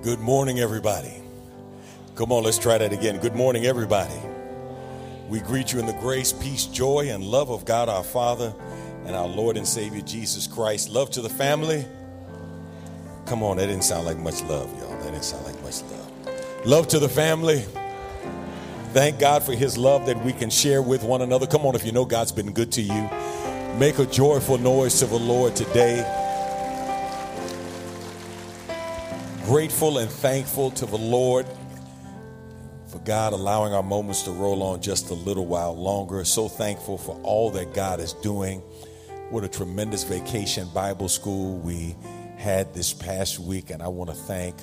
Good 0.00 0.20
morning, 0.20 0.60
everybody. 0.60 1.12
Come 2.14 2.30
on, 2.30 2.44
let's 2.44 2.56
try 2.56 2.78
that 2.78 2.92
again. 2.92 3.18
Good 3.18 3.34
morning, 3.34 3.66
everybody. 3.66 4.14
We 5.28 5.40
greet 5.40 5.72
you 5.72 5.80
in 5.80 5.86
the 5.86 5.92
grace, 5.94 6.32
peace, 6.32 6.66
joy, 6.66 7.10
and 7.10 7.24
love 7.24 7.50
of 7.50 7.64
God 7.64 7.88
our 7.88 8.04
Father 8.04 8.54
and 9.06 9.16
our 9.16 9.26
Lord 9.26 9.56
and 9.56 9.66
Savior 9.66 10.00
Jesus 10.00 10.46
Christ. 10.46 10.88
Love 10.88 11.10
to 11.10 11.20
the 11.20 11.28
family. 11.28 11.84
Come 13.26 13.42
on, 13.42 13.56
that 13.56 13.66
didn't 13.66 13.82
sound 13.82 14.06
like 14.06 14.18
much 14.18 14.40
love, 14.44 14.72
y'all. 14.78 14.96
That 14.98 15.10
didn't 15.10 15.24
sound 15.24 15.44
like 15.44 15.60
much 15.64 15.82
love. 15.82 16.64
Love 16.64 16.86
to 16.88 17.00
the 17.00 17.08
family. 17.08 17.64
Thank 18.92 19.18
God 19.18 19.42
for 19.42 19.52
his 19.52 19.76
love 19.76 20.06
that 20.06 20.24
we 20.24 20.32
can 20.32 20.48
share 20.48 20.80
with 20.80 21.02
one 21.02 21.22
another. 21.22 21.48
Come 21.48 21.66
on, 21.66 21.74
if 21.74 21.84
you 21.84 21.90
know 21.90 22.04
God's 22.04 22.30
been 22.30 22.52
good 22.52 22.70
to 22.72 22.82
you, 22.82 23.10
make 23.76 23.98
a 23.98 24.06
joyful 24.06 24.58
noise 24.58 25.00
to 25.00 25.06
the 25.06 25.18
Lord 25.18 25.56
today. 25.56 26.27
Grateful 29.48 29.96
and 29.96 30.10
thankful 30.10 30.70
to 30.72 30.84
the 30.84 30.98
Lord 30.98 31.46
for 32.86 32.98
God 32.98 33.32
allowing 33.32 33.72
our 33.72 33.82
moments 33.82 34.24
to 34.24 34.30
roll 34.30 34.62
on 34.62 34.82
just 34.82 35.08
a 35.08 35.14
little 35.14 35.46
while 35.46 35.74
longer. 35.74 36.22
So 36.26 36.48
thankful 36.48 36.98
for 36.98 37.18
all 37.22 37.48
that 37.52 37.72
God 37.72 37.98
is 37.98 38.12
doing. 38.12 38.60
What 39.30 39.44
a 39.44 39.48
tremendous 39.48 40.04
vacation 40.04 40.68
Bible 40.74 41.08
school 41.08 41.56
we 41.60 41.96
had 42.36 42.74
this 42.74 42.92
past 42.92 43.38
week, 43.38 43.70
and 43.70 43.82
I 43.82 43.88
want 43.88 44.10
to 44.10 44.16
thank 44.16 44.54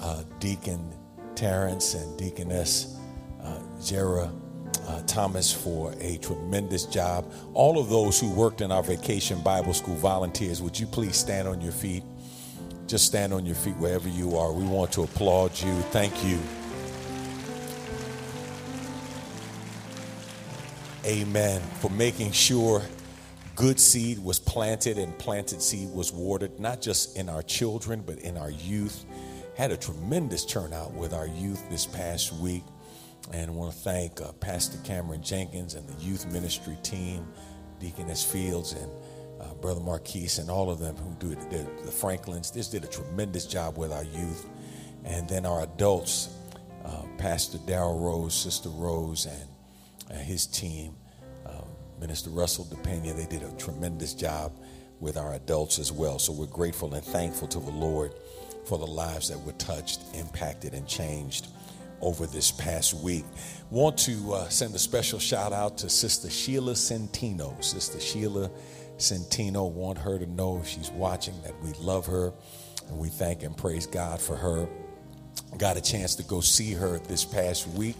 uh, 0.00 0.22
Deacon 0.38 0.88
Terrence 1.34 1.94
and 1.94 2.16
Deaconess 2.16 2.96
uh, 3.42 3.58
Jera 3.80 4.32
uh, 4.86 5.02
Thomas 5.08 5.52
for 5.52 5.92
a 6.00 6.18
tremendous 6.18 6.84
job. 6.84 7.32
All 7.54 7.76
of 7.76 7.88
those 7.88 8.20
who 8.20 8.30
worked 8.30 8.60
in 8.60 8.70
our 8.70 8.84
vacation 8.84 9.40
Bible 9.40 9.74
school 9.74 9.96
volunteers, 9.96 10.62
would 10.62 10.78
you 10.78 10.86
please 10.86 11.16
stand 11.16 11.48
on 11.48 11.60
your 11.60 11.72
feet? 11.72 12.04
Just 12.86 13.06
stand 13.06 13.32
on 13.32 13.44
your 13.44 13.56
feet 13.56 13.76
wherever 13.78 14.08
you 14.08 14.36
are. 14.36 14.52
We 14.52 14.64
want 14.64 14.92
to 14.92 15.02
applaud 15.02 15.58
you. 15.60 15.74
Thank 15.90 16.24
you. 16.24 16.38
Amen. 21.04 21.60
For 21.80 21.90
making 21.90 22.30
sure 22.30 22.82
good 23.56 23.80
seed 23.80 24.18
was 24.18 24.38
planted 24.38 24.98
and 24.98 25.16
planted 25.18 25.62
seed 25.62 25.88
was 25.90 26.12
watered, 26.12 26.60
not 26.60 26.80
just 26.80 27.16
in 27.16 27.28
our 27.28 27.42
children, 27.42 28.02
but 28.06 28.20
in 28.20 28.36
our 28.36 28.50
youth. 28.50 29.04
Had 29.56 29.72
a 29.72 29.76
tremendous 29.76 30.44
turnout 30.44 30.92
with 30.92 31.12
our 31.12 31.26
youth 31.26 31.68
this 31.68 31.86
past 31.86 32.32
week. 32.34 32.62
And 33.32 33.50
I 33.50 33.54
want 33.54 33.72
to 33.72 33.78
thank 33.78 34.20
uh, 34.20 34.30
Pastor 34.32 34.78
Cameron 34.84 35.22
Jenkins 35.22 35.74
and 35.74 35.88
the 35.88 36.00
youth 36.00 36.30
ministry 36.30 36.76
team, 36.84 37.26
Deaconess 37.80 38.24
Fields 38.24 38.74
and 38.74 38.90
Brother 39.66 39.80
Marquise, 39.80 40.38
and 40.38 40.48
all 40.48 40.70
of 40.70 40.78
them 40.78 40.94
who 40.94 41.12
do. 41.18 41.34
The, 41.34 41.66
the 41.84 41.90
Franklins, 41.90 42.52
this 42.52 42.68
did 42.68 42.84
a 42.84 42.86
tremendous 42.86 43.46
job 43.46 43.76
with 43.76 43.90
our 43.90 44.04
youth. 44.04 44.46
And 45.04 45.28
then 45.28 45.44
our 45.44 45.64
adults, 45.64 46.28
uh, 46.84 47.02
Pastor 47.18 47.58
Darrell 47.66 47.98
Rose, 47.98 48.32
Sister 48.32 48.68
Rose, 48.68 49.26
and 49.26 49.48
uh, 50.08 50.22
his 50.22 50.46
team, 50.46 50.94
uh, 51.44 51.62
Minister 51.98 52.30
Russell 52.30 52.66
DePena, 52.66 53.16
they 53.16 53.26
did 53.26 53.42
a 53.42 53.50
tremendous 53.56 54.14
job 54.14 54.52
with 55.00 55.16
our 55.16 55.34
adults 55.34 55.80
as 55.80 55.90
well. 55.90 56.20
So 56.20 56.32
we're 56.32 56.46
grateful 56.46 56.94
and 56.94 57.04
thankful 57.04 57.48
to 57.48 57.58
the 57.58 57.72
Lord 57.72 58.12
for 58.66 58.78
the 58.78 58.86
lives 58.86 59.30
that 59.30 59.40
were 59.40 59.50
touched, 59.54 60.00
impacted, 60.14 60.74
and 60.74 60.86
changed 60.86 61.48
over 62.00 62.24
this 62.26 62.52
past 62.52 62.94
week. 62.94 63.24
Want 63.70 63.98
to 63.98 64.34
uh, 64.34 64.48
send 64.48 64.76
a 64.76 64.78
special 64.78 65.18
shout 65.18 65.52
out 65.52 65.76
to 65.78 65.88
Sister 65.88 66.30
Sheila 66.30 66.74
Centino. 66.74 67.64
Sister 67.64 67.98
Sheila 67.98 68.48
Centino, 68.98 69.70
want 69.70 69.98
her 69.98 70.18
to 70.18 70.26
know 70.26 70.58
if 70.58 70.66
she's 70.66 70.90
watching 70.90 71.34
that 71.42 71.54
we 71.62 71.72
love 71.74 72.06
her 72.06 72.32
and 72.88 72.98
we 72.98 73.08
thank 73.08 73.42
and 73.42 73.56
praise 73.56 73.86
God 73.86 74.20
for 74.20 74.36
her. 74.36 74.68
Got 75.58 75.76
a 75.76 75.80
chance 75.80 76.14
to 76.16 76.22
go 76.22 76.40
see 76.40 76.72
her 76.72 76.98
this 76.98 77.24
past 77.24 77.66
week. 77.68 77.96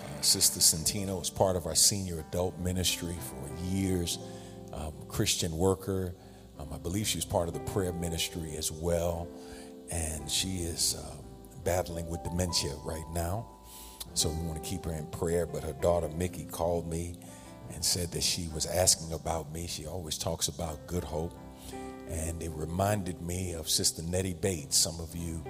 Uh, 0.00 0.20
Sister 0.20 0.60
Centino 0.60 1.18
was 1.18 1.30
part 1.30 1.56
of 1.56 1.66
our 1.66 1.74
senior 1.74 2.20
adult 2.20 2.58
ministry 2.58 3.16
for 3.20 3.64
years, 3.64 4.18
um, 4.72 4.92
Christian 5.08 5.56
worker. 5.56 6.14
Um, 6.58 6.68
I 6.72 6.78
believe 6.78 7.06
she's 7.06 7.24
part 7.24 7.48
of 7.48 7.54
the 7.54 7.60
prayer 7.60 7.92
ministry 7.92 8.56
as 8.56 8.70
well 8.70 9.28
and 9.92 10.28
she 10.30 10.58
is 10.58 10.96
uh, 10.98 11.16
battling 11.64 12.08
with 12.08 12.22
dementia 12.22 12.74
right 12.84 13.04
now. 13.12 13.46
So 14.14 14.28
we 14.28 14.46
want 14.46 14.62
to 14.62 14.68
keep 14.68 14.84
her 14.84 14.92
in 14.92 15.06
prayer. 15.06 15.46
But 15.46 15.64
her 15.64 15.72
daughter 15.74 16.08
Mickey 16.08 16.44
called 16.44 16.88
me 16.88 17.16
and 17.72 17.84
said 17.84 18.10
that 18.12 18.22
she 18.22 18.48
was 18.54 18.66
asking 18.66 19.12
about 19.12 19.52
me. 19.52 19.66
She 19.66 19.86
always 19.86 20.18
talks 20.18 20.48
about 20.48 20.86
good 20.86 21.04
hope. 21.04 21.32
And 22.08 22.42
it 22.42 22.50
reminded 22.50 23.22
me 23.22 23.54
of 23.54 23.68
Sister 23.68 24.02
Nettie 24.02 24.34
Bates. 24.34 24.76
Some 24.76 25.00
of 25.00 25.16
you 25.16 25.42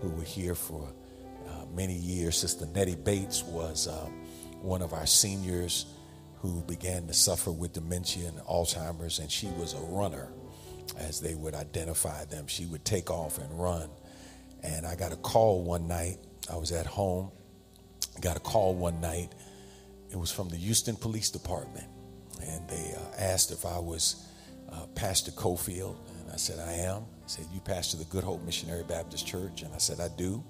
who 0.00 0.10
were 0.10 0.22
here 0.22 0.54
for 0.54 0.88
uh, 1.48 1.64
many 1.74 1.94
years, 1.94 2.38
Sister 2.38 2.66
Nettie 2.66 2.94
Bates 2.94 3.42
was 3.42 3.88
uh, 3.88 4.08
one 4.60 4.82
of 4.82 4.92
our 4.92 5.06
seniors 5.06 5.86
who 6.36 6.60
began 6.62 7.06
to 7.06 7.14
suffer 7.14 7.50
with 7.50 7.72
dementia 7.72 8.28
and 8.28 8.38
Alzheimer's, 8.40 9.18
and 9.18 9.30
she 9.30 9.46
was 9.58 9.72
a 9.72 9.80
runner 9.80 10.28
as 10.98 11.20
they 11.20 11.34
would 11.34 11.54
identify 11.54 12.24
them. 12.26 12.46
She 12.46 12.66
would 12.66 12.84
take 12.84 13.10
off 13.10 13.38
and 13.38 13.58
run. 13.58 13.88
And 14.62 14.86
I 14.86 14.94
got 14.94 15.12
a 15.12 15.16
call 15.16 15.64
one 15.64 15.88
night. 15.88 16.18
I 16.52 16.56
was 16.56 16.70
at 16.70 16.86
home. 16.86 17.30
I 18.16 18.20
got 18.20 18.36
a 18.36 18.40
call 18.40 18.74
one 18.74 19.00
night. 19.00 19.32
It 20.10 20.16
was 20.16 20.30
from 20.30 20.48
the 20.48 20.56
Houston 20.56 20.96
Police 20.96 21.30
Department. 21.30 21.86
And 22.42 22.68
they 22.68 22.94
uh, 22.96 23.20
asked 23.20 23.50
if 23.50 23.64
I 23.64 23.78
was 23.78 24.26
uh, 24.70 24.86
Pastor 24.94 25.30
Cofield. 25.32 25.96
And 26.20 26.30
I 26.32 26.36
said, 26.36 26.58
I 26.58 26.72
am. 26.72 27.02
They 27.02 27.26
said, 27.26 27.46
You 27.52 27.60
pastor 27.60 27.96
the 27.96 28.04
Good 28.04 28.24
Hope 28.24 28.42
Missionary 28.44 28.84
Baptist 28.84 29.26
Church? 29.26 29.62
And 29.62 29.72
I 29.74 29.78
said, 29.78 30.00
I 30.00 30.08
do. 30.16 30.42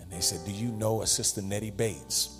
And 0.00 0.10
they 0.10 0.20
said, 0.20 0.44
Do 0.44 0.52
you 0.52 0.68
know 0.68 1.02
a 1.02 1.06
Sister 1.06 1.42
Nettie 1.42 1.70
Bates? 1.70 2.36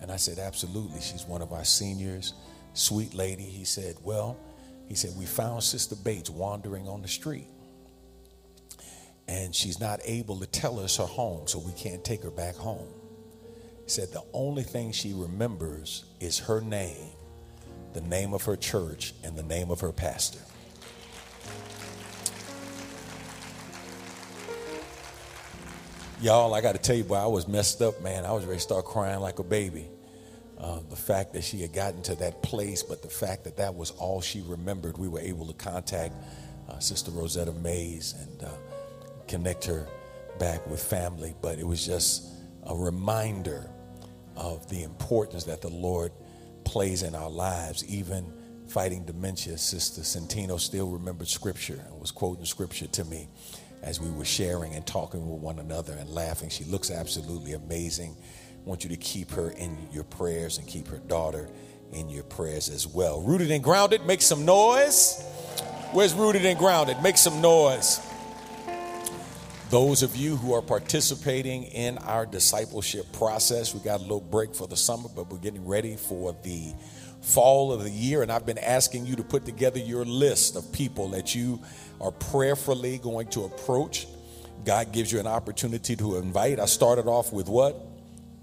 And 0.00 0.10
I 0.10 0.16
said, 0.16 0.38
Absolutely. 0.38 1.00
She's 1.00 1.24
one 1.24 1.42
of 1.42 1.52
our 1.52 1.64
seniors. 1.64 2.34
Sweet 2.74 3.14
lady. 3.14 3.44
He 3.44 3.64
said, 3.64 3.96
Well, 4.02 4.38
he 4.86 4.94
said, 4.94 5.12
We 5.18 5.26
found 5.26 5.62
Sister 5.62 5.96
Bates 5.96 6.30
wandering 6.30 6.88
on 6.88 7.02
the 7.02 7.08
street. 7.08 7.48
And 9.28 9.54
she's 9.54 9.80
not 9.80 10.00
able 10.04 10.38
to 10.38 10.46
tell 10.46 10.78
us 10.78 10.96
her 10.98 11.04
home, 11.04 11.48
so 11.48 11.58
we 11.58 11.72
can't 11.72 12.04
take 12.04 12.22
her 12.22 12.30
back 12.30 12.54
home. 12.54 12.86
Said, 13.86 14.12
The 14.12 14.24
only 14.32 14.64
thing 14.64 14.92
she 14.92 15.12
remembers 15.12 16.04
is 16.20 16.40
her 16.40 16.60
name, 16.60 17.10
the 17.92 18.00
name 18.00 18.34
of 18.34 18.42
her 18.44 18.56
church, 18.56 19.14
and 19.22 19.36
the 19.36 19.44
name 19.44 19.70
of 19.70 19.80
her 19.80 19.92
pastor. 19.92 20.40
Y'all, 26.20 26.54
I 26.54 26.62
got 26.62 26.72
to 26.72 26.80
tell 26.80 26.96
you, 26.96 27.04
boy, 27.04 27.16
I 27.16 27.26
was 27.26 27.46
messed 27.46 27.82
up, 27.82 28.02
man. 28.02 28.24
I 28.24 28.32
was 28.32 28.44
ready 28.44 28.56
to 28.56 28.62
start 28.62 28.86
crying 28.86 29.20
like 29.20 29.38
a 29.38 29.44
baby. 29.44 29.86
Uh, 30.58 30.80
the 30.88 30.96
fact 30.96 31.34
that 31.34 31.44
she 31.44 31.60
had 31.60 31.74
gotten 31.74 32.02
to 32.02 32.14
that 32.16 32.42
place, 32.42 32.82
but 32.82 33.02
the 33.02 33.08
fact 33.08 33.44
that 33.44 33.58
that 33.58 33.74
was 33.74 33.90
all 33.92 34.22
she 34.22 34.40
remembered, 34.40 34.96
we 34.96 35.06
were 35.08 35.20
able 35.20 35.46
to 35.46 35.52
contact 35.52 36.14
uh, 36.68 36.78
Sister 36.78 37.10
Rosetta 37.10 37.52
Mays 37.52 38.14
and 38.18 38.44
uh, 38.44 38.52
connect 39.28 39.66
her 39.66 39.86
back 40.38 40.66
with 40.66 40.82
family. 40.82 41.34
But 41.42 41.58
it 41.58 41.66
was 41.66 41.84
just 41.84 42.26
a 42.64 42.74
reminder 42.74 43.70
of 44.36 44.68
the 44.68 44.82
importance 44.82 45.44
that 45.44 45.62
the 45.62 45.70
Lord 45.70 46.12
plays 46.64 47.02
in 47.02 47.14
our 47.14 47.30
lives, 47.30 47.84
even 47.88 48.32
fighting 48.68 49.04
dementia. 49.04 49.58
Sister 49.58 50.02
Centino 50.02 50.58
still 50.58 50.88
remembered 50.90 51.28
scripture 51.28 51.82
and 51.88 52.00
was 52.00 52.10
quoting 52.10 52.44
scripture 52.44 52.86
to 52.88 53.04
me 53.04 53.28
as 53.82 54.00
we 54.00 54.10
were 54.10 54.24
sharing 54.24 54.74
and 54.74 54.86
talking 54.86 55.30
with 55.30 55.40
one 55.40 55.58
another 55.58 55.92
and 55.92 56.10
laughing. 56.10 56.48
She 56.48 56.64
looks 56.64 56.90
absolutely 56.90 57.52
amazing 57.52 58.16
I 58.66 58.68
want 58.68 58.82
you 58.82 58.90
to 58.90 58.96
keep 58.96 59.30
her 59.30 59.50
in 59.50 59.78
your 59.92 60.02
prayers 60.02 60.58
and 60.58 60.66
keep 60.66 60.88
her 60.88 60.98
daughter 60.98 61.48
in 61.92 62.08
your 62.08 62.24
prayers 62.24 62.68
as 62.68 62.84
well. 62.84 63.22
Rooted 63.22 63.52
and 63.52 63.62
grounded, 63.62 64.04
make 64.04 64.20
some 64.20 64.44
noise. 64.44 65.22
Where's 65.92 66.12
rooted 66.14 66.44
and 66.44 66.58
grounded? 66.58 67.00
Make 67.00 67.16
some 67.16 67.40
noise. 67.40 68.00
Those 69.68 70.04
of 70.04 70.14
you 70.14 70.36
who 70.36 70.54
are 70.54 70.62
participating 70.62 71.64
in 71.64 71.98
our 71.98 72.24
discipleship 72.24 73.10
process, 73.12 73.74
we 73.74 73.80
got 73.80 73.98
a 73.98 74.02
little 74.02 74.20
break 74.20 74.54
for 74.54 74.68
the 74.68 74.76
summer, 74.76 75.08
but 75.12 75.28
we're 75.28 75.38
getting 75.38 75.66
ready 75.66 75.96
for 75.96 76.36
the 76.44 76.72
fall 77.20 77.72
of 77.72 77.82
the 77.82 77.90
year. 77.90 78.22
And 78.22 78.30
I've 78.30 78.46
been 78.46 78.58
asking 78.58 79.06
you 79.06 79.16
to 79.16 79.24
put 79.24 79.44
together 79.44 79.80
your 79.80 80.04
list 80.04 80.54
of 80.54 80.70
people 80.72 81.08
that 81.08 81.34
you 81.34 81.60
are 82.00 82.12
prayerfully 82.12 82.98
going 82.98 83.26
to 83.30 83.42
approach. 83.42 84.06
God 84.64 84.92
gives 84.92 85.10
you 85.10 85.18
an 85.18 85.26
opportunity 85.26 85.96
to 85.96 86.16
invite. 86.18 86.60
I 86.60 86.66
started 86.66 87.08
off 87.08 87.32
with 87.32 87.48
what? 87.48 87.76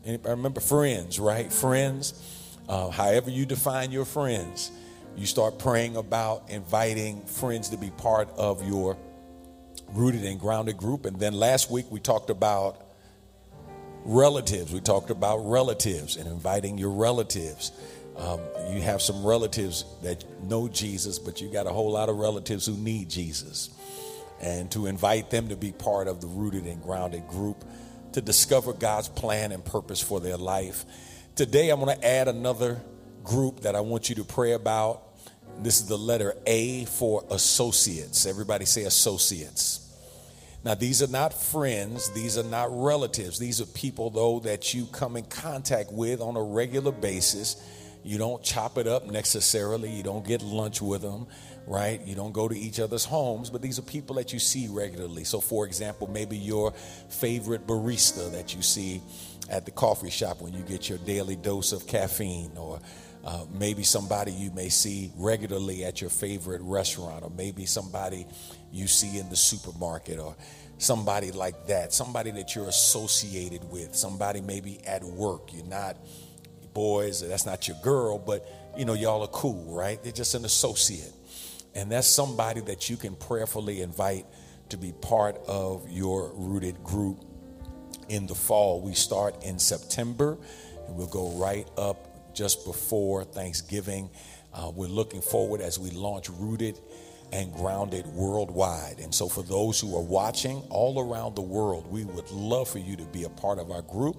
I 0.05 0.19
remember 0.25 0.59
friends, 0.59 1.21
right? 1.21 1.51
Friends, 1.53 2.13
uh, 2.67 2.89
however 2.89 3.29
you 3.29 3.45
define 3.45 3.93
your 3.93 4.03
friends, 4.03 4.71
you 5.15 5.25
start 5.25 5.57
praying 5.57 5.95
about 5.95 6.49
inviting 6.49 7.21
friends 7.25 7.69
to 7.69 7.77
be 7.77 7.91
part 7.91 8.27
of 8.35 8.67
your 8.67 8.97
rooted 9.93 10.25
and 10.25 10.39
grounded 10.39 10.77
group. 10.77 11.05
And 11.05 11.19
then 11.19 11.33
last 11.33 11.71
week 11.71 11.85
we 11.89 11.99
talked 11.99 12.29
about 12.29 12.81
relatives. 14.05 14.73
We 14.73 14.81
talked 14.81 15.11
about 15.11 15.37
relatives 15.39 16.17
and 16.17 16.27
inviting 16.27 16.77
your 16.77 16.91
relatives 16.91 17.71
Um, 18.15 18.39
you 18.71 18.81
have 18.81 19.01
some 19.01 19.25
relatives 19.25 19.85
that 20.03 20.23
know 20.43 20.67
Jesus, 20.67 21.17
but 21.19 21.41
you 21.41 21.51
got 21.51 21.65
a 21.65 21.71
whole 21.71 21.91
lot 21.91 22.09
of 22.09 22.17
relatives 22.17 22.65
who 22.65 22.77
need 22.77 23.09
Jesus. 23.09 23.69
And 24.41 24.69
to 24.71 24.87
invite 24.87 25.29
them 25.29 25.49
to 25.49 25.55
be 25.55 25.71
part 25.71 26.07
of 26.07 26.21
the 26.21 26.27
Rooted 26.27 26.65
and 26.65 26.81
Grounded 26.81 27.27
group 27.27 27.63
to 28.11 28.21
discover 28.21 28.73
God's 28.73 29.07
plan 29.09 29.51
and 29.51 29.63
purpose 29.63 30.01
for 30.01 30.19
their 30.19 30.37
life. 30.37 30.85
Today, 31.35 31.69
I'm 31.69 31.79
going 31.79 31.97
to 31.97 32.05
add 32.05 32.27
another 32.27 32.81
group 33.23 33.61
that 33.61 33.75
I 33.75 33.79
want 33.79 34.09
you 34.09 34.15
to 34.15 34.23
pray 34.23 34.51
about. 34.51 35.01
This 35.59 35.79
is 35.79 35.87
the 35.87 35.97
letter 35.97 36.35
A 36.45 36.85
for 36.85 37.23
associates. 37.31 38.25
Everybody 38.25 38.65
say 38.65 38.83
associates. 38.83 39.82
Now, 40.63 40.75
these 40.75 41.03
are 41.03 41.07
not 41.07 41.33
friends, 41.33 42.09
these 42.11 42.37
are 42.37 42.43
not 42.43 42.69
relatives. 42.71 43.37
These 43.37 43.59
are 43.59 43.65
people, 43.65 44.09
though, 44.09 44.39
that 44.41 44.73
you 44.73 44.85
come 44.85 45.17
in 45.17 45.25
contact 45.25 45.91
with 45.91 46.21
on 46.21 46.37
a 46.37 46.43
regular 46.43 46.93
basis. 46.93 47.61
You 48.01 48.17
don't 48.17 48.41
chop 48.43 48.77
it 48.77 48.87
up 48.87 49.05
necessarily, 49.05 49.89
you 49.89 50.03
don't 50.03 50.25
get 50.25 50.41
lunch 50.41 50.81
with 50.81 51.01
them, 51.01 51.27
right? 51.67 52.01
You 52.05 52.15
don't 52.15 52.31
go 52.31 52.47
to 52.47 52.57
each 52.57 52.79
other's 52.79 53.05
homes, 53.05 53.49
but 53.49 53.61
these 53.61 53.77
are 53.77 53.81
people 53.81 54.15
that 54.15 54.31
you 54.31 54.39
see 54.39 54.67
regularly. 54.69 55.25
So, 55.25 55.41
for 55.41 55.65
example, 55.65 56.09
maybe 56.09 56.37
your 56.37 56.71
favorite 57.09 57.67
barista 57.67 58.31
that 58.31 58.55
you 58.55 58.61
see 58.61 59.01
at 59.49 59.65
the 59.65 59.71
coffee 59.71 60.09
shop 60.09 60.41
when 60.41 60.53
you 60.53 60.63
get 60.63 60.87
your 60.87 60.97
daily 60.99 61.35
dose 61.35 61.73
of 61.73 61.87
caffeine, 61.87 62.51
or 62.57 62.79
uh, 63.25 63.45
maybe 63.53 63.83
somebody 63.83 64.31
you 64.31 64.51
may 64.51 64.69
see 64.69 65.11
regularly 65.15 65.83
at 65.83 65.99
your 66.01 66.09
favorite 66.09 66.61
restaurant, 66.61 67.23
or 67.23 67.31
maybe 67.31 67.65
somebody 67.65 68.25
you 68.73 68.87
see 68.87 69.19
in 69.19 69.29
the 69.29 69.35
supermarket, 69.35 70.19
or 70.19 70.35
somebody 70.77 71.31
like 71.31 71.67
that, 71.67 71.93
somebody 71.93 72.31
that 72.31 72.55
you're 72.55 72.67
associated 72.67 73.63
with, 73.71 73.95
somebody 73.95 74.41
maybe 74.41 74.79
at 74.85 75.03
work. 75.03 75.53
You're 75.53 75.65
not 75.65 75.95
boys, 76.73 77.27
that's 77.27 77.45
not 77.45 77.67
your 77.67 77.77
girl, 77.83 78.17
but 78.17 78.47
you 78.75 78.85
know, 78.85 78.93
y'all 78.93 79.21
are 79.21 79.27
cool, 79.27 79.75
right? 79.75 80.01
They're 80.03 80.11
just 80.11 80.33
an 80.33 80.45
associate. 80.45 81.13
And 81.75 81.91
that's 81.91 82.07
somebody 82.07 82.61
that 82.61 82.89
you 82.89 82.97
can 82.97 83.15
prayerfully 83.15 83.81
invite 83.81 84.25
to 84.69 84.77
be 84.77 84.91
part 84.91 85.37
of 85.47 85.87
your 85.89 86.31
rooted 86.33 86.83
group 86.83 87.23
in 88.09 88.27
the 88.27 88.35
fall. 88.35 88.81
We 88.81 88.93
start 88.93 89.43
in 89.43 89.59
September 89.59 90.37
and 90.87 90.95
we'll 90.95 91.07
go 91.07 91.31
right 91.37 91.67
up 91.77 92.33
just 92.35 92.65
before 92.65 93.23
Thanksgiving. 93.23 94.09
Uh, 94.53 94.71
we're 94.73 94.87
looking 94.87 95.21
forward 95.21 95.61
as 95.61 95.79
we 95.79 95.91
launch 95.91 96.29
Rooted 96.29 96.79
and 97.33 97.51
Grounded 97.51 98.05
worldwide. 98.05 98.99
And 98.99 99.13
so, 99.13 99.27
for 99.27 99.41
those 99.41 99.79
who 99.79 99.97
are 99.97 100.01
watching 100.01 100.61
all 100.69 100.99
around 100.99 101.35
the 101.35 101.41
world, 101.41 101.91
we 101.91 102.05
would 102.05 102.29
love 102.29 102.69
for 102.69 102.77
you 102.77 102.95
to 102.95 103.05
be 103.05 103.23
a 103.23 103.29
part 103.29 103.57
of 103.57 103.71
our 103.71 103.81
group. 103.81 104.17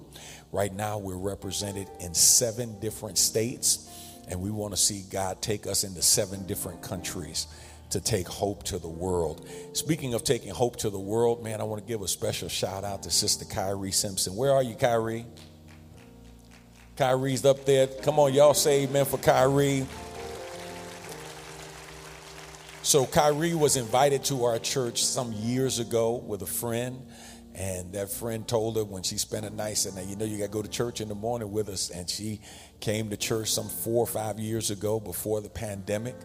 Right 0.51 0.73
now, 0.73 0.97
we're 0.97 1.15
represented 1.15 1.87
in 2.01 2.13
seven 2.13 2.77
different 2.81 3.17
states, 3.17 3.89
and 4.27 4.41
we 4.41 4.51
want 4.51 4.73
to 4.73 4.77
see 4.77 5.03
God 5.09 5.41
take 5.41 5.65
us 5.65 5.85
into 5.85 6.01
seven 6.01 6.45
different 6.45 6.81
countries 6.81 7.47
to 7.91 8.01
take 8.01 8.27
hope 8.27 8.63
to 8.63 8.79
the 8.79 8.89
world. 8.89 9.47
Speaking 9.71 10.13
of 10.13 10.25
taking 10.25 10.49
hope 10.49 10.75
to 10.77 10.89
the 10.89 10.99
world, 10.99 11.41
man, 11.41 11.61
I 11.61 11.63
want 11.63 11.81
to 11.81 11.87
give 11.87 12.01
a 12.01 12.07
special 12.09 12.49
shout 12.49 12.83
out 12.83 13.03
to 13.03 13.11
Sister 13.11 13.45
Kyrie 13.45 13.91
Simpson. 13.91 14.35
Where 14.35 14.51
are 14.51 14.63
you, 14.63 14.75
Kyrie? 14.75 15.25
Kyrie's 16.97 17.45
up 17.45 17.65
there. 17.65 17.87
Come 17.87 18.19
on, 18.19 18.33
y'all 18.33 18.53
say 18.53 18.83
amen 18.83 19.05
for 19.05 19.17
Kyrie. 19.17 19.85
So, 22.85 23.07
Kyrie 23.07 23.55
was 23.55 23.77
invited 23.77 24.23
to 24.25 24.43
our 24.43 24.59
church 24.59 25.03
some 25.03 25.33
years 25.33 25.79
ago 25.79 26.17
with 26.17 26.43
a 26.43 26.45
friend. 26.45 27.01
And 27.55 27.91
that 27.93 28.11
friend 28.11 28.47
told 28.47 28.75
her 28.75 28.83
when 28.83 29.01
she 29.01 29.17
spent 29.17 29.43
a 29.43 29.49
night, 29.49 29.77
said, 29.77 29.95
Now, 29.95 30.07
you 30.07 30.15
know, 30.15 30.23
you 30.23 30.37
got 30.37 30.45
to 30.45 30.51
go 30.51 30.61
to 30.61 30.69
church 30.69 31.01
in 31.01 31.07
the 31.07 31.15
morning 31.15 31.51
with 31.51 31.67
us. 31.67 31.89
And 31.89 32.07
she 32.07 32.41
came 32.81 33.09
to 33.09 33.17
church 33.17 33.51
some 33.51 33.69
four 33.69 34.03
or 34.03 34.05
five 34.05 34.37
years 34.37 34.69
ago 34.69 34.99
before 34.99 35.41
the 35.41 35.49
pandemic 35.49 36.15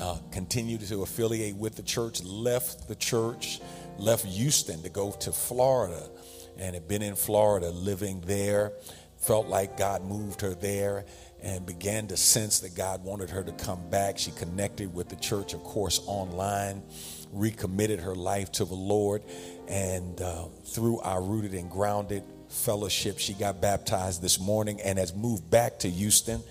uh, 0.00 0.18
continued 0.32 0.80
to 0.80 1.02
affiliate 1.04 1.54
with 1.54 1.76
the 1.76 1.84
church, 1.84 2.20
left 2.24 2.88
the 2.88 2.96
church, 2.96 3.60
left 3.96 4.24
Houston 4.24 4.82
to 4.82 4.88
go 4.88 5.12
to 5.12 5.30
Florida, 5.30 6.10
and 6.58 6.74
had 6.74 6.88
been 6.88 7.02
in 7.02 7.14
Florida 7.14 7.70
living 7.70 8.22
there. 8.22 8.72
Felt 9.18 9.46
like 9.46 9.76
God 9.76 10.04
moved 10.04 10.40
her 10.40 10.54
there 10.56 11.04
and 11.42 11.66
began 11.66 12.06
to 12.06 12.16
sense 12.16 12.60
that 12.60 12.74
God 12.74 13.02
wanted 13.04 13.30
her 13.30 13.42
to 13.42 13.52
come 13.52 13.90
back. 13.90 14.18
She 14.18 14.30
connected 14.30 14.94
with 14.94 15.08
the 15.08 15.16
church, 15.16 15.54
of 15.54 15.62
course, 15.64 16.00
online, 16.06 16.82
recommitted 17.32 18.00
her 18.00 18.14
life 18.14 18.52
to 18.52 18.64
the 18.64 18.74
Lord, 18.74 19.22
and 19.68 20.20
uh, 20.20 20.44
through 20.64 21.00
our 21.00 21.22
rooted 21.22 21.54
and 21.54 21.70
grounded 21.70 22.22
fellowship, 22.48 23.18
she 23.18 23.32
got 23.32 23.60
baptized 23.60 24.22
this 24.22 24.38
morning 24.38 24.80
and 24.82 24.98
has 24.98 25.14
moved 25.14 25.50
back 25.50 25.78
to 25.80 25.90
Houston. 25.90 26.42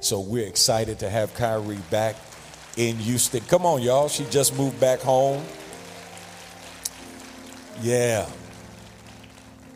So 0.00 0.20
we're 0.20 0.46
excited 0.46 1.00
to 1.00 1.10
have 1.10 1.34
Kyrie 1.34 1.78
back 1.90 2.16
in 2.76 2.96
Houston. 2.96 3.42
Come 3.42 3.66
on, 3.66 3.82
y'all. 3.82 4.08
She 4.08 4.24
just 4.30 4.56
moved 4.56 4.80
back 4.80 5.00
home. 5.00 5.44
Yeah. 7.82 8.26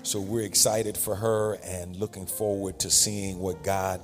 So 0.03 0.21
we're 0.21 0.45
excited 0.45 0.97
for 0.97 1.15
her 1.15 1.59
and 1.65 1.97
looking 1.97 2.27
forward 2.27 2.79
to 2.81 2.91
seeing 2.91 3.39
what 3.39 3.63
God 3.63 4.01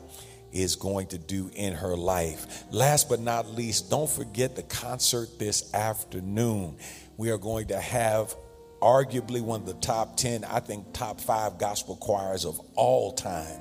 is 0.52 0.76
going 0.76 1.08
to 1.08 1.19
do 1.19 1.50
in 1.55 1.75
her 1.75 1.97
life. 1.97 2.64
Last 2.70 3.08
but 3.08 3.20
not 3.20 3.49
least, 3.49 3.91
don't 3.91 4.11
forget 4.11 4.56
the 4.56 4.62
concert 4.62 5.38
this 5.38 5.73
afternoon. 5.75 6.76
We 7.17 7.31
are 7.31 7.38
going 7.38 7.69
to 7.69 7.79
have 7.79 8.35
arguably 8.81 9.43
one 9.43 9.61
of 9.61 9.67
the 9.67 9.75
top 9.75 10.17
10, 10.17 10.44
I 10.44 10.61
think 10.61 10.93
top 10.93 11.20
five 11.20 11.58
gospel 11.58 11.97
choirs 11.97 12.44
of 12.44 12.58
all 12.75 13.12
time 13.12 13.61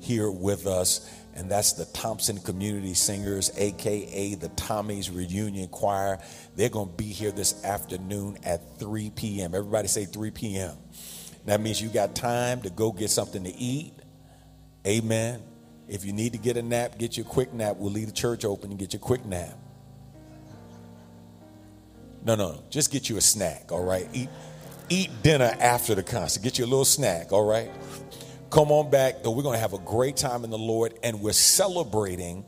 here 0.00 0.30
with 0.30 0.66
us 0.66 1.10
and 1.36 1.50
that's 1.50 1.72
the 1.72 1.84
Thompson 1.86 2.38
Community 2.38 2.94
Singers, 2.94 3.50
aka 3.56 4.34
the 4.34 4.48
Tommies 4.50 5.14
Reunion 5.14 5.68
Choir. 5.68 6.20
They're 6.54 6.68
going 6.68 6.88
to 6.88 6.94
be 6.94 7.06
here 7.06 7.32
this 7.32 7.64
afternoon 7.64 8.38
at 8.44 8.78
3 8.78 9.10
p.m. 9.10 9.54
Everybody 9.54 9.88
say 9.88 10.04
3 10.04 10.30
p.m. 10.30 10.76
That 11.46 11.60
means 11.60 11.82
you 11.82 11.88
got 11.88 12.14
time 12.14 12.62
to 12.62 12.70
go 12.70 12.92
get 12.92 13.10
something 13.10 13.42
to 13.42 13.54
eat. 13.54 13.94
Amen. 14.86 15.42
If 15.88 16.04
you 16.04 16.12
need 16.12 16.32
to 16.32 16.38
get 16.38 16.56
a 16.56 16.62
nap, 16.62 16.98
get 16.98 17.16
your 17.16 17.26
quick 17.26 17.52
nap. 17.52 17.76
We'll 17.78 17.92
leave 17.92 18.06
the 18.06 18.12
church 18.12 18.44
open 18.44 18.70
and 18.70 18.78
get 18.78 18.92
your 18.92 19.00
quick 19.00 19.24
nap. 19.24 19.58
No, 22.24 22.34
no, 22.34 22.52
no. 22.52 22.62
Just 22.70 22.90
get 22.90 23.10
you 23.10 23.18
a 23.18 23.20
snack, 23.20 23.70
all 23.70 23.84
right? 23.84 24.08
Eat, 24.14 24.30
eat 24.88 25.10
dinner 25.22 25.54
after 25.60 25.94
the 25.94 26.02
concert. 26.02 26.42
Get 26.42 26.58
you 26.58 26.64
a 26.64 26.66
little 26.66 26.86
snack, 26.86 27.32
all 27.32 27.44
right? 27.44 27.70
Come 28.48 28.72
on 28.72 28.88
back. 28.90 29.24
We're 29.24 29.42
going 29.42 29.56
to 29.56 29.60
have 29.60 29.74
a 29.74 29.78
great 29.78 30.16
time 30.16 30.42
in 30.42 30.50
the 30.50 30.58
Lord, 30.58 30.94
and 31.02 31.20
we're 31.20 31.32
celebrating 31.32 32.46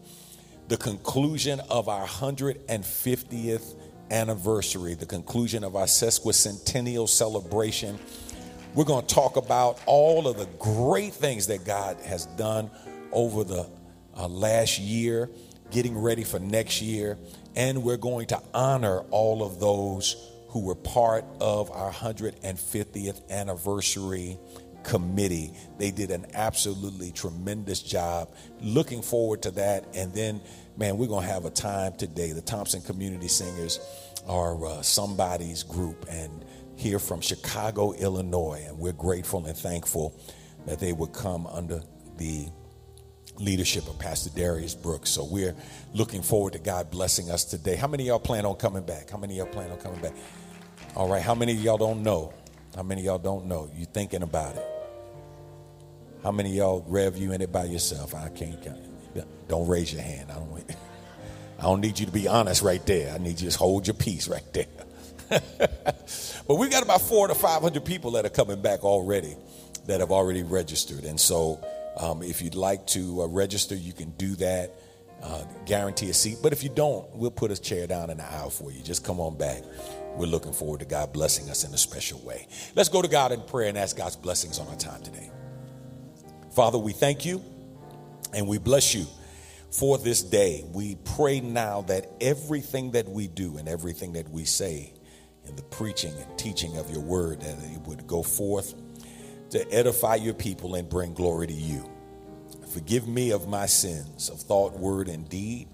the 0.69 0.79
conclusion 0.79 1.61
of 1.69 1.89
our 1.89 2.07
150th 2.07 3.75
anniversary, 4.11 4.95
the 4.95 5.07
conclusion 5.07 5.63
of 5.63 5.77
our 5.77 5.85
sesquicentennial 5.85 7.09
celebration. 7.09 7.99
We're 8.75 8.85
going 8.85 9.07
to 9.07 9.15
talk 9.15 9.37
about 9.37 9.81
all 9.87 10.27
of 10.27 10.39
the 10.39 10.47
great 10.59 11.13
things 11.13 11.49
that 11.49 11.65
God 11.65 11.99
has 12.03 12.27
done 12.27 12.71
over 13.13 13.45
the 13.45 13.69
uh, 14.17 14.29
last 14.29 14.79
year, 14.79 15.31
getting 15.71 15.97
ready 15.99 16.25
for 16.25 16.39
next 16.39 16.81
year, 16.81 17.19
and 17.55 17.83
we're 17.83 17.97
going 17.97 18.27
to 18.29 18.43
honor 18.55 19.01
all 19.11 19.43
of 19.43 19.61
those 19.61 20.17
who 20.49 20.65
were 20.65 20.75
part 20.75 21.25
of 21.41 21.71
our 21.71 21.93
150th 21.93 23.29
anniversary 23.31 24.39
committee. 24.87 25.53
They 25.79 25.91
did 25.91 26.11
an 26.11 26.27
absolutely 26.35 27.11
tremendous 27.11 27.83
job. 27.83 28.31
Looking 28.61 29.03
forward 29.03 29.43
to 29.43 29.51
that. 29.53 29.85
And 29.95 30.15
then, 30.15 30.41
man, 30.77 30.97
we're 30.97 31.09
going 31.09 31.27
to 31.27 31.33
have 31.33 31.45
a 31.45 31.51
time 31.51 31.95
today. 31.97 32.33
The 32.33 32.41
Thompson 32.41 32.81
Community 32.81 33.29
Singers 33.29 33.81
are 34.27 34.65
uh, 34.65 34.83
somebody's 34.83 35.63
group 35.63 36.07
and 36.09 36.45
here 36.77 36.99
from 36.99 37.21
Chicago, 37.21 37.93
Illinois. 37.93 38.65
And 38.67 38.79
we're 38.79 38.93
grateful 38.93 39.45
and 39.47 39.57
thankful 39.57 40.19
that 40.67 40.79
they 40.79 40.93
would 40.93 41.13
come 41.13 41.47
under 41.49 41.83
the 42.17 42.49
leadership 43.39 43.89
of 43.89 43.99
Pastor 43.99 44.31
Darius 44.31 44.75
Brooks. 44.75 45.11
So 45.11 45.25
we're 45.25 45.55
looking 45.95 46.23
forward 46.23 46.55
to 46.55 46.59
God 46.59 46.91
blessing 46.91 47.31
us 47.31 47.45
today. 47.45 47.77
How 47.77 47.87
many 47.87 48.05
y'all 48.05 48.19
plan 48.19 48.45
on 48.47 48.57
coming 48.57 48.85
back? 48.85 49.11
How 49.11 49.19
many 49.19 49.37
y'all 49.37 49.47
plan 49.47 49.71
on 49.71 49.79
coming 49.79 50.01
back? 50.01 50.15
All 50.95 51.09
right. 51.09 51.23
How 51.23 51.35
many 51.35 51.53
y'all 51.53 51.79
don't 51.79 52.03
know? 52.03 52.33
How 52.75 52.83
many 52.83 53.03
y'all 53.03 53.19
don't 53.19 53.47
know? 53.47 53.71
You 53.75 53.87
thinking 53.87 54.23
about 54.23 54.57
it? 54.57 54.67
How 56.23 56.33
many 56.33 56.57
y'all 56.57 56.85
rev 56.89 57.17
you 57.17 57.33
in 57.33 57.41
it 57.41 57.53
by 57.53 57.65
yourself? 57.65 58.15
I 58.15 58.29
can't. 58.31 58.63
count. 58.63 58.79
Don't 59.49 59.69
raise 59.69 59.93
your 59.93 60.03
hand. 60.03 60.31
I 60.31 60.35
don't. 60.35 60.77
I 61.59 61.63
don't 61.63 61.81
need 61.81 61.99
you 61.99 62.07
to 62.07 62.13
be 62.13 62.29
honest 62.29 62.63
right 62.63 62.85
there. 62.85 63.15
I 63.15 63.19
need 63.19 63.31
you 63.31 63.37
to 63.37 63.45
just 63.45 63.57
hold 63.57 63.87
your 63.87 63.95
peace 63.95 64.29
right 64.29 64.45
there. 64.53 64.67
but 66.49 66.55
we've 66.57 66.71
got 66.71 66.83
about 66.83 67.01
four 67.01 67.29
to 67.29 67.35
five 67.35 67.63
hundred 67.63 67.85
people 67.85 68.13
that 68.13 68.27
are 68.27 68.31
coming 68.31 68.61
back 68.61 68.85
already, 68.85 69.35
that 69.87 70.01
have 70.01 70.11
already 70.11 70.43
registered. 70.43 71.05
And 71.05 71.19
so, 71.19 71.65
um, 71.97 72.23
if 72.23 72.43
you'd 72.43 72.55
like 72.55 72.87
to 72.89 73.23
uh, 73.23 73.27
register, 73.27 73.75
you 73.75 73.93
can 73.93 74.11
do 74.13 74.35
that. 74.37 74.75
Uh, 75.23 75.45
guarantee 75.65 76.11
a 76.11 76.15
seat. 76.15 76.37
But 76.43 76.53
if 76.53 76.63
you 76.63 76.69
don't, 76.69 77.09
we'll 77.17 77.31
put 77.31 77.51
a 77.51 77.57
chair 77.61 77.87
down 77.87 78.11
in 78.11 78.19
the 78.19 78.25
aisle 78.25 78.51
for 78.51 78.71
you. 78.71 78.83
Just 78.83 79.03
come 79.03 79.19
on 79.19 79.39
back. 79.39 79.63
We're 80.15 80.27
looking 80.27 80.53
forward 80.53 80.81
to 80.81 80.87
God 80.87 81.13
blessing 81.13 81.49
us 81.49 81.65
in 81.65 81.73
a 81.73 81.79
special 81.79 82.21
way. 82.21 82.47
Let's 82.75 82.91
go 82.91 83.01
to 83.01 83.09
God 83.09 83.33
in 83.33 83.41
prayer 83.41 83.69
and 83.69 83.79
ask 83.79 83.97
God's 83.97 84.17
blessings 84.17 84.59
on 84.59 84.69
our 84.69 84.77
time 84.77 85.03
today. 85.03 85.31
Father, 86.55 86.77
we 86.77 86.93
thank 86.93 87.25
you 87.25 87.43
and 88.35 88.47
we 88.47 88.59
bless 88.59 88.95
you 88.95 89.07
for 89.71 89.97
this 89.99 90.23
day. 90.23 90.65
We 90.73 90.97
pray 91.17 91.41
now 91.41 91.83
that 91.83 92.11
everything 92.21 92.93
that 92.93 93.09
we 93.09 93.27
do 93.27 93.57
and 93.57 93.69
everything 93.69 94.13
that 94.15 94.29
we 94.29 94.45
say 94.45 94.93
in 95.47 95.57
the 95.57 95.63
preaching 95.63 96.13
and 96.15 96.39
teaching 96.39 96.77
of 96.77 96.91
your 96.91 97.01
word, 97.01 97.41
that 97.41 97.59
it 97.63 97.81
would 97.87 98.07
go 98.07 98.23
forth 98.23 98.75
to 99.51 99.73
edify 99.73 100.17
your 100.17 100.35
people 100.35 100.75
and 100.75 100.89
bring 100.89 101.15
glory 101.15 101.47
to 101.47 101.53
you. 101.53 101.89
Forgive 102.73 103.07
me 103.09 103.31
of 103.31 103.49
my 103.49 103.67
sins 103.67 104.29
of 104.29 104.41
thought, 104.41 104.73
word, 104.79 105.09
and 105.09 105.29
deed, 105.29 105.69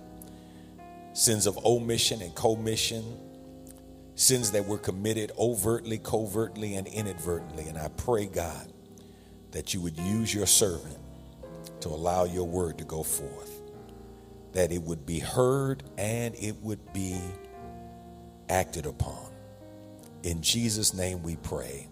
sins 1.12 1.46
of 1.46 1.58
omission 1.64 2.22
and 2.22 2.34
commission, 2.34 3.04
sins 4.14 4.52
that 4.52 4.66
were 4.66 4.78
committed 4.78 5.32
overtly, 5.38 5.98
covertly, 5.98 6.76
and 6.76 6.86
inadvertently. 6.86 7.68
And 7.68 7.78
I 7.78 7.88
pray, 7.88 8.26
God, 8.26 8.72
that 9.52 9.74
you 9.74 9.80
would 9.80 9.96
use 9.98 10.34
your 10.34 10.46
servant 10.46 10.98
to 11.80 11.88
allow 11.88 12.24
your 12.24 12.46
word 12.46 12.78
to 12.78 12.84
go 12.84 13.02
forth, 13.02 13.60
that 14.52 14.70
it 14.70 14.82
would 14.82 15.04
be 15.04 15.18
heard 15.18 15.82
and 15.98 16.34
it 16.36 16.56
would 16.62 16.92
be 16.92 17.20
acted 18.48 18.86
upon. 18.86 19.30
In 20.22 20.40
Jesus' 20.40 20.94
name 20.94 21.22
we 21.22 21.36
pray. 21.36 21.88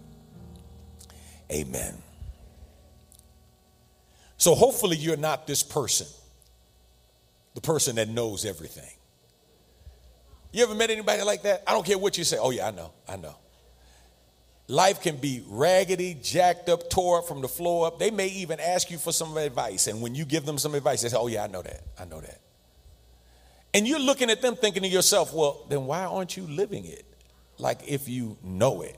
Amen. 1.51 1.95
So 4.37 4.55
hopefully 4.55 4.97
you're 4.97 5.17
not 5.17 5.47
this 5.47 5.63
person, 5.63 6.07
the 7.55 7.61
person 7.61 7.97
that 7.97 8.09
knows 8.09 8.45
everything. 8.45 8.91
You 10.53 10.65
ever 10.65 10.75
met 10.75 10.91
anybody 10.91 11.23
like 11.23 11.43
that? 11.43 11.63
I 11.67 11.73
don't 11.73 11.85
care 11.85 11.99
what 11.99 12.17
you 12.19 12.25
say. 12.25 12.39
Oh, 12.41 12.51
yeah, 12.51 12.69
I 12.69 12.71
know, 12.71 12.93
I 13.09 13.17
know. 13.17 13.37
Life 14.67 15.03
can 15.03 15.17
be 15.17 15.43
raggedy, 15.49 16.15
jacked 16.15 16.69
up, 16.69 16.89
tore 16.91 17.19
up 17.19 17.29
from 17.29 17.41
the 17.41 17.49
floor 17.49 17.89
up. 17.89 17.99
They 17.99 18.11
may 18.11 18.29
even 18.29 18.61
ask 18.61 18.91
you 18.91 18.99
for 18.99 19.13
some 19.13 19.37
advice. 19.37 19.89
And 19.89 20.01
when 20.01 20.15
you 20.15 20.25
give 20.25 20.47
them 20.47 20.59
some 20.59 20.75
advice, 20.75 21.03
they 21.03 21.09
say, 21.09 21.17
Oh, 21.19 21.27
yeah, 21.27 21.43
I 21.43 21.49
know 21.49 21.63
that. 21.63 21.83
I 21.99 22.05
know 22.05 22.21
that. 22.21 22.41
And 23.75 23.87
you're 23.87 24.01
looking 24.01 24.31
at 24.31 24.43
them 24.43 24.55
thinking 24.57 24.83
to 24.83 24.89
yourself, 24.89 25.35
Well, 25.35 25.67
then 25.69 25.87
why 25.87 26.05
aren't 26.05 26.37
you 26.37 26.45
living 26.45 26.85
it? 26.85 27.05
Like 27.59 27.81
if 27.89 28.09
you 28.09 28.39
know 28.45 28.83
it. 28.83 28.97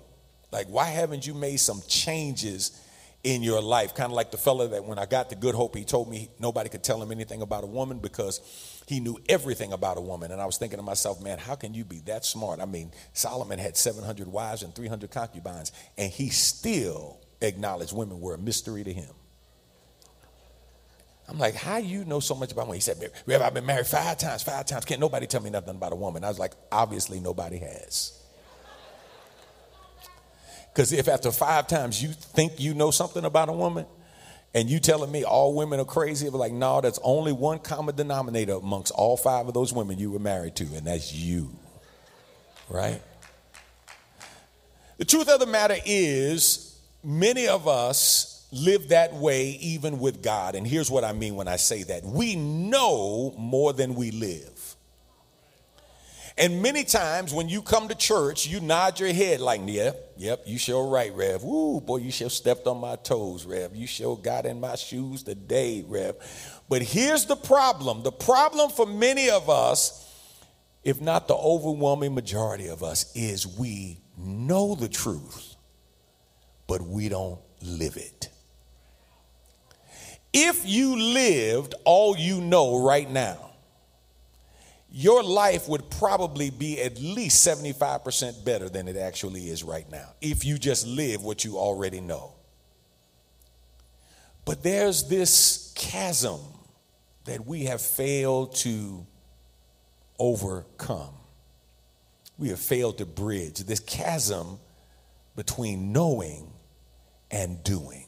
Like, 0.53 0.69
why 0.69 0.85
haven't 0.85 1.27
you 1.27 1.33
made 1.33 1.57
some 1.57 1.81
changes 1.89 2.79
in 3.25 3.43
your 3.43 3.63
life? 3.63 3.95
Kind 3.95 4.13
of 4.13 4.17
like 4.17 4.31
the 4.31 4.37
fella 4.37 4.69
that 4.69 4.85
when 4.85 4.99
I 4.99 5.07
got 5.07 5.31
to 5.31 5.37
Good 5.37 5.55
Hope, 5.55 5.75
he 5.75 5.85
told 5.85 6.11
me 6.11 6.29
nobody 6.39 6.69
could 6.69 6.85
tell 6.85 7.03
him 7.03 7.11
anything 7.11 7.41
about 7.41 7.65
a 7.65 7.67
woman 7.67 7.99
because 7.99 8.83
he 8.87 9.01
knew 9.01 9.19
everything 9.31 9.73
about 9.73 9.97
a 9.97 10.03
woman. 10.03 10.31
And 10.31 10.41
I 10.41 10.47
was 10.47 10.59
thinking 10.59 10.77
to 10.77 10.83
myself, 10.83 11.23
man, 11.23 11.39
how 11.39 11.55
can 11.55 11.73
you 11.73 11.85
be 11.85 12.01
that 12.01 12.27
smart? 12.27 12.61
I 12.61 12.67
mean, 12.67 12.93
Solomon 13.15 13.59
had 13.59 13.79
700 13.79 14.29
wives 14.29 14.63
and 14.63 14.75
300 14.75 15.11
concubines, 15.11 15.73
and 15.97 16.13
he 16.13 16.29
still 16.29 17.19
acknowledged 17.41 17.97
women 17.97 18.21
were 18.21 18.35
a 18.35 18.39
mystery 18.39 18.85
to 18.85 18.93
him. 18.93 19.11
I'm 21.29 21.39
like, 21.39 21.55
how 21.55 21.79
you 21.79 22.05
know 22.05 22.21
so 22.21 22.35
much 22.35 22.53
about 22.53 22.67
women? 22.67 22.75
He 22.75 22.81
said, 22.83 22.99
Rev, 23.25 23.41
I've 23.41 23.55
been 23.55 23.65
married 23.65 23.87
five 23.87 24.19
times, 24.19 24.43
five 24.43 24.67
times. 24.67 24.85
Can't 24.85 25.01
nobody 25.01 25.27
tell 25.27 25.41
me 25.41 25.49
nothing 25.49 25.77
about 25.77 25.93
a 25.93 25.97
woman. 25.97 26.25
I 26.25 26.29
was 26.29 26.39
like, 26.39 26.53
obviously 26.71 27.21
nobody 27.21 27.57
has. 27.57 28.22
Because 30.73 30.93
if 30.93 31.09
after 31.09 31.31
five 31.31 31.67
times 31.67 32.03
you 32.03 32.09
think 32.09 32.59
you 32.59 32.75
know 32.75 32.91
something 32.91 33.25
about 33.25 33.49
a 33.49 33.53
woman, 33.53 33.87
and 34.55 34.69
you 34.69 34.81
telling 34.81 35.11
me 35.11 35.25
all 35.25 35.55
women 35.55 35.81
are 35.81 35.85
crazy, 35.85 36.29
but 36.29 36.39
like, 36.39 36.53
no, 36.53 36.81
that's 36.81 36.99
only 37.03 37.33
one 37.33 37.59
common 37.59 37.95
denominator 37.95 38.55
amongst 38.55 38.93
all 38.93 39.17
five 39.17 39.49
of 39.49 39.55
those 39.55 39.73
women 39.73 39.99
you 39.99 40.11
were 40.11 40.19
married 40.19 40.57
to, 40.57 40.65
and 40.65 40.87
that's 40.87 41.13
you. 41.13 41.51
Right? 42.69 43.01
The 44.99 45.05
truth 45.05 45.29
of 45.29 45.41
the 45.41 45.47
matter 45.47 45.77
is, 45.85 46.79
many 47.03 47.49
of 47.49 47.67
us 47.67 48.47
live 48.53 48.91
that 48.91 49.15
way 49.15 49.51
even 49.61 49.99
with 49.99 50.23
God. 50.23 50.55
And 50.55 50.67
here's 50.67 50.91
what 50.91 51.05
I 51.05 51.13
mean 51.13 51.35
when 51.35 51.49
I 51.49 51.57
say 51.57 51.83
that 51.85 52.05
we 52.05 52.37
know 52.37 53.35
more 53.39 53.73
than 53.73 53.95
we 53.95 54.11
live. 54.11 54.52
And 56.39 56.63
many 56.63 56.85
times 56.85 57.35
when 57.35 57.49
you 57.49 57.61
come 57.61 57.89
to 57.89 57.95
church, 57.95 58.47
you 58.47 58.61
nod 58.61 58.99
your 58.99 59.13
head 59.13 59.41
like, 59.41 59.61
yep, 59.67 60.13
yep, 60.17 60.43
you 60.47 60.59
sure 60.59 60.87
right, 60.87 61.15
Rev. 61.15 61.43
Woo, 61.43 61.81
boy, 61.81 61.99
you 61.99 62.11
sure 62.11 62.31
stepped 62.31 62.67
on 62.67 62.79
my 62.79 62.97
toes, 62.97 63.45
Rev. 63.45 63.77
You 63.77 63.87
sure 63.87 64.17
got 64.17 64.47
in 64.47 64.59
my 64.59 64.77
shoes 64.77 65.23
today, 65.23 65.85
Rev. 65.87 66.17
But 66.69 66.83
here's 66.83 67.27
the 67.27 67.37
problem. 67.37 68.03
The 68.03 68.13
problem 68.13 68.71
for 68.71 68.87
many 68.87 69.29
of 69.29 69.51
us, 69.51 70.09
if 70.85 71.01
not 71.01 71.29
the 71.29 71.37
overwhelming 71.37 72.15
majority 72.15 72.69
of 72.69 72.83
us, 72.83 73.15
is 73.15 73.47
we 73.47 74.01
know 74.17 74.75
the 74.75 74.89
truth, 74.89 75.57
but 76.67 76.81
we 76.81 77.11
don't 77.11 77.41
live 77.61 77.97
it. 77.97 78.31
If 80.33 80.67
you 80.67 80.97
lived 80.97 81.75
all 81.85 82.17
you 82.17 82.41
know 82.41 82.83
right 82.83 83.09
now, 83.09 83.52
your 84.95 85.23
life 85.23 85.69
would 85.69 85.89
probably 85.91 86.51
be 86.51 86.81
at 86.81 87.01
least 87.01 87.47
75% 87.47 88.45
better 88.45 88.69
than 88.69 88.89
it 88.89 88.97
actually 88.97 89.49
is 89.49 89.65
right 89.65 89.91
now 89.91 90.11
if 90.21 90.45
you 90.45 90.59
just 90.59 90.87
live 90.87 91.23
what 91.23 91.45
you 91.45 91.57
already 91.57 92.01
know. 92.01 92.35
But 94.45 94.63
there's 94.63 95.09
this 95.09 95.73
chasm 95.75 96.41
that 97.25 97.47
we 97.47 97.65
have 97.65 97.81
failed 97.81 98.55
to 98.57 99.07
overcome. 100.19 101.15
We 102.37 102.51
have 102.51 102.61
failed 102.61 102.99
to 102.99 103.07
bridge 103.07 103.61
this 103.61 103.81
chasm 103.81 104.59
between 105.37 105.93
knowing 105.93 106.53
and 107.31 107.65
doing. 107.65 108.07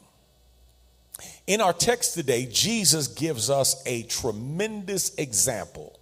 In 1.47 1.61
our 1.61 1.73
text 1.73 2.13
today, 2.13 2.45
Jesus 2.45 3.07
gives 3.07 3.49
us 3.49 3.81
a 3.87 4.03
tremendous 4.03 5.15
example 5.15 5.94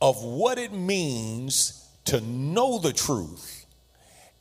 of 0.00 0.22
what 0.22 0.58
it 0.58 0.72
means 0.72 1.88
to 2.06 2.20
know 2.20 2.78
the 2.78 2.92
truth 2.92 3.66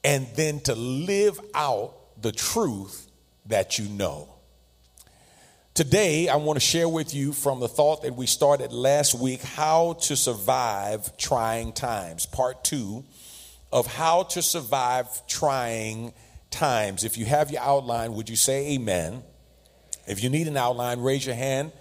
and 0.04 0.28
then 0.36 0.60
to 0.62 0.76
live 0.76 1.40
out 1.54 1.94
the 2.22 2.32
truth 2.32 3.08
that 3.48 3.80
you 3.80 3.90
know. 3.90 4.34
Today, 5.74 6.28
I 6.28 6.38
want 6.38 6.58
to 6.58 6.66
share 6.66 6.90
with 6.90 7.14
you 7.14 7.34
from 7.34 7.60
the 7.60 7.68
thought 7.68 8.02
that 8.02 8.16
we 8.16 8.26
started 8.26 8.72
last 8.72 9.14
week 9.14 9.42
how 9.42 9.94
to 10.02 10.16
survive 10.16 11.16
trying 11.18 11.72
times, 11.74 12.26
part 12.26 12.64
two 12.64 13.04
of 13.72 13.86
how 13.86 14.24
to 14.24 14.42
survive 14.42 15.08
trying 15.28 16.14
times. 16.50 17.04
If 17.04 17.18
you 17.18 17.26
have 17.26 17.52
your 17.52 17.62
outline, 17.62 18.14
would 18.14 18.30
you 18.30 18.36
say 18.36 18.74
amen? 18.74 19.24
If 20.08 20.24
you 20.24 20.30
need 20.30 20.48
an 20.48 20.58
outline, 20.58 21.02
raise 21.02 21.26
your 21.26 21.36
hand 21.36 21.72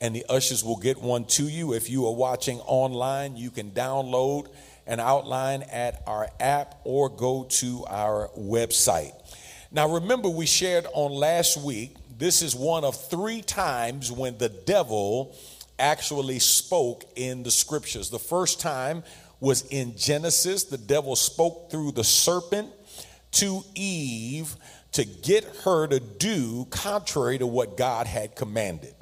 and 0.00 0.14
the 0.14 0.24
ushers 0.28 0.62
will 0.64 0.76
get 0.76 1.00
one 1.00 1.24
to 1.24 1.44
you. 1.44 1.72
If 1.72 1.88
you 1.88 2.06
are 2.06 2.14
watching 2.14 2.58
online, 2.60 3.36
you 3.36 3.50
can 3.50 3.70
download 3.70 4.48
an 4.86 5.00
outline 5.00 5.62
at 5.62 6.02
our 6.06 6.28
app 6.40 6.80
or 6.84 7.08
go 7.08 7.44
to 7.44 7.84
our 7.88 8.28
website. 8.38 9.12
Now, 9.72 9.94
remember, 9.94 10.28
we 10.28 10.46
shared 10.46 10.86
on 10.92 11.12
last 11.12 11.56
week, 11.56 11.96
this 12.16 12.42
is 12.42 12.54
one 12.54 12.84
of 12.84 12.96
three 13.08 13.42
times 13.42 14.12
when 14.12 14.38
the 14.38 14.48
devil 14.48 15.34
actually 15.78 16.38
spoke 16.38 17.04
in 17.16 17.42
the 17.42 17.50
scriptures. 17.50 18.10
The 18.10 18.18
first 18.18 18.60
time 18.60 19.02
was 19.40 19.62
in 19.66 19.96
Genesis, 19.96 20.64
the 20.64 20.78
devil 20.78 21.16
spoke 21.16 21.70
through 21.70 21.92
the 21.92 22.04
serpent 22.04 22.70
to 23.32 23.62
Eve 23.74 24.54
to 24.92 25.04
get 25.04 25.44
her 25.64 25.88
to 25.88 25.98
do 25.98 26.66
contrary 26.70 27.38
to 27.38 27.46
what 27.46 27.76
God 27.76 28.06
had 28.06 28.36
commanded. 28.36 28.93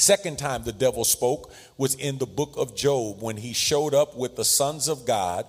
Second 0.00 0.38
time 0.38 0.64
the 0.64 0.72
devil 0.72 1.04
spoke 1.04 1.52
was 1.76 1.94
in 1.94 2.16
the 2.16 2.26
book 2.26 2.54
of 2.56 2.74
Job 2.74 3.20
when 3.20 3.36
he 3.36 3.52
showed 3.52 3.92
up 3.92 4.16
with 4.16 4.34
the 4.34 4.46
sons 4.46 4.88
of 4.88 5.04
God 5.04 5.44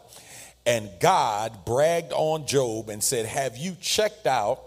and 0.66 0.90
God 1.00 1.64
bragged 1.64 2.12
on 2.12 2.46
Job 2.46 2.90
and 2.90 3.02
said, 3.02 3.26
Have 3.26 3.56
you 3.56 3.78
checked 3.80 4.28
out 4.28 4.62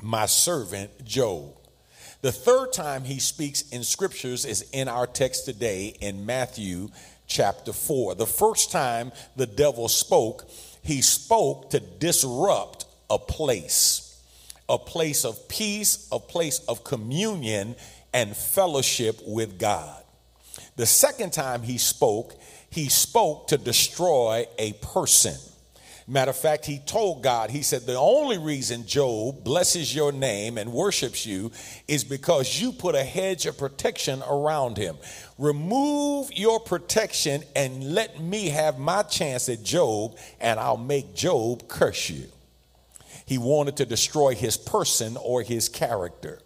my 0.00 0.24
servant 0.24 1.04
Job? 1.04 1.52
The 2.22 2.32
third 2.32 2.72
time 2.72 3.04
he 3.04 3.18
speaks 3.18 3.68
in 3.68 3.84
scriptures 3.84 4.46
is 4.46 4.62
in 4.72 4.88
our 4.88 5.06
text 5.06 5.44
today 5.44 5.94
in 6.00 6.24
Matthew 6.24 6.88
chapter 7.26 7.74
4. 7.74 8.14
The 8.14 8.24
first 8.24 8.72
time 8.72 9.12
the 9.36 9.44
devil 9.44 9.88
spoke, 9.88 10.48
he 10.82 11.02
spoke 11.02 11.68
to 11.70 11.80
disrupt 11.80 12.86
a 13.10 13.18
place, 13.18 14.18
a 14.66 14.78
place 14.78 15.26
of 15.26 15.46
peace, 15.46 16.08
a 16.10 16.18
place 16.18 16.60
of 16.60 16.84
communion 16.84 17.76
and 18.14 18.34
fellowship 18.34 19.20
with 19.26 19.58
God. 19.58 20.02
The 20.76 20.86
second 20.86 21.32
time 21.32 21.62
he 21.62 21.76
spoke, 21.76 22.34
he 22.70 22.88
spoke 22.88 23.48
to 23.48 23.58
destroy 23.58 24.46
a 24.58 24.72
person. 24.74 25.34
Matter 26.06 26.30
of 26.30 26.36
fact, 26.36 26.66
he 26.66 26.80
told 26.80 27.22
God, 27.22 27.50
he 27.50 27.62
said, 27.62 27.82
The 27.82 27.96
only 27.96 28.36
reason 28.36 28.86
Job 28.86 29.42
blesses 29.42 29.94
your 29.94 30.12
name 30.12 30.58
and 30.58 30.72
worships 30.72 31.24
you 31.24 31.50
is 31.88 32.04
because 32.04 32.60
you 32.60 32.72
put 32.72 32.94
a 32.94 33.02
hedge 33.02 33.46
of 33.46 33.56
protection 33.56 34.22
around 34.28 34.76
him. 34.76 34.96
Remove 35.38 36.30
your 36.32 36.60
protection 36.60 37.42
and 37.56 37.94
let 37.94 38.20
me 38.20 38.48
have 38.50 38.78
my 38.78 39.02
chance 39.02 39.48
at 39.48 39.62
Job, 39.62 40.16
and 40.40 40.60
I'll 40.60 40.76
make 40.76 41.14
Job 41.14 41.68
curse 41.68 42.10
you. 42.10 42.26
He 43.24 43.38
wanted 43.38 43.78
to 43.78 43.86
destroy 43.86 44.34
his 44.34 44.58
person 44.58 45.16
or 45.16 45.42
his 45.42 45.70
character. 45.70 46.40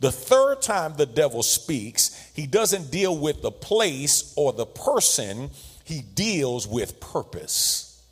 The 0.00 0.12
third 0.12 0.60
time 0.60 0.94
the 0.96 1.06
devil 1.06 1.42
speaks, 1.42 2.30
he 2.34 2.46
doesn't 2.46 2.90
deal 2.90 3.16
with 3.16 3.42
the 3.42 3.50
place 3.50 4.34
or 4.36 4.52
the 4.52 4.66
person, 4.66 5.50
he 5.84 6.02
deals 6.02 6.66
with 6.66 7.00
purpose. 7.00 8.02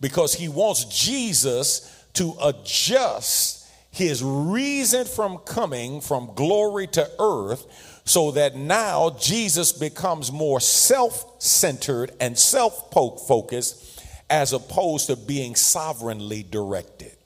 Because 0.00 0.34
he 0.34 0.48
wants 0.48 0.84
Jesus 0.84 2.04
to 2.14 2.34
adjust 2.42 3.62
his 3.90 4.22
reason 4.22 5.04
from 5.04 5.38
coming 5.38 6.00
from 6.00 6.32
glory 6.34 6.86
to 6.88 7.08
earth 7.18 8.00
so 8.04 8.32
that 8.32 8.56
now 8.56 9.10
Jesus 9.20 9.72
becomes 9.72 10.32
more 10.32 10.60
self 10.60 11.40
centered 11.40 12.10
and 12.20 12.38
self 12.38 12.92
focused 12.92 14.02
as 14.28 14.52
opposed 14.52 15.06
to 15.06 15.16
being 15.16 15.54
sovereignly 15.54 16.42
directed. 16.42 17.16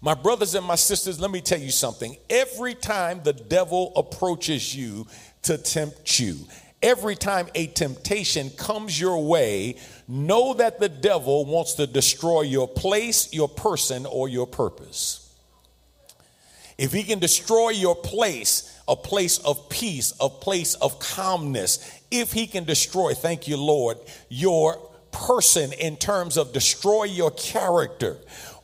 My 0.00 0.14
brothers 0.14 0.54
and 0.54 0.64
my 0.64 0.76
sisters, 0.76 1.20
let 1.20 1.30
me 1.30 1.40
tell 1.40 1.58
you 1.58 1.70
something. 1.70 2.16
Every 2.30 2.74
time 2.74 3.20
the 3.24 3.32
devil 3.32 3.92
approaches 3.96 4.74
you 4.74 5.06
to 5.42 5.58
tempt 5.58 6.20
you, 6.20 6.36
every 6.82 7.16
time 7.16 7.48
a 7.54 7.66
temptation 7.66 8.50
comes 8.50 9.00
your 9.00 9.24
way, 9.24 9.76
know 10.06 10.54
that 10.54 10.78
the 10.78 10.88
devil 10.88 11.44
wants 11.44 11.74
to 11.74 11.86
destroy 11.86 12.42
your 12.42 12.68
place, 12.68 13.32
your 13.32 13.48
person, 13.48 14.06
or 14.06 14.28
your 14.28 14.46
purpose. 14.46 15.24
If 16.78 16.92
he 16.92 17.02
can 17.02 17.18
destroy 17.18 17.70
your 17.70 17.96
place, 17.96 18.80
a 18.86 18.94
place 18.94 19.38
of 19.38 19.68
peace, 19.68 20.14
a 20.20 20.28
place 20.28 20.74
of 20.74 21.00
calmness, 21.00 22.00
if 22.12 22.32
he 22.32 22.46
can 22.46 22.62
destroy, 22.62 23.14
thank 23.14 23.48
you, 23.48 23.56
Lord, 23.56 23.98
your 24.28 24.76
person 25.10 25.72
in 25.72 25.96
terms 25.96 26.36
of 26.36 26.52
destroy 26.52 27.04
your 27.04 27.32
character, 27.32 28.16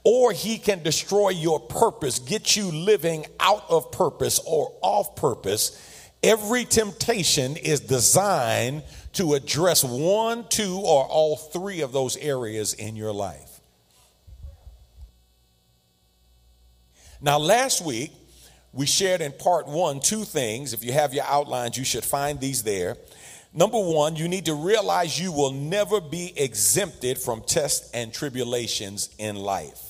or 0.05 0.33
he 0.33 0.59
can 0.59 0.83
destroy 0.83 1.31
your 1.31 1.59
purpose, 1.59 2.19
get 2.19 2.57
you 2.57 2.71
living 2.71 3.25
out 3.41 3.65
of 3.71 3.91
purpose 3.91 4.39
or 4.47 4.73
off 4.83 5.17
purpose. 5.17 5.81
Every 6.23 6.65
temptation 6.65 7.57
is 7.57 7.81
designed 7.81 8.83
to 9.15 9.35
address 9.35 9.83
one, 9.83 10.47
two, 10.49 10.77
or 10.77 11.05
all 11.05 11.37
three 11.37 11.81
of 11.81 11.93
those 11.93 12.17
areas 12.19 12.75
in 12.75 12.97
your 12.97 13.13
life. 13.13 13.61
Now, 17.21 17.39
last 17.39 17.83
week, 17.85 18.13
we 18.73 18.87
shared 18.87 19.23
in 19.23 19.33
part 19.33 19.67
one 19.67 20.01
two 20.01 20.25
things. 20.25 20.75
If 20.75 20.85
you 20.85 20.93
have 20.93 21.15
your 21.15 21.25
outlines, 21.25 21.79
you 21.79 21.85
should 21.85 22.05
find 22.05 22.41
these 22.41 22.63
there. 22.63 22.97
Number 23.55 23.79
one, 23.79 24.17
you 24.17 24.27
need 24.27 24.47
to 24.47 24.55
realize 24.55 25.19
you 25.19 25.31
will 25.31 25.53
never 25.53 26.01
be 26.01 26.33
exempted 26.37 27.19
from 27.19 27.41
tests 27.43 27.91
and 27.93 28.13
tribulations 28.13 29.11
in 29.17 29.37
life. 29.37 29.84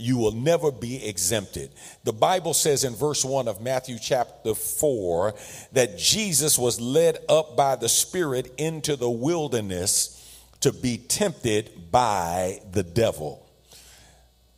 You 0.00 0.16
will 0.16 0.32
never 0.32 0.70
be 0.70 1.04
exempted. 1.04 1.70
The 2.04 2.12
Bible 2.12 2.54
says 2.54 2.84
in 2.84 2.94
verse 2.94 3.24
1 3.24 3.48
of 3.48 3.60
Matthew 3.60 3.98
chapter 4.00 4.54
4 4.54 5.34
that 5.72 5.98
Jesus 5.98 6.56
was 6.56 6.80
led 6.80 7.18
up 7.28 7.56
by 7.56 7.74
the 7.74 7.88
Spirit 7.88 8.54
into 8.58 8.94
the 8.94 9.10
wilderness 9.10 10.14
to 10.60 10.72
be 10.72 10.98
tempted 10.98 11.90
by 11.90 12.60
the 12.70 12.84
devil. 12.84 13.44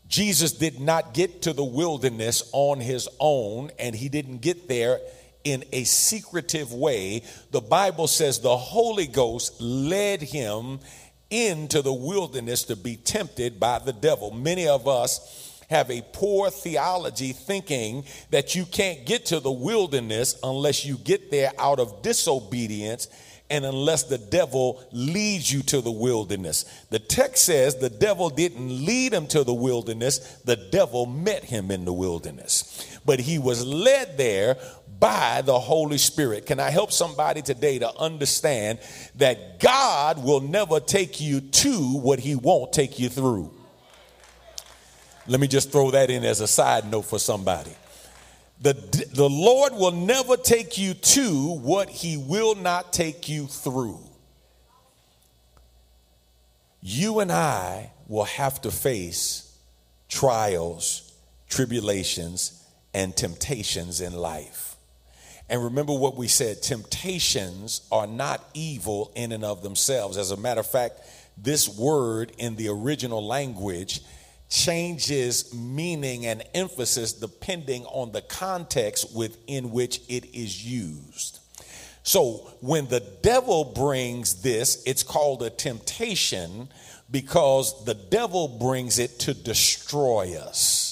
Jesus 0.08 0.52
did 0.52 0.78
not 0.78 1.14
get 1.14 1.42
to 1.42 1.54
the 1.54 1.64
wilderness 1.64 2.50
on 2.52 2.80
his 2.80 3.08
own, 3.18 3.70
and 3.78 3.94
he 3.94 4.10
didn't 4.10 4.42
get 4.42 4.68
there 4.68 5.00
in 5.44 5.64
a 5.72 5.84
secretive 5.84 6.74
way. 6.74 7.22
The 7.50 7.62
Bible 7.62 8.08
says 8.08 8.40
the 8.40 8.58
Holy 8.58 9.06
Ghost 9.06 9.58
led 9.58 10.20
him 10.20 10.80
into 11.30 11.80
the 11.80 11.92
wilderness 11.92 12.64
to 12.64 12.76
be 12.76 12.96
tempted 12.96 13.58
by 13.58 13.78
the 13.78 13.92
devil. 13.92 14.30
Many 14.32 14.66
of 14.66 14.86
us 14.88 15.64
have 15.70 15.90
a 15.90 16.02
poor 16.12 16.50
theology 16.50 17.32
thinking 17.32 18.04
that 18.30 18.56
you 18.56 18.66
can't 18.66 19.06
get 19.06 19.26
to 19.26 19.38
the 19.38 19.52
wilderness 19.52 20.38
unless 20.42 20.84
you 20.84 20.98
get 20.98 21.30
there 21.30 21.52
out 21.58 21.78
of 21.78 22.02
disobedience 22.02 23.06
and 23.50 23.64
unless 23.64 24.04
the 24.04 24.18
devil 24.18 24.82
leads 24.92 25.52
you 25.52 25.62
to 25.62 25.80
the 25.80 25.90
wilderness. 25.90 26.64
The 26.90 27.00
text 27.00 27.44
says 27.44 27.76
the 27.76 27.90
devil 27.90 28.30
didn't 28.30 28.84
lead 28.84 29.12
him 29.12 29.26
to 29.28 29.42
the 29.42 29.54
wilderness, 29.54 30.40
the 30.44 30.56
devil 30.56 31.04
met 31.04 31.44
him 31.44 31.70
in 31.70 31.84
the 31.84 31.92
wilderness. 31.92 32.98
But 33.04 33.20
he 33.20 33.38
was 33.38 33.66
led 33.66 34.16
there 34.16 34.56
by 35.00 35.42
the 35.42 35.58
Holy 35.58 35.98
Spirit. 35.98 36.46
Can 36.46 36.60
I 36.60 36.70
help 36.70 36.92
somebody 36.92 37.42
today 37.42 37.78
to 37.78 37.90
understand 37.98 38.78
that 39.16 39.58
God 39.58 40.22
will 40.22 40.40
never 40.40 40.78
take 40.78 41.20
you 41.20 41.40
to 41.40 41.98
what 41.98 42.20
he 42.20 42.36
won't 42.36 42.72
take 42.72 42.98
you 42.98 43.08
through? 43.08 43.50
Let 45.26 45.40
me 45.40 45.48
just 45.48 45.72
throw 45.72 45.90
that 45.92 46.10
in 46.10 46.24
as 46.24 46.40
a 46.40 46.46
side 46.46 46.90
note 46.90 47.06
for 47.06 47.18
somebody. 47.18 47.72
The, 48.60 48.74
the 49.12 49.28
Lord 49.28 49.72
will 49.72 49.92
never 49.92 50.36
take 50.36 50.76
you 50.76 50.92
to 50.92 51.58
what 51.58 51.88
he 51.88 52.18
will 52.18 52.54
not 52.54 52.92
take 52.92 53.28
you 53.28 53.46
through. 53.46 54.00
You 56.82 57.20
and 57.20 57.32
I 57.32 57.92
will 58.06 58.24
have 58.24 58.60
to 58.62 58.70
face 58.70 59.56
trials, 60.08 61.12
tribulations, 61.48 62.64
and 62.92 63.16
temptations 63.16 64.00
in 64.00 64.12
life. 64.12 64.69
And 65.50 65.64
remember 65.64 65.92
what 65.92 66.16
we 66.16 66.28
said 66.28 66.62
temptations 66.62 67.82
are 67.90 68.06
not 68.06 68.48
evil 68.54 69.10
in 69.16 69.32
and 69.32 69.44
of 69.44 69.62
themselves. 69.62 70.16
As 70.16 70.30
a 70.30 70.36
matter 70.36 70.60
of 70.60 70.70
fact, 70.70 71.00
this 71.36 71.68
word 71.68 72.32
in 72.38 72.54
the 72.54 72.68
original 72.68 73.26
language 73.26 74.00
changes 74.48 75.52
meaning 75.52 76.24
and 76.26 76.44
emphasis 76.54 77.12
depending 77.12 77.84
on 77.86 78.12
the 78.12 78.22
context 78.22 79.14
within 79.14 79.72
which 79.72 80.00
it 80.08 80.32
is 80.34 80.64
used. 80.64 81.40
So 82.04 82.48
when 82.60 82.86
the 82.86 83.00
devil 83.22 83.64
brings 83.64 84.42
this, 84.42 84.82
it's 84.86 85.02
called 85.02 85.42
a 85.42 85.50
temptation 85.50 86.68
because 87.10 87.84
the 87.84 87.94
devil 87.94 88.46
brings 88.46 89.00
it 89.00 89.18
to 89.20 89.34
destroy 89.34 90.36
us. 90.36 90.89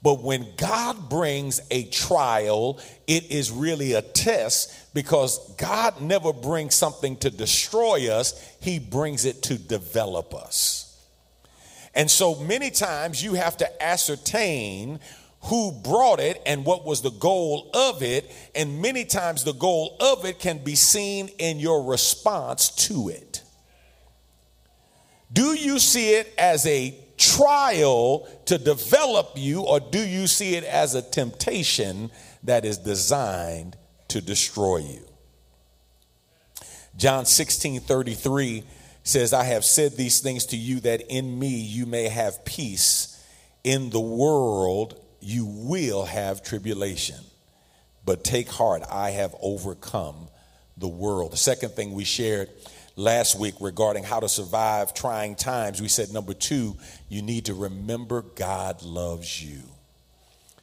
But 0.00 0.22
when 0.22 0.46
God 0.56 1.08
brings 1.08 1.60
a 1.70 1.84
trial, 1.84 2.80
it 3.06 3.30
is 3.30 3.50
really 3.50 3.94
a 3.94 4.02
test 4.02 4.94
because 4.94 5.54
God 5.56 6.00
never 6.00 6.32
brings 6.32 6.76
something 6.76 7.16
to 7.18 7.30
destroy 7.30 8.08
us, 8.10 8.56
He 8.60 8.78
brings 8.78 9.24
it 9.24 9.42
to 9.44 9.58
develop 9.58 10.34
us. 10.34 10.84
And 11.94 12.08
so 12.08 12.36
many 12.36 12.70
times 12.70 13.24
you 13.24 13.34
have 13.34 13.56
to 13.56 13.82
ascertain 13.82 15.00
who 15.42 15.72
brought 15.72 16.20
it 16.20 16.40
and 16.46 16.64
what 16.64 16.84
was 16.84 17.02
the 17.02 17.10
goal 17.10 17.70
of 17.74 18.02
it. 18.02 18.30
And 18.54 18.80
many 18.80 19.04
times 19.04 19.44
the 19.44 19.52
goal 19.52 19.96
of 20.00 20.24
it 20.24 20.38
can 20.38 20.58
be 20.58 20.74
seen 20.74 21.28
in 21.38 21.58
your 21.58 21.84
response 21.84 22.70
to 22.86 23.08
it. 23.08 23.42
Do 25.32 25.54
you 25.54 25.78
see 25.78 26.14
it 26.14 26.32
as 26.38 26.66
a 26.66 26.96
trial 27.18 28.28
to 28.46 28.56
develop 28.56 29.32
you, 29.36 29.62
or 29.62 29.80
do 29.80 30.00
you 30.00 30.26
see 30.26 30.54
it 30.54 30.64
as 30.64 30.94
a 30.94 31.02
temptation 31.02 32.10
that 32.44 32.64
is 32.64 32.78
designed 32.78 33.76
to 34.08 34.20
destroy 34.20 34.78
you? 34.78 35.04
John 36.96 37.26
16 37.26 37.80
33 37.80 38.64
says, 39.02 39.32
I 39.32 39.44
have 39.44 39.64
said 39.64 39.96
these 39.96 40.20
things 40.20 40.46
to 40.46 40.56
you 40.56 40.80
that 40.80 41.02
in 41.08 41.38
me 41.38 41.48
you 41.48 41.86
may 41.86 42.08
have 42.08 42.44
peace. 42.44 43.14
In 43.64 43.90
the 43.90 44.00
world 44.00 45.00
you 45.20 45.46
will 45.46 46.04
have 46.04 46.42
tribulation. 46.42 47.18
But 48.04 48.24
take 48.24 48.48
heart, 48.48 48.82
I 48.90 49.10
have 49.10 49.34
overcome 49.40 50.28
the 50.76 50.88
world. 50.88 51.32
The 51.32 51.36
second 51.36 51.70
thing 51.70 51.92
we 51.92 52.04
shared 52.04 52.48
last 52.98 53.38
week 53.38 53.54
regarding 53.60 54.04
how 54.04 54.20
to 54.20 54.28
survive 54.28 54.92
trying 54.92 55.34
times, 55.36 55.80
we 55.80 55.88
said 55.88 56.12
number 56.12 56.34
two, 56.34 56.76
you 57.08 57.22
need 57.22 57.46
to 57.46 57.54
remember 57.54 58.22
God 58.22 58.82
loves 58.82 59.42
you. 59.42 59.62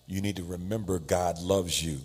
You 0.06 0.22
need 0.22 0.36
to 0.36 0.44
remember 0.44 1.00
God 1.00 1.40
loves 1.40 1.84
you. 1.84 2.00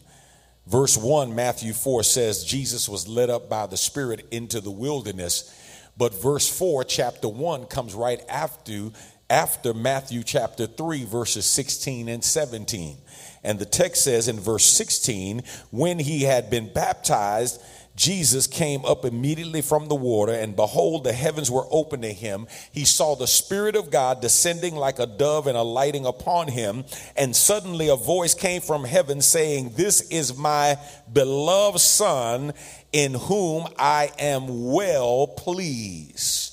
Verse 0.67 0.97
1, 0.97 1.35
Matthew 1.35 1.73
4 1.73 2.03
says, 2.05 2.45
Jesus 2.45 2.89
was 2.89 3.09
led 3.09 3.29
up 3.29 3.49
by 3.51 3.67
the 3.67 3.77
Spirit 3.77 4.27
into 4.31 4.61
the 4.61 4.71
wilderness 4.71 5.55
but 6.01 6.15
verse 6.15 6.49
4, 6.49 6.85
chapter 6.85 7.29
1, 7.29 7.67
comes 7.67 7.95
right 7.95 8.23
after, 8.27 8.91
after 9.29 9.75
Matthew 9.75 10.23
chapter 10.23 10.67
3, 10.67 11.05
verses 11.05 11.45
16 11.45 12.09
and 12.09 12.25
17. 12.25 12.97
And 13.45 13.59
the 13.59 13.67
text 13.67 14.05
says 14.05 14.27
in 14.27 14.41
verse 14.41 14.65
16, 14.65 15.43
when 15.71 15.99
he 15.99 16.23
had 16.23 16.49
been 16.49 16.73
baptized, 16.73 17.61
Jesus 18.01 18.47
came 18.47 18.83
up 18.87 19.05
immediately 19.05 19.61
from 19.61 19.89
the 19.89 19.95
water, 19.95 20.33
and 20.33 20.57
behold, 20.57 21.05
the 21.05 21.13
heavens 21.13 21.51
were 21.51 21.67
opened 21.71 22.03
to 22.05 22.13
him. 22.15 22.47
He 22.73 22.87
saw 22.87 23.15
the 23.15 23.27
Spirit 23.27 23.77
of 23.77 23.91
God 23.91 24.23
descending 24.23 24.75
like 24.75 24.99
a 24.99 25.05
dove 25.05 25.47
and 25.47 25.55
alighting 25.55 26.07
upon 26.07 26.49
him. 26.49 26.87
And 27.15 27.37
suddenly 27.37 27.91
a 27.91 27.97
voice 27.97 28.33
came 28.33 28.63
from 28.63 28.85
heaven 28.85 29.21
saying, 29.21 29.73
This 29.77 30.01
is 30.09 30.35
my 30.35 30.79
beloved 31.13 31.81
Son, 31.81 32.55
in 32.91 33.13
whom 33.13 33.67
I 33.79 34.11
am 34.19 34.73
well 34.73 35.27
pleased. 35.27 36.51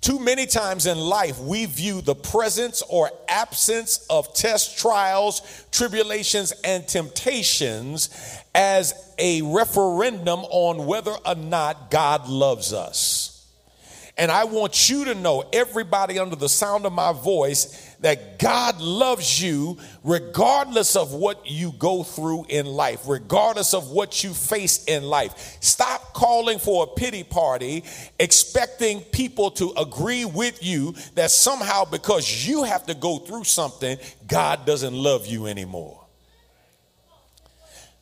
Too 0.00 0.20
many 0.20 0.46
times 0.46 0.86
in 0.86 0.98
life, 0.98 1.40
we 1.40 1.64
view 1.64 2.02
the 2.02 2.14
presence 2.14 2.82
or 2.88 3.10
absence 3.28 4.06
of 4.08 4.32
tests, 4.32 4.80
trials, 4.80 5.66
tribulations, 5.72 6.52
and 6.62 6.86
temptations 6.86 8.10
as 8.58 9.14
a 9.18 9.40
referendum 9.42 10.40
on 10.40 10.84
whether 10.84 11.12
or 11.24 11.36
not 11.36 11.92
God 11.92 12.28
loves 12.28 12.72
us. 12.72 13.46
And 14.16 14.32
I 14.32 14.44
want 14.44 14.90
you 14.90 15.04
to 15.04 15.14
know, 15.14 15.44
everybody 15.52 16.18
under 16.18 16.34
the 16.34 16.48
sound 16.48 16.84
of 16.84 16.92
my 16.92 17.12
voice, 17.12 17.94
that 18.00 18.40
God 18.40 18.80
loves 18.80 19.40
you 19.40 19.78
regardless 20.02 20.96
of 20.96 21.12
what 21.12 21.48
you 21.48 21.72
go 21.78 22.02
through 22.02 22.46
in 22.48 22.66
life, 22.66 23.02
regardless 23.06 23.74
of 23.74 23.92
what 23.92 24.24
you 24.24 24.34
face 24.34 24.84
in 24.86 25.04
life. 25.04 25.58
Stop 25.60 26.12
calling 26.12 26.58
for 26.58 26.82
a 26.82 26.86
pity 26.88 27.22
party, 27.22 27.84
expecting 28.18 29.02
people 29.02 29.52
to 29.52 29.72
agree 29.76 30.24
with 30.24 30.64
you 30.64 30.96
that 31.14 31.30
somehow 31.30 31.84
because 31.84 32.44
you 32.44 32.64
have 32.64 32.86
to 32.86 32.94
go 32.94 33.18
through 33.18 33.44
something, 33.44 33.98
God 34.26 34.66
doesn't 34.66 34.94
love 34.94 35.28
you 35.28 35.46
anymore. 35.46 36.07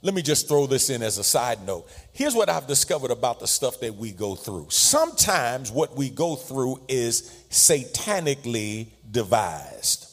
Let 0.06 0.14
me 0.14 0.22
just 0.22 0.46
throw 0.46 0.68
this 0.68 0.88
in 0.88 1.02
as 1.02 1.18
a 1.18 1.24
side 1.24 1.66
note. 1.66 1.90
Here's 2.12 2.32
what 2.32 2.48
I've 2.48 2.68
discovered 2.68 3.10
about 3.10 3.40
the 3.40 3.48
stuff 3.48 3.80
that 3.80 3.96
we 3.96 4.12
go 4.12 4.36
through. 4.36 4.68
Sometimes 4.70 5.72
what 5.72 5.96
we 5.96 6.10
go 6.10 6.36
through 6.36 6.80
is 6.86 7.44
satanically 7.50 8.86
devised. 9.10 10.08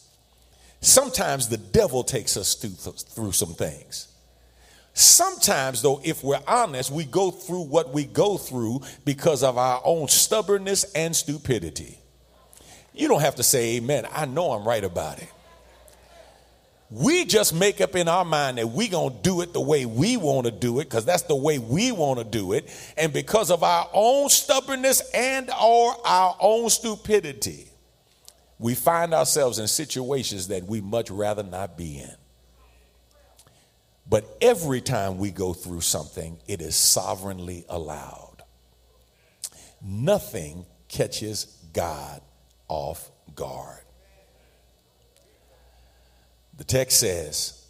Sometimes 0.81 1.47
the 1.47 1.57
devil 1.57 2.03
takes 2.03 2.37
us 2.37 2.55
through, 2.55 2.71
through 2.71 3.33
some 3.33 3.53
things. 3.53 4.07
Sometimes, 4.95 5.83
though, 5.83 6.01
if 6.03 6.23
we're 6.23 6.41
honest, 6.47 6.89
we 6.89 7.05
go 7.05 7.29
through 7.29 7.65
what 7.65 7.93
we 7.93 8.05
go 8.05 8.35
through 8.35 8.81
because 9.05 9.43
of 9.43 9.59
our 9.59 9.79
own 9.85 10.07
stubbornness 10.07 10.91
and 10.93 11.15
stupidity. 11.15 11.99
You 12.95 13.09
don't 13.09 13.21
have 13.21 13.35
to 13.35 13.43
say 13.43 13.75
amen. 13.75 14.07
I 14.11 14.25
know 14.25 14.53
I'm 14.53 14.67
right 14.67 14.83
about 14.83 15.21
it. 15.21 15.29
We 16.89 17.25
just 17.25 17.55
make 17.55 17.81
up 17.81 17.95
in 17.95 18.07
our 18.07 18.23
mind 18.23 18.59
that 18.59 18.67
we're 18.67 18.89
going 18.89 19.15
to 19.15 19.21
do 19.23 19.41
it 19.41 19.53
the 19.53 19.61
way 19.61 19.85
we 19.85 20.15
want 20.17 20.45
to 20.45 20.51
do 20.51 20.79
it 20.79 20.85
because 20.85 21.05
that's 21.05 21.23
the 21.23 21.35
way 21.35 21.57
we 21.57 21.91
want 21.91 22.19
to 22.19 22.25
do 22.25 22.53
it. 22.53 22.69
And 22.97 23.11
because 23.11 23.49
of 23.49 23.63
our 23.63 23.89
own 23.93 24.29
stubbornness 24.29 25.01
and 25.11 25.49
or 25.49 25.95
our 26.05 26.35
own 26.39 26.69
stupidity, 26.69 27.67
we 28.59 28.75
find 28.75 29.13
ourselves 29.13 29.59
in 29.59 29.67
situations 29.67 30.49
that 30.49 30.65
we 30.65 30.81
much 30.81 31.09
rather 31.09 31.43
not 31.43 31.77
be 31.77 31.99
in. 31.99 32.15
But 34.07 34.25
every 34.41 34.81
time 34.81 35.17
we 35.17 35.31
go 35.31 35.53
through 35.53 35.81
something, 35.81 36.37
it 36.47 36.61
is 36.61 36.75
sovereignly 36.75 37.65
allowed. 37.69 38.43
Nothing 39.81 40.65
catches 40.87 41.45
God 41.73 42.21
off 42.67 43.09
guard. 43.35 43.82
The 46.57 46.63
text 46.63 46.99
says, 46.99 47.63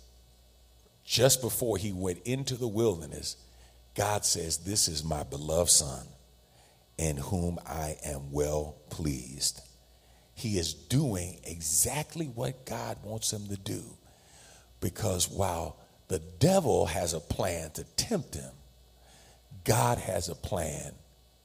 just 1.06 1.42
before 1.42 1.78
he 1.78 1.92
went 1.92 2.20
into 2.26 2.56
the 2.56 2.68
wilderness, 2.68 3.38
God 3.96 4.26
says, 4.26 4.60
This 4.60 4.88
is 4.88 5.04
my 5.04 5.24
beloved 5.24 5.70
Son, 5.70 6.06
in 6.98 7.18
whom 7.18 7.60
I 7.66 7.98
am 8.06 8.32
well 8.32 8.78
pleased. 8.90 9.62
He 10.34 10.58
is 10.58 10.74
doing 10.74 11.40
exactly 11.44 12.26
what 12.26 12.66
God 12.66 12.98
wants 13.04 13.32
him 13.32 13.48
to 13.48 13.58
do. 13.58 13.84
Because 14.80 15.30
while 15.30 15.78
the 16.08 16.20
devil 16.40 16.88
has 16.88 17.14
a 17.14 17.20
plan 17.20 17.72
to 17.72 17.84
tempt 17.96 18.36
him, 18.36 18.52
God 19.64 19.98
has 19.98 20.30
a 20.30 20.36
plan 20.36 20.94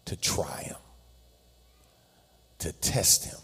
to 0.07 0.17
try 0.17 0.63
him, 0.63 0.77
to 2.61 2.73
test 2.73 3.27
him, 3.27 3.39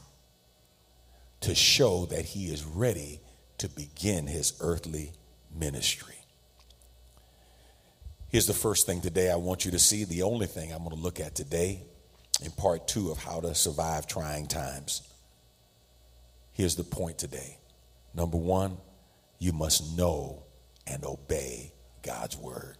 to 1.42 1.54
show 1.54 2.06
that 2.06 2.24
he 2.24 2.46
is 2.46 2.64
ready 2.64 3.20
to 3.58 3.68
begin 3.68 4.26
his 4.26 4.54
earthly 4.60 5.12
ministry. 5.54 6.14
Here's 8.28 8.46
the 8.46 8.52
first 8.52 8.86
thing 8.86 9.00
today 9.00 9.30
I 9.30 9.36
want 9.36 9.64
you 9.64 9.70
to 9.70 9.78
see, 9.78 10.04
the 10.04 10.22
only 10.22 10.46
thing 10.46 10.72
I'm 10.72 10.84
going 10.84 10.96
to 10.96 11.02
look 11.02 11.20
at 11.20 11.34
today 11.34 11.82
in 12.42 12.50
part 12.50 12.88
two 12.88 13.10
of 13.10 13.18
how 13.18 13.40
to 13.40 13.54
survive 13.54 14.06
trying 14.06 14.46
times. 14.46 15.02
Here's 16.52 16.76
the 16.76 16.84
point 16.84 17.18
today. 17.18 17.58
Number 18.12 18.36
one, 18.36 18.76
you 19.38 19.52
must 19.52 19.96
know 19.96 20.44
and 20.86 21.04
obey 21.04 21.72
God's 22.02 22.36
word. 22.36 22.76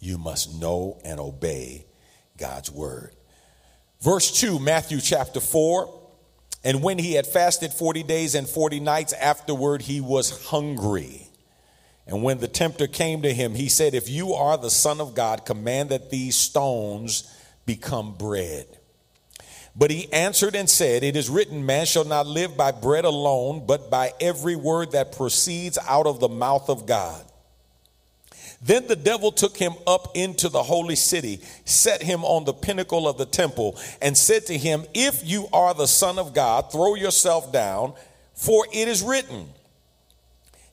You 0.00 0.18
must 0.18 0.60
know 0.60 0.98
and 1.04 1.20
obey 1.20 1.86
God's 2.36 2.70
word. 2.70 3.14
Verse 4.00 4.40
2, 4.40 4.58
Matthew 4.58 5.00
chapter 5.00 5.38
4. 5.38 6.01
And 6.64 6.82
when 6.82 6.98
he 6.98 7.14
had 7.14 7.26
fasted 7.26 7.72
40 7.72 8.02
days 8.04 8.34
and 8.34 8.48
40 8.48 8.80
nights 8.80 9.12
afterward, 9.14 9.82
he 9.82 10.00
was 10.00 10.46
hungry. 10.46 11.28
And 12.06 12.22
when 12.22 12.38
the 12.38 12.48
tempter 12.48 12.86
came 12.86 13.22
to 13.22 13.32
him, 13.32 13.54
he 13.54 13.68
said, 13.68 13.94
If 13.94 14.08
you 14.08 14.34
are 14.34 14.56
the 14.56 14.70
Son 14.70 15.00
of 15.00 15.14
God, 15.14 15.44
command 15.44 15.90
that 15.90 16.10
these 16.10 16.36
stones 16.36 17.32
become 17.66 18.14
bread. 18.14 18.66
But 19.74 19.90
he 19.90 20.12
answered 20.12 20.54
and 20.54 20.68
said, 20.68 21.02
It 21.02 21.16
is 21.16 21.30
written, 21.30 21.64
Man 21.64 21.86
shall 21.86 22.04
not 22.04 22.26
live 22.26 22.56
by 22.56 22.72
bread 22.72 23.04
alone, 23.04 23.64
but 23.66 23.90
by 23.90 24.12
every 24.20 24.56
word 24.56 24.92
that 24.92 25.16
proceeds 25.16 25.78
out 25.88 26.06
of 26.06 26.20
the 26.20 26.28
mouth 26.28 26.68
of 26.68 26.86
God. 26.86 27.24
Then 28.62 28.86
the 28.86 28.96
devil 28.96 29.32
took 29.32 29.56
him 29.56 29.72
up 29.86 30.12
into 30.14 30.48
the 30.48 30.62
holy 30.62 30.94
city, 30.94 31.40
set 31.64 32.02
him 32.02 32.24
on 32.24 32.44
the 32.44 32.52
pinnacle 32.52 33.08
of 33.08 33.18
the 33.18 33.26
temple, 33.26 33.76
and 34.00 34.16
said 34.16 34.46
to 34.46 34.56
him, 34.56 34.84
If 34.94 35.28
you 35.28 35.48
are 35.52 35.74
the 35.74 35.88
Son 35.88 36.18
of 36.18 36.32
God, 36.32 36.70
throw 36.70 36.94
yourself 36.94 37.52
down, 37.52 37.94
for 38.34 38.66
it 38.72 38.86
is 38.86 39.02
written, 39.02 39.48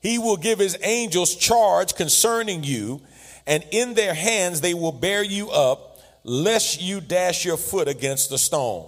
He 0.02 0.20
will 0.20 0.38
give 0.38 0.60
His 0.60 0.78
angels 0.84 1.36
charge 1.36 1.96
concerning 1.96 2.64
you, 2.64 3.02
and 3.48 3.66
in 3.72 3.96
their 3.96 4.14
hands 4.14 4.62
they 4.62 4.76
will 4.76 4.92
bear 4.92 5.24
you 5.24 5.50
up, 5.50 6.00
lest 6.24 6.82
you 6.82 7.02
dash 7.02 7.44
your 7.44 7.58
foot 7.58 7.88
against 7.88 8.32
a 8.32 8.38
stone. 8.38 8.88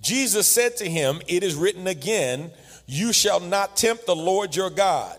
Jesus 0.00 0.46
said 0.46 0.76
to 0.76 0.88
him, 0.88 1.20
It 1.26 1.42
is 1.42 1.56
written 1.56 1.86
again, 1.88 2.52
You 2.86 3.12
shall 3.12 3.40
not 3.40 3.76
tempt 3.76 4.06
the 4.06 4.14
Lord 4.14 4.54
your 4.54 4.70
God. 4.70 5.18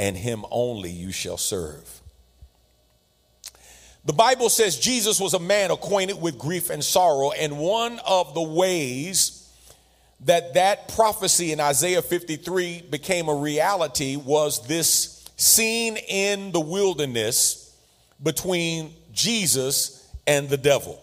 and 0.00 0.16
him 0.16 0.46
only 0.50 0.90
you 0.90 1.12
shall 1.12 1.36
serve. 1.36 2.00
The 4.06 4.14
Bible 4.14 4.48
says 4.48 4.78
Jesus 4.78 5.20
was 5.20 5.34
a 5.34 5.38
man 5.38 5.70
acquainted 5.70 6.18
with 6.18 6.38
grief 6.38 6.70
and 6.70 6.82
sorrow, 6.82 7.32
and 7.32 7.58
one 7.58 8.00
of 8.06 8.32
the 8.32 8.42
ways 8.42 9.46
that 10.20 10.54
that 10.54 10.88
prophecy 10.88 11.52
in 11.52 11.60
Isaiah 11.60 12.00
53 12.00 12.86
became 12.88 13.28
a 13.28 13.34
reality 13.34 14.16
was 14.16 14.66
this 14.66 15.28
scene 15.36 15.98
in 16.08 16.50
the 16.52 16.60
wilderness 16.60 17.76
between 18.22 18.94
Jesus 19.12 20.10
and 20.26 20.48
the 20.48 20.56
devil. 20.56 20.98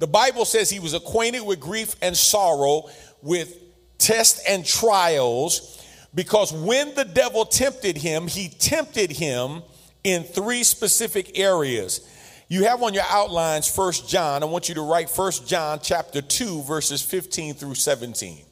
The 0.00 0.06
Bible 0.06 0.44
says 0.44 0.68
he 0.68 0.80
was 0.80 0.92
acquainted 0.92 1.40
with 1.40 1.60
grief 1.60 1.96
and 2.02 2.14
sorrow, 2.14 2.90
with 3.22 3.56
tests 3.96 4.42
and 4.46 4.66
trials 4.66 5.77
because 6.14 6.52
when 6.52 6.94
the 6.94 7.04
devil 7.04 7.44
tempted 7.44 7.96
him, 7.96 8.26
he 8.26 8.48
tempted 8.48 9.12
him 9.12 9.62
in 10.04 10.24
three 10.24 10.62
specific 10.62 11.38
areas. 11.38 12.00
You 12.48 12.64
have 12.64 12.82
on 12.82 12.94
your 12.94 13.04
outlines 13.10 13.68
First 13.68 14.08
John. 14.08 14.42
I 14.42 14.46
want 14.46 14.68
you 14.68 14.74
to 14.76 14.82
write 14.82 15.10
First 15.10 15.46
John 15.46 15.80
chapter 15.82 16.22
2 16.22 16.62
verses 16.62 17.02
15 17.02 17.54
through 17.54 17.74
17. 17.74 18.44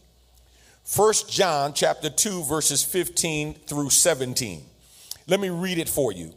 First 0.85 1.31
John 1.31 1.73
chapter 1.73 2.11
2 2.11 2.45
verses 2.45 2.85
15 2.85 3.55
through 3.55 3.91
17. 3.91 4.63
Let 5.27 5.41
me 5.41 5.49
read 5.49 5.79
it 5.79 5.89
for 5.89 6.13
you. 6.13 6.33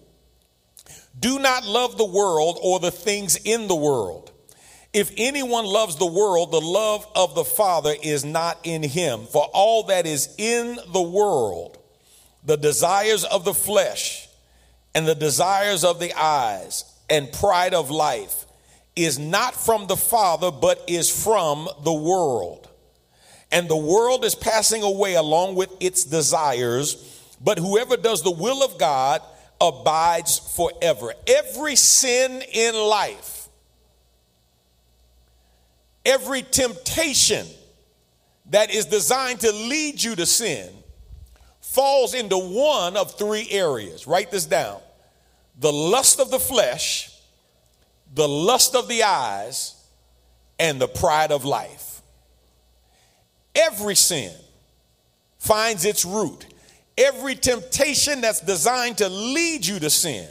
Do 1.19 1.37
not 1.37 1.65
love 1.65 1.97
the 1.97 2.05
world 2.05 2.57
or 2.61 2.79
the 2.79 2.91
things 2.91 3.35
in 3.35 3.67
the 3.67 3.75
world. 3.75 4.31
If 4.91 5.11
anyone 5.17 5.65
loves 5.65 5.97
the 5.97 6.05
world, 6.05 6.51
the 6.51 6.61
love 6.61 7.05
of 7.15 7.35
the 7.35 7.43
Father 7.43 7.93
is 8.01 8.25
not 8.25 8.59
in 8.63 8.81
him. 8.81 9.25
For 9.25 9.47
all 9.53 9.83
that 9.83 10.07
is 10.07 10.33
in 10.37 10.79
the 10.91 11.01
world, 11.01 11.77
the 12.43 12.57
desires 12.57 13.23
of 13.23 13.45
the 13.45 13.53
flesh 13.53 14.27
and 14.95 15.07
the 15.07 15.15
desires 15.15 15.83
of 15.83 15.99
the 15.99 16.13
eyes 16.13 16.85
and 17.09 17.31
pride 17.31 17.73
of 17.73 17.91
life 17.91 18.45
is 18.95 19.19
not 19.19 19.55
from 19.55 19.87
the 19.87 19.95
Father, 19.95 20.51
but 20.51 20.83
is 20.87 21.23
from 21.23 21.69
the 21.83 21.93
world. 21.93 22.67
And 23.51 23.69
the 23.69 23.77
world 23.77 24.25
is 24.25 24.35
passing 24.35 24.83
away 24.83 25.15
along 25.15 25.55
with 25.55 25.69
its 25.79 26.03
desires, 26.03 27.35
but 27.41 27.57
whoever 27.59 27.95
does 27.97 28.23
the 28.23 28.31
will 28.31 28.63
of 28.63 28.77
God 28.77 29.21
abides 29.61 30.39
forever. 30.39 31.13
Every 31.27 31.75
sin 31.75 32.43
in 32.53 32.75
life, 32.75 33.38
every 36.09 36.41
temptation 36.41 37.45
that 38.49 38.73
is 38.73 38.85
designed 38.85 39.41
to 39.41 39.51
lead 39.51 40.01
you 40.01 40.15
to 40.15 40.25
sin 40.25 40.69
falls 41.61 42.15
into 42.15 42.37
one 42.37 42.97
of 42.97 43.15
three 43.15 43.47
areas. 43.51 44.07
Write 44.07 44.31
this 44.31 44.45
down 44.45 44.81
the 45.59 45.71
lust 45.71 46.19
of 46.19 46.31
the 46.31 46.39
flesh, 46.39 47.11
the 48.15 48.27
lust 48.27 48.75
of 48.75 48.87
the 48.87 49.03
eyes, 49.03 49.75
and 50.57 50.81
the 50.81 50.87
pride 50.87 51.31
of 51.31 51.45
life. 51.45 52.01
Every 53.53 53.95
sin 53.95 54.33
finds 55.37 55.85
its 55.85 56.05
root. 56.05 56.45
Every 56.97 57.35
temptation 57.35 58.21
that's 58.21 58.41
designed 58.41 58.97
to 58.97 59.09
lead 59.09 59.65
you 59.65 59.79
to 59.79 59.89
sin 59.89 60.27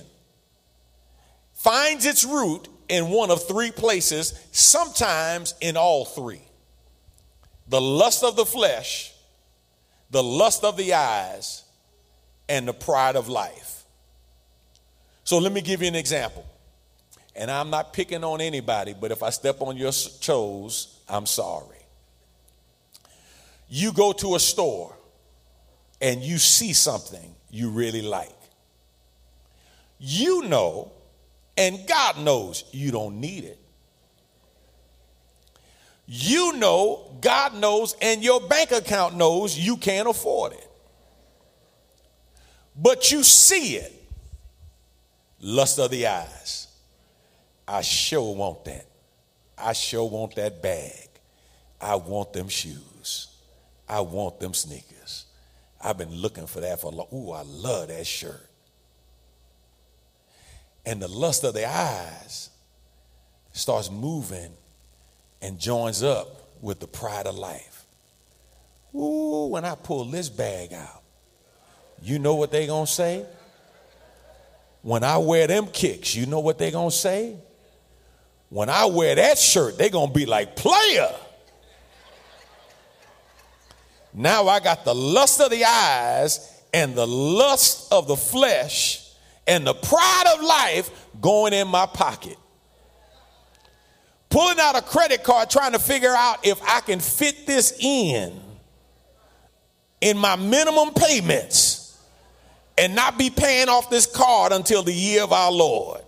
finds 1.55 2.05
its 2.05 2.25
root 2.25 2.69
in 2.89 3.09
one 3.09 3.31
of 3.31 3.47
three 3.47 3.71
places, 3.71 4.39
sometimes 4.53 5.55
in 5.61 5.77
all 5.77 6.05
three 6.05 6.43
the 7.69 7.81
lust 7.81 8.25
of 8.25 8.35
the 8.35 8.47
flesh, 8.47 9.13
the 10.11 10.23
lust 10.23 10.65
of 10.65 10.77
the 10.77 10.95
eyes, 10.95 11.65
and 12.49 12.67
the 12.67 12.73
pride 12.73 13.15
of 13.15 13.29
life. 13.29 13.85
So 15.25 15.39
let 15.39 15.53
me 15.53 15.61
give 15.61 15.83
you 15.83 15.89
an 15.89 15.95
example. 15.95 16.47
And 17.37 17.51
I'm 17.51 17.71
not 17.71 17.93
picking 17.93 18.25
on 18.25 18.41
anybody, 18.41 18.95
but 18.99 19.13
if 19.13 19.23
I 19.23 19.31
step 19.31 19.61
on 19.61 19.77
your 19.77 19.93
toes, 19.93 20.99
I'm 21.09 21.27
sorry. 21.27 21.77
You 23.69 23.93
go 23.93 24.13
to 24.13 24.35
a 24.35 24.41
store 24.41 24.97
and 26.01 26.23
you 26.23 26.39
see 26.39 26.73
something 26.73 27.35
you 27.51 27.69
really 27.69 28.03
like. 28.03 28.35
You 29.99 30.45
know, 30.45 30.93
and 31.59 31.87
God 31.89 32.19
knows 32.19 32.65
you 32.71 32.93
don't 32.93 33.21
need 33.21 33.45
it. 33.45 33.59
You 36.07 36.55
know, 36.57 37.19
God 37.21 37.55
knows, 37.55 37.97
and 38.01 38.23
your 38.23 38.41
bank 38.41 38.71
account 38.71 39.17
knows 39.17 39.59
you 39.59 39.77
can't 39.77 40.09
afford 40.09 40.53
it. 40.53 40.71
But 42.75 43.11
you 43.11 43.25
see 43.25 43.75
it. 43.75 43.93
Lust 45.41 45.79
of 45.81 45.91
the 45.91 46.07
eyes. 46.07 46.69
I 47.67 47.83
sure 47.83 48.35
want 48.35 48.65
that. 48.65 48.87
I 49.59 49.73
sure 49.73 50.09
want 50.09 50.37
that 50.37 50.63
bag. 50.63 51.09
I 51.81 51.97
want 51.97 52.33
them 52.33 52.49
shoes. 52.49 53.29
I 53.89 54.01
want 54.01 54.39
them 54.39 54.55
sneakers. 54.55 55.27
I've 55.83 55.99
been 55.99 56.15
looking 56.15 56.47
for 56.47 56.61
that 56.61 56.81
for 56.81 56.93
a 56.93 56.95
long. 56.95 57.09
Ooh, 57.13 57.33
I 57.33 57.43
love 57.43 57.89
that 57.89 58.07
shirt. 58.07 58.48
And 60.89 61.03
the 61.03 61.09
lust 61.09 61.45
of 61.45 61.53
the 61.53 61.69
eyes 61.69 62.49
starts 63.53 63.91
moving 63.91 64.51
and 65.43 65.59
joins 65.59 66.03
up 66.03 66.49
with 66.63 66.81
the 66.81 66.87
pride 66.87 67.27
of 67.27 67.37
life. 67.37 67.85
Ooh, 68.95 69.49
when 69.49 69.67
I 69.67 69.75
pull 69.75 70.07
this 70.07 70.31
bag 70.31 70.73
out, 70.73 71.03
you 72.01 72.19
know 72.19 72.37
what 72.37 72.51
they 72.51 72.67
gonna 72.67 72.87
say? 72.87 73.27
When 74.81 75.05
I 75.05 75.19
wear 75.19 75.47
them 75.47 75.67
kicks, 75.67 76.15
you 76.15 76.25
know 76.25 76.41
what 76.41 76.57
they 76.57 76.71
gonna 76.71 76.91
say? 76.91 77.37
When 78.49 78.71
I 78.71 78.87
wear 78.87 79.15
that 79.15 79.37
shirt, 79.37 79.77
they 79.77 79.91
gonna 79.91 80.11
be 80.11 80.25
like, 80.25 80.57
player. 80.57 81.15
Now 84.15 84.49
I 84.49 84.59
got 84.61 84.87
the 84.87 84.95
lust 84.95 85.39
of 85.43 85.51
the 85.51 85.67
eyes 85.67 86.63
and 86.73 86.95
the 86.95 87.07
lust 87.07 87.93
of 87.93 88.09
the 88.09 88.17
flesh 88.17 89.05
and 89.49 89.67
the 89.67 89.75
pride 89.75 90.25
of 90.35 90.45
life 90.45 90.91
going 91.21 91.55
in 91.55 91.67
my 91.67 91.87
pocket. 91.87 92.37
Pulling 94.29 94.61
out 94.61 94.77
a 94.77 94.83
credit 94.83 95.25
card 95.25 95.49
trying 95.49 95.73
to 95.73 95.79
figure 95.79 96.15
out 96.15 96.47
if 96.47 96.61
I 96.63 96.81
can 96.81 97.01
fit 97.01 97.47
this 97.47 97.77
in 97.81 98.39
in 100.03 100.19
my 100.19 100.37
minimum 100.37 100.93
payments 100.95 101.99
and 102.77 102.95
not 102.95 103.19
be 103.19 103.31
paying 103.31 103.71
off 103.71 103.89
this 103.89 104.07
card 104.07 104.53
until 104.53 104.83
the 104.83 104.93
year 104.93 105.25
of 105.25 105.33
our 105.33 105.51
Lord. 105.51 106.03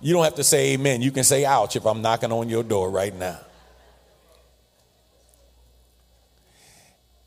You 0.00 0.12
don't 0.12 0.22
have 0.22 0.36
to 0.36 0.44
say 0.44 0.74
amen. 0.74 1.02
You 1.02 1.10
can 1.10 1.24
say 1.24 1.44
ouch 1.44 1.74
if 1.74 1.86
I'm 1.86 2.02
knocking 2.02 2.30
on 2.30 2.50
your 2.50 2.62
door 2.62 2.90
right 2.90 3.14
now. 3.14 3.40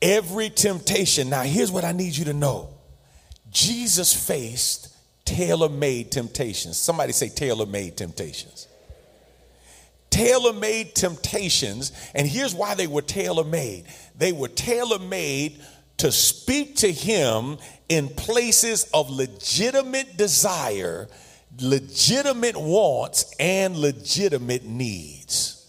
Every 0.00 0.48
temptation. 0.48 1.28
Now, 1.28 1.42
here's 1.42 1.70
what 1.70 1.84
I 1.84 1.92
need 1.92 2.16
you 2.16 2.24
to 2.26 2.32
know 2.32 2.70
Jesus 3.52 4.12
faced 4.14 4.88
tailor 5.24 5.68
made 5.68 6.10
temptations. 6.10 6.76
Somebody 6.78 7.12
say 7.12 7.28
tailor 7.28 7.66
made 7.66 7.96
temptations. 7.96 8.66
Tailor 10.10 10.52
made 10.52 10.94
temptations. 10.94 11.92
And 12.14 12.26
here's 12.26 12.54
why 12.54 12.74
they 12.74 12.86
were 12.86 13.02
tailor 13.02 13.44
made 13.44 13.84
they 14.16 14.32
were 14.32 14.48
tailor 14.48 14.98
made 14.98 15.60
to 15.98 16.10
speak 16.10 16.76
to 16.76 16.90
him 16.90 17.58
in 17.88 18.08
places 18.08 18.90
of 18.92 19.10
legitimate 19.10 20.16
desire 20.16 21.08
legitimate 21.60 22.56
wants 22.56 23.34
and 23.38 23.76
legitimate 23.76 24.64
needs. 24.64 25.61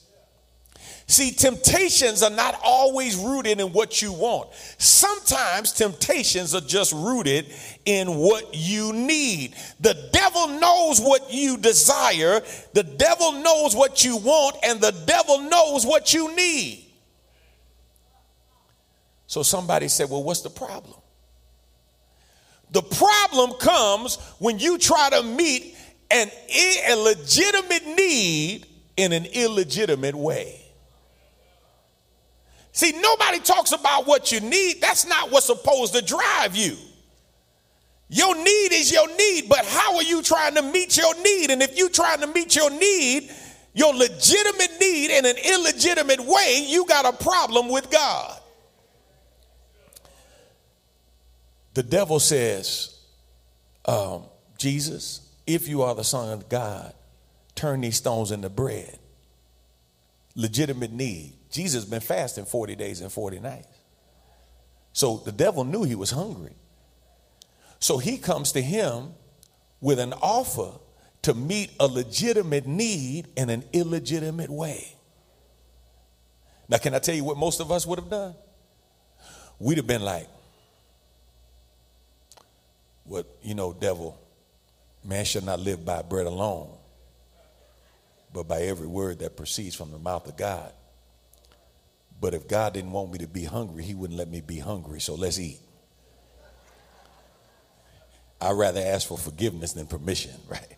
See, 1.13 1.30
temptations 1.30 2.23
are 2.23 2.32
not 2.32 2.60
always 2.63 3.15
rooted 3.15 3.60
in 3.60 3.71
what 3.71 4.02
you 4.02 4.12
want. 4.12 4.49
Sometimes 4.80 5.71
temptations 5.71 6.56
are 6.56 6.62
just 6.62 6.91
rooted 6.91 7.54
in 7.86 8.15
what 8.15 8.56
you 8.56 8.91
need. 8.93 9.54
The 9.80 10.10
devil 10.12 10.47
knows 10.60 10.99
what 10.99 11.32
you 11.32 11.58
desire, 11.58 12.41
the 12.73 12.82
devil 12.82 13.34
knows 13.34 13.76
what 13.76 14.04
you 14.04 14.17
want, 14.17 14.56
and 14.63 14.82
the 14.82 14.89
devil 15.06 15.41
knows 15.41 15.86
what 15.86 16.15
you 16.15 16.36
need. 16.36 16.84
So 19.28 19.43
somebody 19.43 19.89
said, 19.89 20.10
Well, 20.10 20.23
what's 20.23 20.41
the 20.41 20.49
problem? 20.49 20.99
The 22.71 22.82
problem 22.82 23.60
comes 23.60 24.15
when 24.39 24.58
you 24.58 24.80
try 24.80 25.12
to 25.12 25.21
meet 25.21 25.78
an, 26.10 26.32
a 26.89 26.95
legitimate 26.95 27.86
need 27.86 28.65
in 28.97 29.13
an 29.13 29.28
illegitimate 29.28 30.15
way. 30.15 30.62
See, 32.73 32.91
nobody 32.91 33.39
talks 33.39 33.71
about 33.71 34.07
what 34.07 34.31
you 34.31 34.39
need. 34.39 34.81
That's 34.81 35.05
not 35.07 35.31
what's 35.31 35.45
supposed 35.45 35.93
to 35.93 36.01
drive 36.01 36.55
you. 36.55 36.75
Your 38.09 38.36
need 38.36 38.73
is 38.73 38.91
your 38.91 39.07
need, 39.15 39.47
but 39.47 39.63
how 39.65 39.95
are 39.95 40.03
you 40.03 40.21
trying 40.21 40.55
to 40.55 40.62
meet 40.62 40.97
your 40.97 41.15
need? 41.23 41.51
And 41.51 41.62
if 41.62 41.77
you're 41.77 41.89
trying 41.89 42.19
to 42.21 42.27
meet 42.27 42.55
your 42.55 42.71
need, 42.71 43.31
your 43.73 43.93
legitimate 43.93 44.71
need 44.79 45.12
in 45.12 45.25
an 45.25 45.36
illegitimate 45.38 46.19
way, 46.19 46.65
you 46.67 46.86
got 46.88 47.05
a 47.05 47.23
problem 47.23 47.69
with 47.69 47.89
God. 47.91 48.39
The 51.75 51.83
devil 51.83 52.19
says, 52.19 52.99
um, 53.86 54.23
Jesus, 54.57 55.21
if 55.45 55.67
you 55.67 55.83
are 55.83 55.95
the 55.95 56.03
Son 56.03 56.31
of 56.31 56.49
God, 56.49 56.93
turn 57.55 57.81
these 57.81 57.97
stones 57.97 58.31
into 58.31 58.49
bread. 58.49 58.97
Legitimate 60.36 60.91
need. 60.91 61.33
Jesus 61.54 61.86
been 61.86 62.02
fasting 62.02 62.46
40 62.46 62.76
days 62.76 63.02
and 63.02 63.12
40 63.12 63.39
nights. 63.39 63.68
So 64.92 65.18
the 65.18 65.32
devil 65.32 65.63
knew 65.63 65.84
he 65.84 65.94
was 65.94 66.10
hungry. 66.10 66.56
So 67.80 68.00
he 68.00 68.18
comes 68.18 68.54
to 68.54 68.62
him 68.62 69.10
with 69.80 70.00
an 70.00 70.13
offer 70.13 70.80
to 71.22 71.36
meet 71.36 71.72
a 71.80 71.86
legitimate 71.86 72.66
need 72.66 73.28
in 73.38 73.52
an 73.52 73.63
illegitimate 73.72 74.50
way. 74.50 74.96
Now, 76.68 76.78
can 76.78 76.96
I 76.96 77.00
tell 77.00 77.13
you 77.13 77.24
what 77.24 77.38
most 77.38 77.62
of 77.62 77.72
us 77.72 77.86
would 77.86 78.00
have 78.00 78.10
done? 78.10 78.34
We'd 79.60 79.78
have 79.78 79.88
been 79.88 80.02
like, 80.02 80.28
what, 83.04 83.28
you 83.44 83.54
know, 83.54 83.74
devil, 83.74 84.20
Man 85.06 85.26
shall 85.26 85.44
not 85.44 85.60
live 85.60 85.84
by 85.84 86.02
bread 86.02 86.26
alone, 86.26 86.70
but 88.34 88.48
by 88.48 88.62
every 88.62 88.88
word 88.88 89.20
that 89.20 89.36
proceeds 89.36 89.76
from 89.76 89.92
the 89.92 90.00
mouth 90.00 90.26
of 90.28 90.38
God. 90.38 90.72
But 92.23 92.33
if 92.33 92.47
God 92.47 92.73
didn't 92.73 92.93
want 92.93 93.12
me 93.12 93.17
to 93.17 93.27
be 93.27 93.43
hungry, 93.43 93.83
He 93.83 93.93
wouldn't 93.93 94.17
let 94.17 94.29
me 94.29 94.39
be 94.39 94.57
hungry. 94.57 95.01
So 95.01 95.13
let's 95.13 95.38
eat. 95.38 95.59
I'd 98.39 98.53
rather 98.53 98.79
ask 98.79 99.09
for 99.09 99.17
forgiveness 99.17 99.73
than 99.73 99.88
permission, 99.88 100.31
right? 100.47 100.77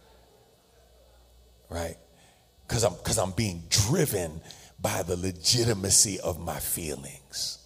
Right? 1.70 1.98
Because 2.68 2.84
I'm 2.84 2.96
because 2.96 3.20
I'm 3.20 3.30
being 3.30 3.62
driven 3.70 4.42
by 4.82 5.04
the 5.04 5.16
legitimacy 5.16 6.20
of 6.20 6.40
my 6.40 6.58
feelings. 6.58 7.60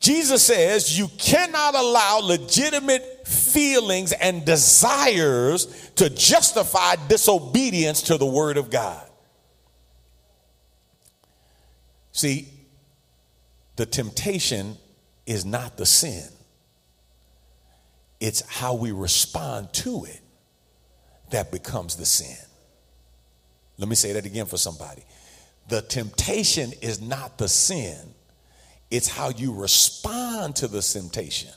Jesus 0.00 0.42
says 0.42 0.98
you 0.98 1.08
cannot 1.18 1.74
allow 1.74 2.20
legitimate 2.20 3.28
feelings 3.28 4.12
and 4.12 4.42
desires 4.46 5.90
to 5.96 6.08
justify 6.08 6.96
disobedience 7.08 8.00
to 8.02 8.16
the 8.16 8.24
word 8.24 8.56
of 8.56 8.70
God. 8.70 9.05
See, 12.16 12.48
the 13.76 13.84
temptation 13.84 14.78
is 15.26 15.44
not 15.44 15.76
the 15.76 15.84
sin, 15.84 16.26
it's 18.20 18.40
how 18.40 18.74
we 18.74 18.90
respond 18.90 19.74
to 19.74 20.06
it 20.06 20.22
that 21.28 21.52
becomes 21.52 21.96
the 21.96 22.06
sin. 22.06 22.38
Let 23.76 23.90
me 23.90 23.96
say 23.96 24.14
that 24.14 24.24
again 24.24 24.46
for 24.46 24.56
somebody. 24.56 25.02
The 25.68 25.82
temptation 25.82 26.72
is 26.80 27.02
not 27.02 27.36
the 27.36 27.50
sin, 27.50 28.14
it's 28.90 29.08
how 29.08 29.28
you 29.28 29.52
respond 29.52 30.56
to 30.56 30.68
the 30.68 30.80
temptation 30.80 31.52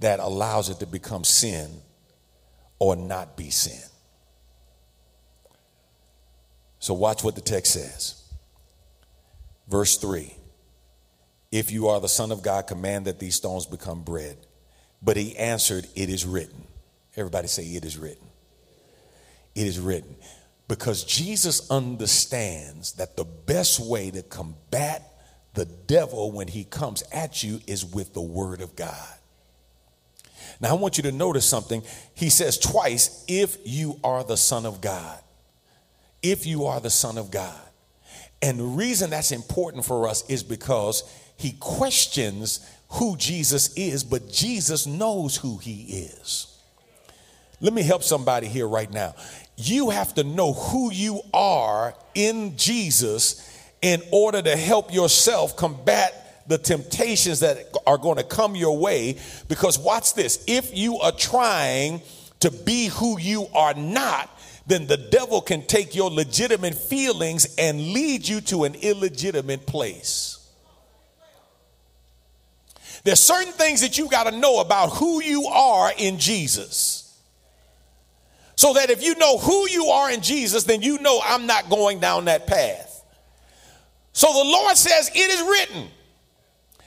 that 0.00 0.18
allows 0.18 0.70
it 0.70 0.80
to 0.80 0.86
become 0.86 1.22
sin 1.22 1.70
or 2.80 2.96
not 2.96 3.36
be 3.36 3.50
sin. 3.50 3.88
So, 6.80 6.94
watch 6.94 7.22
what 7.22 7.36
the 7.36 7.40
text 7.40 7.72
says. 7.72 8.25
Verse 9.68 9.96
3 9.96 10.34
If 11.50 11.70
you 11.70 11.88
are 11.88 12.00
the 12.00 12.08
Son 12.08 12.32
of 12.32 12.42
God, 12.42 12.66
command 12.66 13.06
that 13.06 13.18
these 13.18 13.34
stones 13.34 13.66
become 13.66 14.02
bread. 14.02 14.36
But 15.02 15.16
he 15.16 15.36
answered, 15.36 15.86
It 15.94 16.08
is 16.08 16.24
written. 16.24 16.64
Everybody 17.16 17.48
say, 17.48 17.64
It 17.64 17.84
is 17.84 17.98
written. 17.98 18.26
It 19.54 19.66
is 19.66 19.78
written. 19.78 20.16
Because 20.68 21.04
Jesus 21.04 21.70
understands 21.70 22.92
that 22.94 23.16
the 23.16 23.24
best 23.24 23.78
way 23.78 24.10
to 24.10 24.22
combat 24.22 25.02
the 25.54 25.64
devil 25.64 26.32
when 26.32 26.48
he 26.48 26.64
comes 26.64 27.02
at 27.12 27.42
you 27.42 27.60
is 27.66 27.84
with 27.84 28.12
the 28.14 28.20
word 28.20 28.60
of 28.60 28.76
God. 28.76 29.14
Now, 30.60 30.70
I 30.70 30.72
want 30.74 30.96
you 30.96 31.02
to 31.04 31.12
notice 31.12 31.46
something. 31.46 31.82
He 32.14 32.30
says 32.30 32.58
twice, 32.58 33.24
if 33.28 33.56
you 33.64 33.98
are 34.02 34.24
the 34.24 34.36
Son 34.36 34.66
of 34.66 34.80
God. 34.80 35.18
If 36.22 36.46
you 36.46 36.66
are 36.66 36.80
the 36.80 36.90
Son 36.90 37.18
of 37.18 37.30
God. 37.30 37.65
And 38.46 38.60
the 38.60 38.64
reason 38.64 39.10
that's 39.10 39.32
important 39.32 39.84
for 39.84 40.06
us 40.06 40.24
is 40.30 40.44
because 40.44 41.02
he 41.36 41.56
questions 41.58 42.64
who 42.90 43.16
Jesus 43.16 43.74
is, 43.74 44.04
but 44.04 44.30
Jesus 44.30 44.86
knows 44.86 45.36
who 45.36 45.58
he 45.58 46.06
is. 46.06 46.56
Let 47.60 47.72
me 47.72 47.82
help 47.82 48.04
somebody 48.04 48.46
here 48.46 48.68
right 48.68 48.88
now. 48.88 49.16
You 49.56 49.90
have 49.90 50.14
to 50.14 50.22
know 50.22 50.52
who 50.52 50.92
you 50.92 51.22
are 51.34 51.96
in 52.14 52.56
Jesus 52.56 53.42
in 53.82 54.00
order 54.12 54.40
to 54.40 54.56
help 54.56 54.94
yourself 54.94 55.56
combat 55.56 56.44
the 56.46 56.56
temptations 56.56 57.40
that 57.40 57.74
are 57.84 57.98
going 57.98 58.18
to 58.18 58.22
come 58.22 58.54
your 58.54 58.78
way. 58.78 59.18
Because 59.48 59.76
watch 59.76 60.14
this 60.14 60.44
if 60.46 60.72
you 60.72 60.98
are 60.98 61.10
trying 61.10 62.00
to 62.38 62.52
be 62.52 62.86
who 62.86 63.18
you 63.18 63.48
are 63.52 63.74
not, 63.74 64.30
then 64.66 64.86
the 64.86 64.96
devil 64.96 65.40
can 65.40 65.64
take 65.64 65.94
your 65.94 66.10
legitimate 66.10 66.74
feelings 66.74 67.54
and 67.56 67.92
lead 67.92 68.26
you 68.26 68.40
to 68.42 68.64
an 68.64 68.74
illegitimate 68.74 69.66
place. 69.66 70.32
There's 73.04 73.20
certain 73.20 73.52
things 73.52 73.82
that 73.82 73.98
you 73.98 74.08
got 74.08 74.24
to 74.24 74.36
know 74.36 74.58
about 74.58 74.88
who 74.88 75.22
you 75.22 75.46
are 75.46 75.92
in 75.96 76.18
Jesus. 76.18 77.04
So 78.56 78.72
that 78.72 78.90
if 78.90 79.04
you 79.04 79.14
know 79.16 79.38
who 79.38 79.68
you 79.68 79.86
are 79.86 80.10
in 80.10 80.22
Jesus, 80.22 80.64
then 80.64 80.82
you 80.82 80.98
know 80.98 81.20
I'm 81.24 81.46
not 81.46 81.70
going 81.70 82.00
down 82.00 82.24
that 82.24 82.48
path. 82.48 83.04
So 84.12 84.26
the 84.32 84.50
Lord 84.50 84.76
says, 84.76 85.10
It 85.14 85.30
is 85.30 85.40
written, 85.42 85.88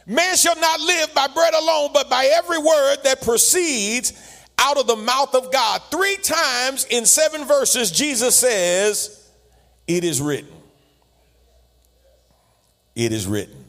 man 0.07 0.35
shall 0.35 0.59
not 0.59 0.81
live 0.81 1.13
by 1.13 1.27
bread 1.27 1.53
alone, 1.53 1.91
but 1.93 2.09
by 2.09 2.25
every 2.25 2.57
word 2.57 2.97
that 3.03 3.21
proceeds 3.21 4.11
out 4.59 4.77
of 4.77 4.87
the 4.87 4.95
mouth 4.95 5.33
of 5.33 5.51
God. 5.51 5.81
Three 5.89 6.17
times 6.17 6.85
in 6.89 7.05
seven 7.05 7.45
verses, 7.45 7.91
Jesus 7.91 8.35
says, 8.35 9.29
It 9.87 10.03
is 10.03 10.21
written. 10.21 10.51
It 12.95 13.11
is 13.11 13.25
written. 13.25 13.65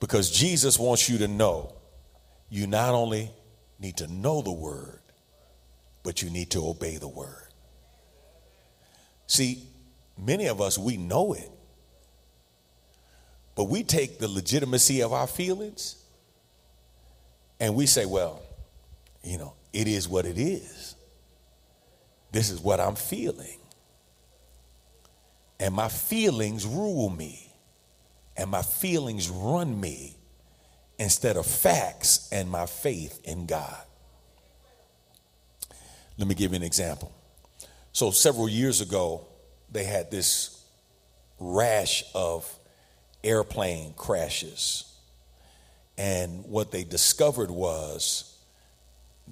Because 0.00 0.30
Jesus 0.30 0.78
wants 0.78 1.08
you 1.08 1.18
to 1.18 1.28
know 1.28 1.74
you 2.50 2.66
not 2.66 2.94
only 2.94 3.30
need 3.78 3.98
to 3.98 4.06
know 4.06 4.42
the 4.42 4.52
word, 4.52 5.00
but 6.02 6.22
you 6.22 6.30
need 6.30 6.50
to 6.50 6.66
obey 6.66 6.96
the 6.96 7.08
word. 7.08 7.48
See, 9.26 9.62
many 10.18 10.46
of 10.46 10.60
us, 10.60 10.76
we 10.76 10.96
know 10.96 11.32
it, 11.32 11.50
but 13.54 13.64
we 13.64 13.82
take 13.82 14.18
the 14.18 14.28
legitimacy 14.28 15.02
of 15.02 15.12
our 15.12 15.26
feelings 15.26 15.96
and 17.60 17.74
we 17.74 17.86
say, 17.86 18.06
well, 18.06 18.42
you 19.22 19.38
know, 19.38 19.54
it 19.72 19.88
is 19.88 20.08
what 20.08 20.26
it 20.26 20.38
is. 20.38 20.96
This 22.32 22.50
is 22.50 22.60
what 22.60 22.80
I'm 22.80 22.94
feeling. 22.94 23.58
And 25.60 25.74
my 25.74 25.88
feelings 25.88 26.66
rule 26.66 27.10
me. 27.10 27.52
And 28.36 28.50
my 28.50 28.62
feelings 28.62 29.28
run 29.28 29.78
me 29.78 30.16
instead 30.98 31.36
of 31.36 31.46
facts 31.46 32.28
and 32.32 32.50
my 32.50 32.66
faith 32.66 33.20
in 33.24 33.46
God. 33.46 33.84
Let 36.18 36.26
me 36.26 36.34
give 36.34 36.52
you 36.52 36.56
an 36.56 36.62
example. 36.62 37.12
So, 37.92 38.10
several 38.10 38.48
years 38.48 38.80
ago, 38.80 39.26
they 39.70 39.84
had 39.84 40.10
this 40.10 40.64
rash 41.38 42.04
of 42.14 42.50
airplane 43.22 43.92
crashes. 43.94 44.84
And 45.98 46.44
what 46.46 46.70
they 46.70 46.84
discovered 46.84 47.50
was 47.50 48.31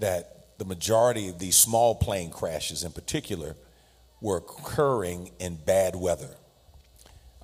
that 0.01 0.59
the 0.59 0.65
majority 0.65 1.29
of 1.29 1.39
these 1.39 1.57
small 1.57 1.95
plane 1.95 2.31
crashes, 2.31 2.85
in 2.85 2.93
particular, 2.93 3.57
were 4.21 4.39
occurring 4.39 5.31
in 5.39 5.57
bad 5.57 5.97
weather. 5.97 6.37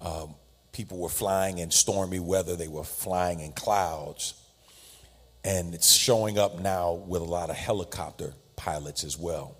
Um, 0.01 0.35
people 0.73 0.99
were 0.99 1.09
flying 1.09 1.59
in 1.59 1.71
stormy 1.71 2.21
weather, 2.21 2.57
they 2.57 2.69
were 2.69 2.85
flying 2.85 3.41
in 3.41 3.53
clouds. 3.53 4.35
And 5.45 5.75
it's 5.75 5.93
showing 5.93 6.39
up 6.39 6.59
now 6.59 6.93
with 6.93 7.23
a 7.23 7.25
lot 7.25 7.51
of 7.51 7.57
helicopter 7.57 8.35
pilots 8.57 9.05
as 9.05 9.17
well. 9.17 9.57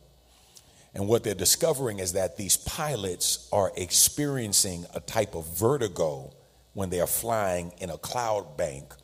And 0.95 1.09
what 1.09 1.25
they're 1.25 1.35
discovering 1.35 1.99
is 1.99 2.15
that 2.15 2.37
these 2.37 2.57
pilots 2.57 3.49
are 3.53 3.71
experiencing 3.77 4.87
a 4.95 5.01
type 5.01 5.35
of 5.35 5.47
vertigo 5.57 6.33
when 6.73 6.91
they 6.91 7.01
are 7.01 7.07
flying 7.07 7.73
in 7.79 7.91
a 7.91 7.99
cloud 7.99 8.57
bank 8.57 8.95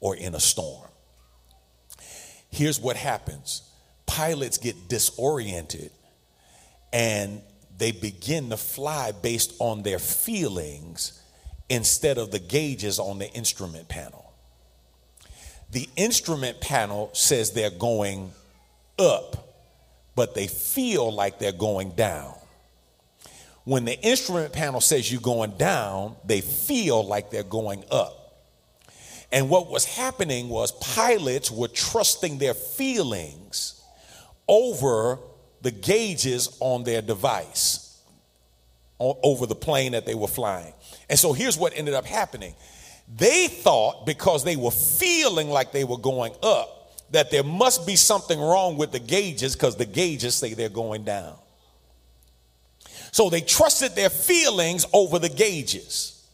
or 0.00 0.16
in 0.16 0.34
a 0.34 0.40
storm. 0.40 0.88
Here's 2.52 2.78
what 2.78 2.96
happens 2.96 3.62
pilots 4.06 4.58
get 4.58 4.88
disoriented 4.88 5.90
and 6.92 7.40
they 7.78 7.90
begin 7.90 8.50
to 8.50 8.56
fly 8.56 9.10
based 9.10 9.54
on 9.58 9.82
their 9.82 9.98
feelings 9.98 11.20
instead 11.70 12.18
of 12.18 12.30
the 12.30 12.38
gauges 12.38 12.98
on 12.98 13.18
the 13.18 13.30
instrument 13.32 13.88
panel. 13.88 14.32
The 15.70 15.88
instrument 15.96 16.60
panel 16.60 17.08
says 17.14 17.52
they're 17.52 17.70
going 17.70 18.30
up, 18.98 19.56
but 20.14 20.34
they 20.34 20.46
feel 20.46 21.10
like 21.10 21.38
they're 21.38 21.50
going 21.50 21.92
down. 21.92 22.34
When 23.64 23.86
the 23.86 23.98
instrument 24.00 24.52
panel 24.52 24.82
says 24.82 25.10
you're 25.10 25.22
going 25.22 25.56
down, 25.56 26.16
they 26.26 26.42
feel 26.42 27.02
like 27.02 27.30
they're 27.30 27.42
going 27.42 27.84
up. 27.90 28.21
And 29.32 29.48
what 29.48 29.70
was 29.70 29.86
happening 29.86 30.50
was 30.50 30.72
pilots 30.72 31.50
were 31.50 31.68
trusting 31.68 32.38
their 32.38 32.52
feelings 32.52 33.82
over 34.46 35.18
the 35.62 35.70
gauges 35.70 36.54
on 36.60 36.84
their 36.84 37.00
device, 37.00 38.02
over 39.00 39.46
the 39.46 39.54
plane 39.54 39.92
that 39.92 40.04
they 40.04 40.14
were 40.14 40.28
flying. 40.28 40.74
And 41.08 41.18
so 41.18 41.32
here's 41.32 41.56
what 41.56 41.72
ended 41.74 41.94
up 41.94 42.04
happening 42.04 42.54
they 43.14 43.48
thought 43.48 44.06
because 44.06 44.44
they 44.44 44.56
were 44.56 44.70
feeling 44.70 45.48
like 45.48 45.72
they 45.72 45.84
were 45.84 45.98
going 45.98 46.32
up, 46.42 46.92
that 47.10 47.30
there 47.30 47.42
must 47.42 47.86
be 47.86 47.96
something 47.96 48.38
wrong 48.40 48.76
with 48.76 48.92
the 48.92 48.98
gauges 48.98 49.54
because 49.54 49.76
the 49.76 49.84
gauges 49.86 50.34
say 50.34 50.54
they're 50.54 50.68
going 50.68 51.04
down. 51.04 51.34
So 53.10 53.28
they 53.28 53.42
trusted 53.42 53.94
their 53.94 54.08
feelings 54.08 54.86
over 54.94 55.18
the 55.18 55.28
gauges 55.28 56.26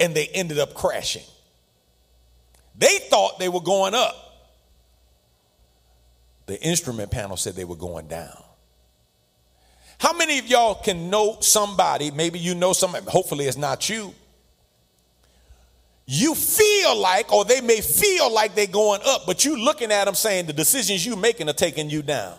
and 0.00 0.14
they 0.14 0.26
ended 0.28 0.58
up 0.58 0.74
crashing. 0.74 1.22
They 2.76 2.98
thought 2.98 3.38
they 3.38 3.48
were 3.48 3.60
going 3.60 3.94
up. 3.94 4.16
The 6.46 6.60
instrument 6.62 7.10
panel 7.10 7.36
said 7.36 7.54
they 7.54 7.64
were 7.64 7.76
going 7.76 8.08
down. 8.08 8.42
How 9.98 10.12
many 10.12 10.38
of 10.38 10.46
y'all 10.48 10.74
can 10.74 11.10
know 11.10 11.38
somebody? 11.40 12.10
Maybe 12.10 12.38
you 12.38 12.54
know 12.54 12.72
somebody, 12.72 13.06
hopefully 13.08 13.46
it's 13.46 13.56
not 13.56 13.88
you, 13.88 14.12
you 16.06 16.34
feel 16.34 16.96
like, 16.96 17.32
or 17.32 17.44
they 17.44 17.60
may 17.60 17.80
feel 17.80 18.32
like 18.32 18.54
they're 18.54 18.66
going 18.66 19.00
up, 19.06 19.22
but 19.26 19.44
you 19.44 19.56
looking 19.56 19.92
at 19.92 20.06
them 20.06 20.14
saying 20.14 20.46
the 20.46 20.52
decisions 20.52 21.06
you 21.06 21.14
making 21.16 21.48
are 21.48 21.54
taking 21.54 21.88
you 21.88 22.02
down. 22.02 22.36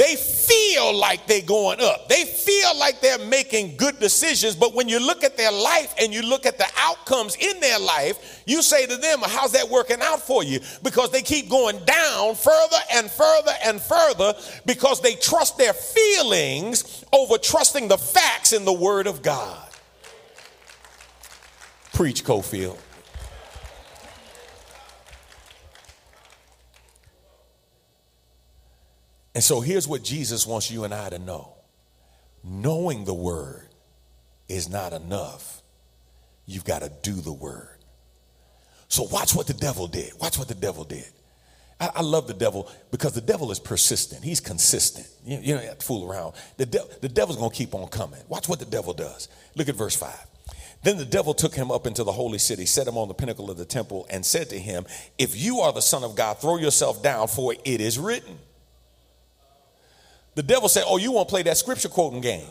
They 0.00 0.16
feel 0.16 0.94
like 0.96 1.26
they're 1.26 1.42
going 1.42 1.78
up. 1.82 2.08
They 2.08 2.24
feel 2.24 2.74
like 2.78 3.02
they're 3.02 3.18
making 3.18 3.76
good 3.76 4.00
decisions, 4.00 4.56
but 4.56 4.74
when 4.74 4.88
you 4.88 4.98
look 4.98 5.22
at 5.22 5.36
their 5.36 5.52
life 5.52 5.94
and 6.00 6.10
you 6.10 6.22
look 6.22 6.46
at 6.46 6.56
the 6.56 6.64
outcomes 6.78 7.36
in 7.36 7.60
their 7.60 7.78
life, 7.78 8.42
you 8.46 8.62
say 8.62 8.86
to 8.86 8.96
them, 8.96 9.18
How's 9.22 9.52
that 9.52 9.68
working 9.68 9.98
out 10.00 10.22
for 10.22 10.42
you? 10.42 10.60
Because 10.82 11.10
they 11.10 11.20
keep 11.20 11.50
going 11.50 11.84
down 11.84 12.34
further 12.34 12.78
and 12.94 13.10
further 13.10 13.52
and 13.62 13.78
further 13.78 14.32
because 14.64 15.02
they 15.02 15.16
trust 15.16 15.58
their 15.58 15.74
feelings 15.74 17.04
over 17.12 17.36
trusting 17.36 17.88
the 17.88 17.98
facts 17.98 18.54
in 18.54 18.64
the 18.64 18.72
Word 18.72 19.06
of 19.06 19.20
God. 19.20 19.68
Preach, 21.92 22.24
Cofield. 22.24 22.78
And 29.34 29.42
so 29.44 29.60
here's 29.60 29.86
what 29.86 30.02
Jesus 30.02 30.46
wants 30.46 30.70
you 30.70 30.84
and 30.84 30.92
I 30.92 31.08
to 31.10 31.18
know 31.18 31.54
knowing 32.42 33.04
the 33.04 33.14
word 33.14 33.68
is 34.48 34.68
not 34.68 34.92
enough. 34.92 35.62
You've 36.46 36.64
got 36.64 36.82
to 36.82 36.90
do 37.02 37.12
the 37.12 37.32
word. 37.32 37.78
So 38.88 39.04
watch 39.04 39.34
what 39.34 39.46
the 39.46 39.54
devil 39.54 39.86
did. 39.86 40.12
Watch 40.18 40.38
what 40.38 40.48
the 40.48 40.54
devil 40.54 40.84
did. 40.84 41.06
I, 41.78 41.90
I 41.96 42.02
love 42.02 42.26
the 42.26 42.34
devil 42.34 42.70
because 42.90 43.12
the 43.12 43.20
devil 43.20 43.52
is 43.52 43.60
persistent. 43.60 44.24
He's 44.24 44.40
consistent. 44.40 45.06
You, 45.24 45.38
you 45.38 45.54
don't 45.54 45.64
have 45.64 45.78
to 45.78 45.86
fool 45.86 46.10
around. 46.10 46.34
The, 46.56 46.66
de- 46.66 46.86
the 47.00 47.08
devil's 47.08 47.36
going 47.36 47.50
to 47.50 47.56
keep 47.56 47.74
on 47.74 47.88
coming. 47.88 48.20
Watch 48.28 48.48
what 48.48 48.58
the 48.58 48.64
devil 48.64 48.92
does. 48.92 49.28
Look 49.54 49.68
at 49.68 49.76
verse 49.76 49.94
5. 49.94 50.12
Then 50.82 50.96
the 50.96 51.04
devil 51.04 51.34
took 51.34 51.54
him 51.54 51.70
up 51.70 51.86
into 51.86 52.04
the 52.04 52.12
holy 52.12 52.38
city, 52.38 52.64
set 52.64 52.86
him 52.86 52.96
on 52.96 53.08
the 53.08 53.14
pinnacle 53.14 53.50
of 53.50 53.58
the 53.58 53.66
temple, 53.66 54.06
and 54.10 54.24
said 54.24 54.48
to 54.48 54.58
him, 54.58 54.86
If 55.18 55.36
you 55.36 55.60
are 55.60 55.72
the 55.72 55.82
Son 55.82 56.02
of 56.02 56.16
God, 56.16 56.38
throw 56.38 56.56
yourself 56.56 57.02
down, 57.02 57.28
for 57.28 57.52
it 57.52 57.80
is 57.80 57.98
written. 57.98 58.38
The 60.34 60.42
devil 60.42 60.68
said, 60.68 60.84
Oh, 60.86 60.96
you 60.96 61.12
want 61.12 61.28
to 61.28 61.32
play 61.32 61.42
that 61.42 61.56
scripture 61.56 61.88
quoting 61.88 62.20
game? 62.20 62.46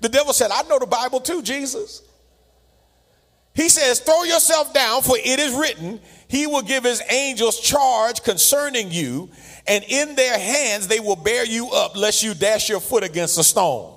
The 0.00 0.08
devil 0.08 0.32
said, 0.32 0.50
I 0.50 0.62
know 0.62 0.78
the 0.78 0.86
Bible 0.86 1.20
too, 1.20 1.42
Jesus. 1.42 2.02
He 3.54 3.68
says, 3.68 4.00
Throw 4.00 4.24
yourself 4.24 4.74
down, 4.74 5.02
for 5.02 5.16
it 5.16 5.38
is 5.38 5.54
written, 5.54 6.00
He 6.28 6.46
will 6.46 6.62
give 6.62 6.84
His 6.84 7.02
angels 7.10 7.60
charge 7.60 8.22
concerning 8.22 8.90
you, 8.90 9.30
and 9.66 9.84
in 9.84 10.14
their 10.14 10.38
hands 10.38 10.88
they 10.88 11.00
will 11.00 11.16
bear 11.16 11.46
you 11.46 11.70
up, 11.70 11.96
lest 11.96 12.22
you 12.22 12.34
dash 12.34 12.68
your 12.68 12.80
foot 12.80 13.04
against 13.04 13.38
a 13.38 13.44
stone. 13.44 13.93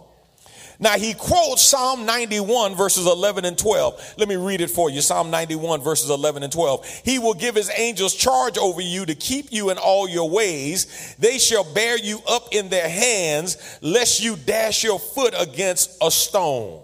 Now 0.79 0.97
he 0.97 1.13
quotes 1.15 1.63
Psalm 1.63 2.05
91 2.05 2.75
verses 2.75 3.07
11 3.07 3.45
and 3.45 3.57
12. 3.57 4.15
Let 4.17 4.27
me 4.27 4.35
read 4.35 4.61
it 4.61 4.69
for 4.69 4.89
you. 4.89 5.01
Psalm 5.01 5.31
91 5.31 5.81
verses 5.81 6.09
11 6.09 6.43
and 6.43 6.51
12. 6.51 7.01
He 7.03 7.17
will 7.17 7.33
give 7.33 7.55
his 7.55 7.71
angels 7.75 8.13
charge 8.13 8.57
over 8.57 8.81
you 8.81 9.05
to 9.05 9.15
keep 9.15 9.51
you 9.51 9.71
in 9.71 9.77
all 9.77 10.07
your 10.07 10.29
ways. 10.29 11.15
They 11.17 11.39
shall 11.39 11.63
bear 11.73 11.97
you 11.97 12.19
up 12.29 12.49
in 12.51 12.69
their 12.69 12.87
hands, 12.87 13.79
lest 13.81 14.21
you 14.21 14.35
dash 14.35 14.83
your 14.83 14.99
foot 14.99 15.33
against 15.37 15.97
a 16.01 16.11
stone. 16.11 16.83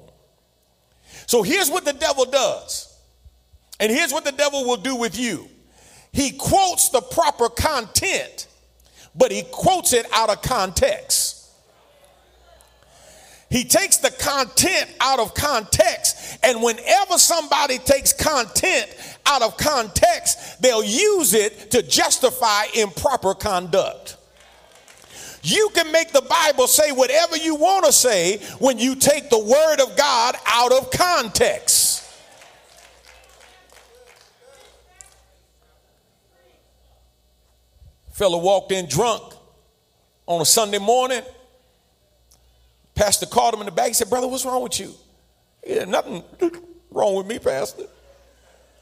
So 1.27 1.43
here's 1.43 1.69
what 1.69 1.85
the 1.85 1.93
devil 1.93 2.25
does. 2.25 2.89
And 3.79 3.91
here's 3.91 4.11
what 4.11 4.25
the 4.25 4.31
devil 4.31 4.65
will 4.65 4.77
do 4.77 4.95
with 4.95 5.19
you. 5.19 5.47
He 6.11 6.31
quotes 6.31 6.89
the 6.89 7.01
proper 7.01 7.49
content, 7.49 8.47
but 9.15 9.31
he 9.31 9.43
quotes 9.51 9.93
it 9.93 10.05
out 10.13 10.29
of 10.29 10.41
context. 10.41 11.32
He 13.53 13.65
takes 13.65 13.97
the 13.97 14.09
content 14.09 14.89
out 14.99 15.19
of 15.19 15.35
context. 15.35 16.39
And 16.41 16.63
whenever 16.63 17.19
somebody 17.19 17.77
takes 17.77 18.11
content 18.11 18.87
out 19.27 19.43
of 19.43 19.57
context, 19.57 20.59
they'll 20.59 20.83
use 20.83 21.35
it 21.35 21.69
to 21.69 21.83
justify 21.83 22.63
improper 22.73 23.35
conduct. 23.35 24.17
You 25.43 25.69
can 25.75 25.91
make 25.91 26.11
the 26.11 26.23
Bible 26.23 26.65
say 26.65 26.93
whatever 26.93 27.37
you 27.37 27.53
want 27.53 27.85
to 27.85 27.91
say 27.91 28.39
when 28.57 28.79
you 28.79 28.95
take 28.95 29.29
the 29.29 29.37
Word 29.37 29.81
of 29.81 29.95
God 29.95 30.35
out 30.47 30.71
of 30.71 30.89
context. 30.89 32.11
Fellow 38.13 38.39
walked 38.39 38.71
in 38.71 38.87
drunk 38.87 39.31
on 40.25 40.41
a 40.41 40.45
Sunday 40.45 40.79
morning 40.79 41.21
Pastor 42.95 43.25
called 43.25 43.53
him 43.53 43.61
in 43.61 43.65
the 43.65 43.71
back. 43.71 43.87
He 43.87 43.93
said, 43.93 44.09
Brother, 44.09 44.27
what's 44.27 44.45
wrong 44.45 44.61
with 44.61 44.79
you? 44.79 44.93
Said, 45.67 45.89
Nothing 45.89 46.23
wrong 46.91 47.15
with 47.15 47.27
me, 47.27 47.39
Pastor. 47.39 47.83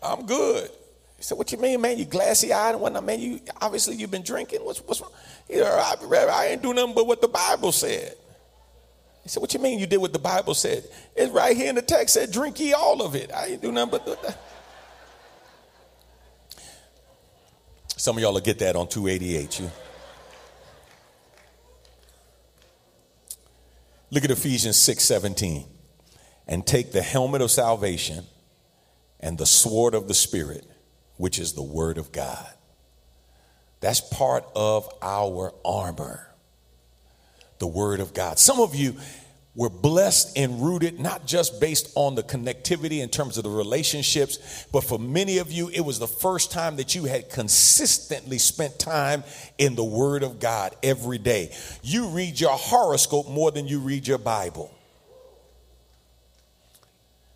I'm 0.04 0.26
good. 0.26 0.70
He 1.18 1.24
said, 1.24 1.38
What 1.38 1.52
you 1.52 1.58
mean, 1.58 1.80
man? 1.82 1.98
You 1.98 2.06
glassy 2.06 2.52
eyed 2.52 2.72
and 2.72 2.82
whatnot, 2.82 3.06
man. 3.06 3.20
You 3.20 3.40
obviously 3.62 3.96
you've 3.96 4.12
been 4.12 4.24
drinking. 4.24 4.60
What's 4.62 4.80
what's 4.80 5.02
wrong? 5.02 5.12
He 5.48 5.56
said, 5.56 5.66
I, 5.66 5.96
I 6.32 6.46
ain't 6.48 6.62
do 6.62 6.74
nothing 6.74 6.96
but 6.96 7.08
what 7.08 7.22
the 7.22 7.28
Bible 7.28 7.72
said. 7.72 8.16
He 9.24 9.30
said, 9.30 9.42
What 9.42 9.54
you 9.54 9.60
mean 9.60 9.80
you 9.80 9.88
did 9.88 9.98
what 9.98 10.14
the 10.14 10.20
Bible 10.20 10.54
said? 10.54 10.84
It's 11.16 11.32
right 11.32 11.56
here 11.56 11.70
in 11.70 11.76
the 11.76 11.82
text 11.82 12.16
said, 12.16 12.32
drink 12.32 12.60
ye 12.60 12.74
all 12.74 13.02
of 13.02 13.16
it. 13.16 13.32
I 13.32 13.48
ain't 13.48 13.62
do 13.62 13.72
nothing 13.72 13.92
but 13.92 14.06
the, 14.06 14.36
Some 17.98 18.18
of 18.18 18.24
y'all 18.24 18.34
will 18.34 18.42
get 18.42 18.58
that 18.60 18.76
on 18.76 18.88
288. 18.88 19.60
You 19.60 19.72
Look 24.12 24.26
at 24.26 24.32
Ephesians 24.32 24.78
6 24.78 25.04
17. 25.04 25.66
And 26.48 26.68
take 26.68 26.92
the 26.92 27.02
helmet 27.02 27.42
of 27.42 27.50
salvation 27.50 28.26
and 29.20 29.38
the 29.38 29.46
sword 29.46 29.94
of 29.94 30.08
the 30.08 30.14
Spirit, 30.14 30.66
which 31.16 31.40
is 31.40 31.54
the 31.54 31.64
word 31.64 31.98
of 31.98 32.12
God. 32.12 32.54
That's 33.80 34.02
part 34.02 34.46
of 34.56 34.90
our 35.02 35.54
armor, 35.64 36.28
the 37.60 37.68
word 37.68 38.00
of 38.00 38.14
God. 38.14 38.38
Some 38.38 38.60
of 38.60 38.76
you, 38.76 38.96
we're 39.54 39.70
blessed 39.70 40.38
and 40.38 40.62
rooted, 40.62 41.00
not 41.00 41.26
just 41.26 41.60
based 41.60 41.92
on 41.96 42.16
the 42.16 42.24
connectivity 42.24 43.02
in 43.02 43.10
terms 43.10 43.38
of 43.38 43.44
the 43.44 43.50
relationships, 43.50 44.66
but 44.72 44.84
for 44.84 44.98
many 44.98 45.40
of 45.40 45.52
you, 45.52 45.70
it 45.70 45.82
was 45.82 46.00
the 46.00 46.08
first 46.08 46.52
time 46.52 46.78
that 46.78 46.96
you 46.96 47.04
had 47.04 47.30
consistently 47.30 48.38
spent 48.38 48.80
time 48.80 49.26
in 49.58 49.76
the 49.76 49.84
Word 49.84 50.24
of 50.24 50.40
God 50.40 50.74
every 50.82 51.18
day. 51.18 51.54
You 51.84 52.08
read 52.08 52.40
your 52.40 52.52
horoscope 52.52 53.28
more 53.28 53.52
than 53.52 53.68
you 53.68 53.80
read 53.80 54.08
your 54.08 54.20
Bible. 54.20 54.74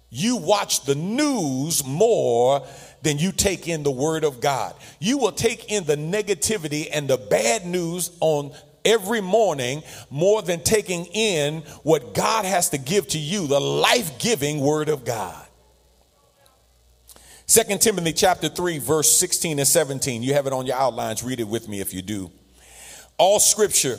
You 0.09 0.37
watch 0.37 0.85
the 0.85 0.95
news 0.95 1.85
more 1.85 2.65
than 3.01 3.17
you 3.17 3.33
take 3.33 3.67
in 3.67 3.83
the 3.83 3.91
Word 3.91 4.23
of 4.23 4.39
God. 4.39 4.73
You 4.99 5.17
will 5.17 5.33
take 5.33 5.69
in 5.69 5.83
the 5.83 5.97
negativity 5.97 6.87
and 6.89 7.09
the 7.09 7.17
bad 7.17 7.65
news 7.65 8.11
on 8.21 8.53
every 8.85 9.21
morning 9.21 9.83
more 10.09 10.41
than 10.41 10.61
taking 10.61 11.05
in 11.07 11.61
what 11.83 12.13
God 12.13 12.45
has 12.45 12.69
to 12.69 12.77
give 12.77 13.07
to 13.09 13.17
you, 13.17 13.47
the 13.47 13.59
life 13.59 14.19
giving 14.19 14.59
Word 14.59 14.87
of 14.87 15.03
God. 15.03 15.45
2 17.47 17.77
Timothy 17.77 18.13
chapter 18.13 18.49
3 18.49 18.79
verse 18.79 19.19
16 19.19 19.59
and 19.59 19.67
17 19.67 20.23
you 20.23 20.33
have 20.33 20.47
it 20.47 20.53
on 20.53 20.65
your 20.65 20.75
outlines. 20.75 21.23
Read 21.23 21.39
it 21.39 21.47
with 21.47 21.67
me 21.67 21.79
if 21.79 21.93
you 21.93 22.01
do. 22.01 22.31
All 23.17 23.39
scripture 23.39 23.97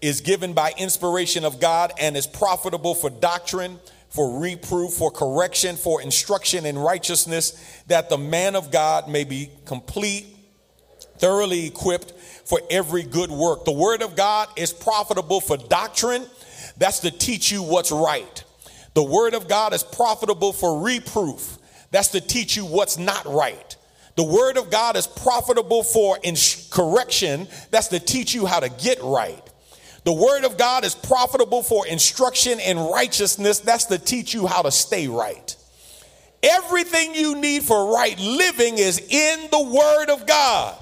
is 0.00 0.20
given 0.20 0.54
by 0.54 0.72
inspiration 0.76 1.44
of 1.44 1.60
God 1.60 1.92
and 2.00 2.16
is 2.16 2.26
profitable 2.26 2.94
for 2.94 3.10
doctrine 3.10 3.78
for 4.08 4.40
reproof 4.40 4.92
for 4.94 5.10
correction 5.10 5.76
for 5.76 6.02
instruction 6.02 6.66
in 6.66 6.76
righteousness 6.76 7.82
that 7.86 8.08
the 8.08 8.18
man 8.18 8.56
of 8.56 8.72
God 8.72 9.08
may 9.08 9.22
be 9.22 9.50
complete 9.66 10.26
thoroughly 11.20 11.66
equipped 11.66 12.12
for 12.12 12.60
every 12.70 13.02
good 13.02 13.30
work. 13.30 13.64
The 13.64 13.72
word 13.72 14.02
of 14.02 14.16
God 14.16 14.48
is 14.56 14.72
profitable 14.72 15.40
for 15.40 15.56
doctrine. 15.56 16.26
That's 16.78 17.00
to 17.00 17.10
teach 17.10 17.52
you 17.52 17.62
what's 17.62 17.92
right. 17.92 18.44
The 18.94 19.02
word 19.02 19.34
of 19.34 19.46
God 19.46 19.72
is 19.72 19.84
profitable 19.84 20.52
for 20.52 20.82
reproof. 20.82 21.58
That's 21.90 22.08
to 22.08 22.20
teach 22.20 22.56
you 22.56 22.64
what's 22.64 22.98
not 22.98 23.24
right. 23.26 23.76
The 24.16 24.24
word 24.24 24.56
of 24.56 24.70
God 24.70 24.96
is 24.96 25.06
profitable 25.06 25.82
for 25.82 26.18
correction. 26.70 27.48
That's 27.70 27.88
to 27.88 28.00
teach 28.00 28.34
you 28.34 28.46
how 28.46 28.60
to 28.60 28.68
get 28.68 29.02
right. 29.02 29.42
The 30.04 30.12
word 30.12 30.44
of 30.44 30.56
God 30.56 30.84
is 30.84 30.94
profitable 30.94 31.62
for 31.62 31.86
instruction 31.86 32.58
in 32.58 32.78
righteousness. 32.78 33.60
That's 33.60 33.84
to 33.86 33.98
teach 33.98 34.34
you 34.34 34.46
how 34.46 34.62
to 34.62 34.70
stay 34.70 35.08
right. 35.08 35.56
Everything 36.42 37.14
you 37.14 37.36
need 37.36 37.62
for 37.62 37.94
right 37.94 38.18
living 38.18 38.78
is 38.78 38.98
in 38.98 39.50
the 39.50 39.62
word 39.62 40.10
of 40.10 40.26
God. 40.26 40.76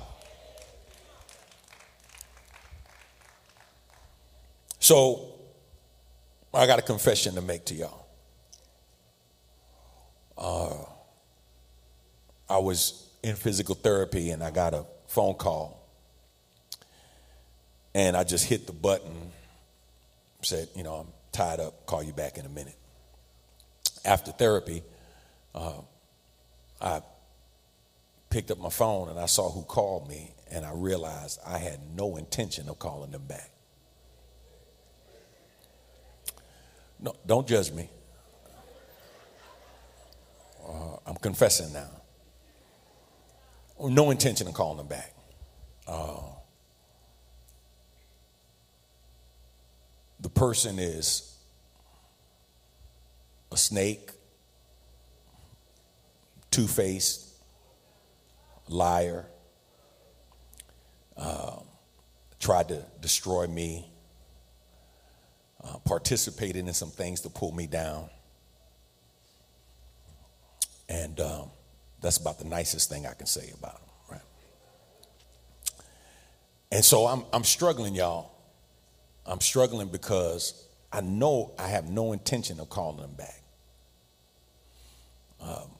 So 4.79 5.35
I 6.55 6.67
got 6.67 6.79
a 6.79 6.83
confession 6.83 7.35
to 7.35 7.41
make 7.41 7.65
to 7.67 7.75
y'all. 7.75 8.07
Uh, 10.37 10.77
I 12.49 12.59
was 12.59 13.09
in 13.23 13.35
physical 13.37 13.75
therapy 13.75 14.31
and 14.31 14.43
I 14.43 14.51
got 14.51 14.75
a 14.75 14.87
phone 15.09 15.35
call. 15.35 15.87
And 17.95 18.17
I 18.17 18.23
just 18.23 18.45
hit 18.45 18.67
the 18.67 18.73
button, 18.73 19.33
said, 20.43 20.69
you 20.77 20.85
know, 20.85 20.95
I'm 20.95 21.09
tied 21.33 21.59
up, 21.59 21.87
call 21.87 22.03
you 22.03 22.13
back 22.13 22.39
in 22.39 22.47
a 22.47 22.49
minute. 22.49 22.77
After 24.05 24.31
therapy, 24.31 24.83
uh, 25.55 25.81
I 26.81 27.03
picked 28.31 28.51
up 28.51 28.59
my 28.59 28.71
phone 28.71 29.09
and 29.09 29.19
I 29.19 29.27
saw 29.27 29.51
who 29.51 29.63
called 29.63 30.09
me, 30.09 30.33
and 30.51 30.65
I 30.65 30.73
realized 30.73 31.41
I 31.45 31.59
had 31.59 31.81
no 31.97 32.17
intention 32.17 32.69
of 32.69 32.79
calling 32.79 33.11
them 33.11 33.25
back. 33.27 33.51
No, 37.01 37.15
don't 37.27 37.47
judge 37.47 37.71
me. 37.73 37.89
Uh, 40.67 40.97
I'm 41.07 41.17
confessing 41.17 41.73
now. 41.73 41.89
No 43.81 44.11
intention 44.11 44.49
of 44.49 44.55
calling 44.55 44.79
them 44.79 44.89
back. 44.89 45.15
Uh, 45.87 46.21
the 50.21 50.29
person 50.29 50.79
is 50.79 51.37
a 53.53 53.57
snake, 53.57 54.11
two 56.51 56.67
faced, 56.67 57.29
liar, 58.69 59.27
uh, 61.17 61.61
tried 62.41 62.69
to 62.69 62.85
destroy 63.01 63.47
me, 63.47 63.89
uh, 65.65 65.79
participated 65.85 66.67
in 66.67 66.73
some 66.73 66.91
things 66.91 67.21
to 67.23 67.29
pull 67.29 67.53
me 67.53 67.67
down. 67.67 68.09
And 70.89 71.21
um, 71.21 71.51
that's 72.01 72.17
about 72.17 72.39
the 72.39 72.47
nicest 72.47 72.89
thing 72.89 73.07
I 73.07 73.13
can 73.13 73.27
say 73.27 73.53
about 73.59 73.75
him, 73.75 73.89
right? 74.13 74.21
And 76.73 76.85
so 76.85 77.07
I'm, 77.07 77.25
I'm 77.33 77.45
struggling, 77.45 77.95
y'all. 77.95 78.31
I'm 79.27 79.41
struggling 79.41 79.89
because 79.89 80.67
I 80.93 81.03
know 81.03 81.53
I 81.59 81.69
have 81.69 81.91
no 81.91 82.13
intention 82.13 82.61
of 82.61 82.71
calling 82.71 83.01
them 83.01 83.15
back. 83.15 83.43
Um, 85.41 85.71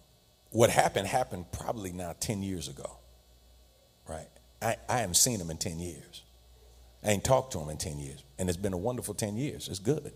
what 0.51 0.71
happened 0.71 1.07
happened 1.07 1.47
probably 1.53 1.93
now 1.93 2.15
10 2.21 2.43
years 2.43 2.69
ago, 2.69 2.99
right? 4.09 4.29
I, 4.61 4.77
I 4.89 4.99
haven't 4.99 5.15
seen 5.15 5.39
them 5.39 5.51
in 5.51 5.57
10 5.57 5.79
years. 5.79 6.23
I 7.05 7.11
ain't 7.11 7.25
talked 7.25 7.53
to 7.53 7.61
him 7.61 7.69
in 7.69 7.77
10 7.77 7.99
years. 7.99 8.25
And 8.39 8.49
it's 8.49 8.59
been 8.59 8.73
a 8.73 8.79
wonderful 8.79 9.15
10 9.15 9.37
years. 9.37 9.69
It's 9.69 9.79
good. 9.79 10.13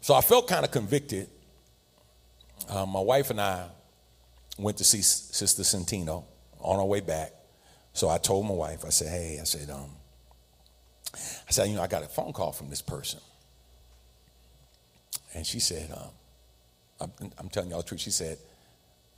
So 0.00 0.14
I 0.14 0.20
felt 0.20 0.48
kind 0.48 0.64
of 0.64 0.70
convicted. 0.70 1.28
Uh, 2.68 2.84
my 2.86 3.00
wife 3.00 3.30
and 3.30 3.40
I 3.40 3.68
went 4.58 4.78
to 4.78 4.84
see 4.84 5.00
Sister 5.00 5.62
Centino 5.62 6.24
on 6.60 6.78
our 6.78 6.84
way 6.84 7.00
back. 7.00 7.32
So 7.92 8.08
I 8.08 8.18
told 8.18 8.46
my 8.46 8.54
wife, 8.54 8.84
I 8.84 8.90
said, 8.90 9.08
hey, 9.08 9.38
I 9.40 9.44
said, 9.44 9.70
um, 9.70 9.90
I 11.14 11.50
said, 11.50 11.68
you 11.68 11.76
know, 11.76 11.82
I 11.82 11.86
got 11.86 12.02
a 12.02 12.08
phone 12.08 12.32
call 12.32 12.52
from 12.52 12.68
this 12.68 12.82
person. 12.82 13.20
And 15.34 15.46
she 15.46 15.60
said, 15.60 15.90
um, 15.92 16.10
I'm, 17.20 17.32
I'm, 17.38 17.48
telling 17.48 17.70
y'all 17.70 17.80
the 17.80 17.88
truth. 17.88 18.00
She 18.00 18.10
said, 18.10 18.38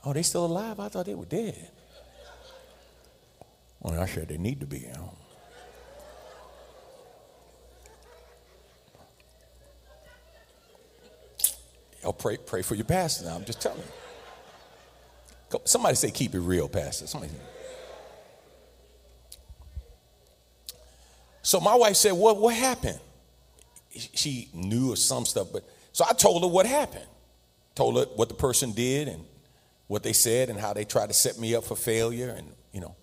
oh, 0.04 0.12
they 0.12 0.22
still 0.22 0.46
alive? 0.46 0.80
I 0.80 0.88
thought 0.88 1.06
they 1.06 1.14
were 1.14 1.24
dead. 1.24 1.70
Well, 3.84 4.00
I 4.00 4.06
said 4.06 4.28
they 4.28 4.38
need 4.38 4.60
to 4.60 4.66
be. 4.66 4.80
Know? 4.94 5.14
Y'all 12.02 12.14
pray, 12.14 12.38
pray 12.38 12.62
for 12.62 12.74
your 12.74 12.86
pastor 12.86 13.26
now. 13.26 13.36
I'm 13.36 13.44
just 13.44 13.60
telling 13.60 13.78
you. 13.78 15.60
Somebody 15.64 15.94
say, 15.94 16.10
keep 16.10 16.34
it 16.34 16.40
real, 16.40 16.68
pastor. 16.68 17.06
Somebody 17.06 17.32
So 21.42 21.60
my 21.60 21.74
wife 21.74 21.96
said, 21.96 22.12
What, 22.12 22.40
what 22.40 22.54
happened? 22.54 22.98
She 23.90 24.48
knew 24.54 24.92
of 24.92 24.98
some 24.98 25.26
stuff, 25.26 25.48
but 25.52 25.62
so 25.92 26.04
I 26.08 26.14
told 26.14 26.42
her 26.42 26.48
what 26.48 26.66
happened. 26.66 27.06
Told 27.74 27.96
her 27.96 28.06
what 28.16 28.28
the 28.28 28.34
person 28.34 28.72
did 28.72 29.08
and 29.08 29.24
what 29.86 30.02
they 30.02 30.14
said 30.14 30.48
and 30.48 30.58
how 30.58 30.72
they 30.72 30.84
tried 30.84 31.08
to 31.08 31.12
set 31.12 31.38
me 31.38 31.54
up 31.54 31.64
for 31.64 31.76
failure 31.76 32.30
and, 32.30 32.48
you 32.72 32.80
know, 32.80 32.96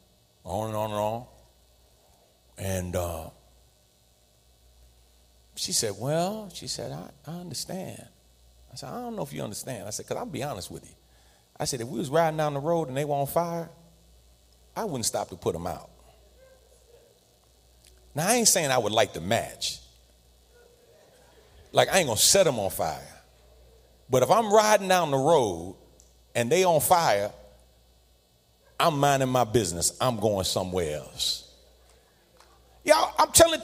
on 0.44 0.70
and 0.70 0.78
on 0.78 0.92
and 0.92 1.00
on. 1.00 1.26
And 2.58 2.96
uh, 2.96 3.30
she 5.56 5.72
said, 5.72 5.94
Well, 5.98 6.50
she 6.54 6.68
said, 6.68 6.92
I, 6.92 7.10
I 7.32 7.36
understand. 7.36 8.04
I 8.72 8.76
said, 8.76 8.90
I 8.90 9.02
don't 9.02 9.16
know 9.16 9.24
if 9.24 9.34
you 9.34 9.44
understand. 9.44 9.88
I 9.88 9.90
said, 9.90 10.06
because 10.06 10.18
I'll 10.18 10.26
be 10.26 10.44
honest 10.44 10.72
with 10.72 10.84
you. 10.86 10.96
I 11.60 11.66
said, 11.66 11.82
if 11.82 11.88
we 11.88 12.00
was 12.00 12.10
riding 12.10 12.38
down 12.38 12.54
the 12.54 12.60
road 12.60 12.88
and 12.88 12.96
they 12.96 13.06
were 13.06 13.16
on 13.16 13.28
fire, 13.28 13.70
I 14.76 14.86
wouldn't 14.86 15.06
stop 15.06 15.30
to 15.30 15.36
put 15.36 15.54
them 15.54 15.68
out. 15.68 15.90
Now, 18.16 18.28
I 18.30 18.36
ain't 18.36 18.48
saying 18.48 18.72
I 18.72 18.78
would 18.78 18.92
like 18.92 19.14
to 19.14 19.22
match. 19.22 19.80
Like, 21.72 21.90
I 21.90 22.00
ain't 22.00 22.08
gonna 22.08 22.18
set 22.18 22.46
them 22.46 22.60
on 22.60 22.70
fire. 22.70 23.00
But 24.10 24.24
if 24.24 24.32
I'm 24.32 24.52
riding 24.52 24.88
down 24.88 25.12
the 25.12 25.18
road 25.18 25.76
and 26.36 26.52
they 26.52 26.64
on 26.64 26.82
fire, 26.82 27.32
I'm 28.82 28.98
minding 29.00 29.30
my 29.30 29.44
business. 29.44 29.96
I'm 30.02 30.18
going 30.18 30.44
somewhere 30.44 30.98
else. 30.98 31.50
Y'all, 32.84 33.14
I'm 33.20 33.32
telling 33.32 33.62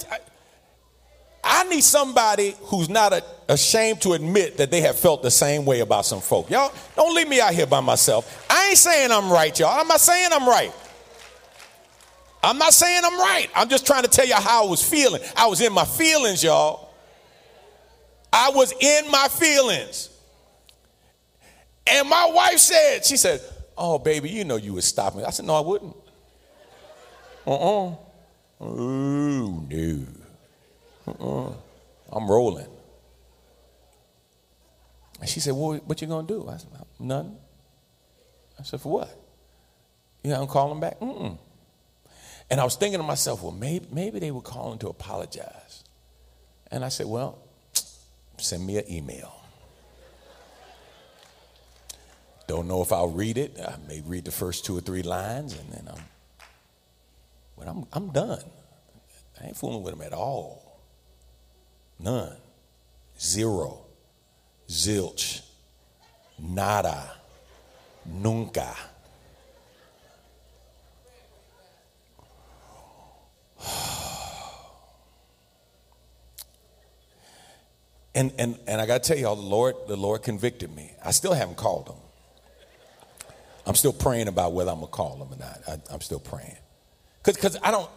I 1.43 1.63
need 1.63 1.81
somebody 1.81 2.55
who's 2.63 2.87
not 2.87 3.13
a, 3.13 3.23
ashamed 3.49 4.01
to 4.01 4.13
admit 4.13 4.57
that 4.57 4.69
they 4.69 4.81
have 4.81 4.99
felt 4.99 5.23
the 5.23 5.31
same 5.31 5.65
way 5.65 5.79
about 5.79 6.05
some 6.05 6.21
folk. 6.21 6.51
Y'all, 6.51 6.71
don't 6.95 7.15
leave 7.15 7.27
me 7.27 7.41
out 7.41 7.53
here 7.53 7.65
by 7.65 7.79
myself. 7.79 8.45
I 8.47 8.69
ain't 8.69 8.77
saying 8.77 9.11
I'm 9.11 9.31
right, 9.31 9.57
y'all. 9.57 9.79
I'm 9.79 9.87
not 9.87 10.01
saying 10.01 10.29
I'm 10.31 10.47
right. 10.47 10.71
I'm 12.43 12.59
not 12.59 12.73
saying 12.73 13.01
I'm 13.03 13.17
right. 13.17 13.47
I'm 13.55 13.69
just 13.69 13.87
trying 13.87 14.03
to 14.03 14.09
tell 14.09 14.27
you 14.27 14.35
how 14.35 14.65
I 14.65 14.69
was 14.69 14.87
feeling. 14.87 15.21
I 15.35 15.47
was 15.47 15.61
in 15.61 15.73
my 15.73 15.85
feelings, 15.85 16.43
y'all. 16.43 16.93
I 18.31 18.51
was 18.51 18.71
in 18.79 19.09
my 19.09 19.27
feelings. 19.29 20.09
And 21.87 22.07
my 22.07 22.29
wife 22.33 22.59
said, 22.59 23.03
she 23.03 23.17
said, 23.17 23.41
Oh, 23.77 23.99
baby, 23.99 24.29
you 24.29 24.43
know 24.43 24.55
you 24.55 24.73
would 24.73 24.83
stop 24.83 25.15
me. 25.15 25.23
I 25.23 25.29
said, 25.29 25.45
No, 25.45 25.55
I 25.55 25.61
wouldn't. 25.61 25.95
Uh 27.45 27.51
uh-uh. 27.55 27.91
uh. 27.91 27.95
Oh, 28.59 29.65
no. 29.69 30.05
Uh-uh. 31.07 31.53
I'm 32.11 32.29
rolling. 32.29 32.67
And 35.19 35.29
she 35.29 35.39
said, 35.39 35.53
well, 35.53 35.77
what 35.85 36.01
you 36.01 36.07
gonna 36.07 36.27
do? 36.27 36.47
I 36.47 36.57
said, 36.57 36.69
nothing. 36.99 37.37
I 38.59 38.63
said, 38.63 38.81
for 38.81 38.91
what? 38.91 39.09
You 40.23 40.31
know, 40.31 40.41
I'm 40.41 40.47
calling 40.47 40.79
back? 40.79 40.99
Mm-mm. 40.99 41.37
And 42.49 42.61
I 42.61 42.63
was 42.63 42.75
thinking 42.75 42.99
to 42.99 43.05
myself, 43.05 43.41
well, 43.43 43.51
maybe, 43.51 43.87
maybe 43.91 44.19
they 44.19 44.31
were 44.31 44.41
calling 44.41 44.79
to 44.79 44.87
apologize. 44.87 45.83
And 46.71 46.83
I 46.85 46.89
said, 46.89 47.07
well, 47.07 47.39
send 48.37 48.65
me 48.65 48.77
an 48.77 48.89
email. 48.89 49.33
Don't 52.47 52.67
know 52.67 52.81
if 52.81 52.93
I'll 52.93 53.09
read 53.09 53.37
it. 53.37 53.59
I 53.59 53.75
may 53.87 54.01
read 54.01 54.23
the 54.23 54.31
first 54.31 54.65
two 54.65 54.77
or 54.77 54.81
three 54.81 55.03
lines 55.03 55.53
and 55.53 55.69
then 55.71 55.87
I'm, 55.89 56.03
but 57.57 57.67
I'm, 57.67 57.85
I'm 57.91 58.09
done. 58.11 58.43
I 59.39 59.47
ain't 59.47 59.57
fooling 59.57 59.83
with 59.83 59.93
them 59.93 60.01
at 60.01 60.13
all. 60.13 60.79
None. 61.99 62.37
Zero. 63.19 63.81
Zilch. 64.69 65.41
Nada. 66.39 67.11
Nunca. 68.05 68.75
And, 78.15 78.33
and, 78.39 78.57
and 78.65 78.81
I 78.81 78.87
got 78.87 79.03
to 79.03 79.09
tell 79.09 79.17
y'all, 79.19 79.35
the 79.35 79.43
Lord, 79.43 79.75
the 79.87 79.95
Lord 79.95 80.23
convicted 80.23 80.75
me. 80.75 80.91
I 81.05 81.11
still 81.11 81.33
haven't 81.33 81.57
called 81.57 81.87
him. 81.87 82.06
I'm 83.67 83.75
still 83.75 83.91
praying 83.91 84.29
about 84.29 84.53
whether 84.53 84.71
I'm 84.71 84.77
going 84.77 84.87
to 84.87 84.93
call 84.93 85.21
him 85.21 85.33
or 85.33 85.37
not. 85.37 85.61
I, 85.67 85.93
am 85.93 85.99
still 85.99 86.21
praying. 86.21 86.55
Because 87.23 87.57
I 87.61 87.69
don't, 87.69 87.89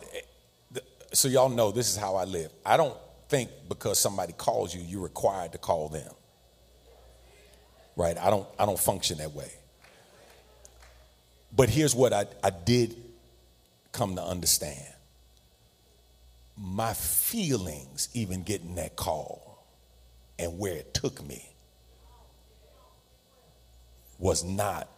so 1.13 1.29
y'all 1.29 1.49
know 1.49 1.71
this 1.71 1.89
is 1.89 1.97
how 1.97 2.17
I 2.17 2.25
live. 2.25 2.51
I 2.67 2.77
don't 2.77 2.97
think 3.29 3.51
because 3.69 4.01
somebody 4.01 4.33
calls 4.33 4.75
you, 4.75 4.83
you're 4.83 5.01
required 5.03 5.53
to 5.53 5.59
call 5.59 5.89
them. 5.89 6.13
Right? 7.95 8.19
I 8.19 8.31
don't 8.31 8.47
I 8.59 8.67
don't 8.67 8.79
function 8.79 9.19
that 9.19 9.33
way. 9.33 9.53
But 11.55 11.69
here's 11.69 11.95
what 11.95 12.13
I, 12.13 12.27
I 12.43 12.51
did 12.51 12.97
come 13.93 14.17
to 14.17 14.23
understand. 14.23 14.87
My 16.57 16.95
feelings, 16.95 18.09
even 18.15 18.43
getting 18.43 18.75
that 18.77 18.97
call 18.97 19.65
and 20.39 20.59
where 20.59 20.75
it 20.75 20.95
took 20.95 21.25
me, 21.27 21.49
was 24.19 24.43
not 24.45 24.89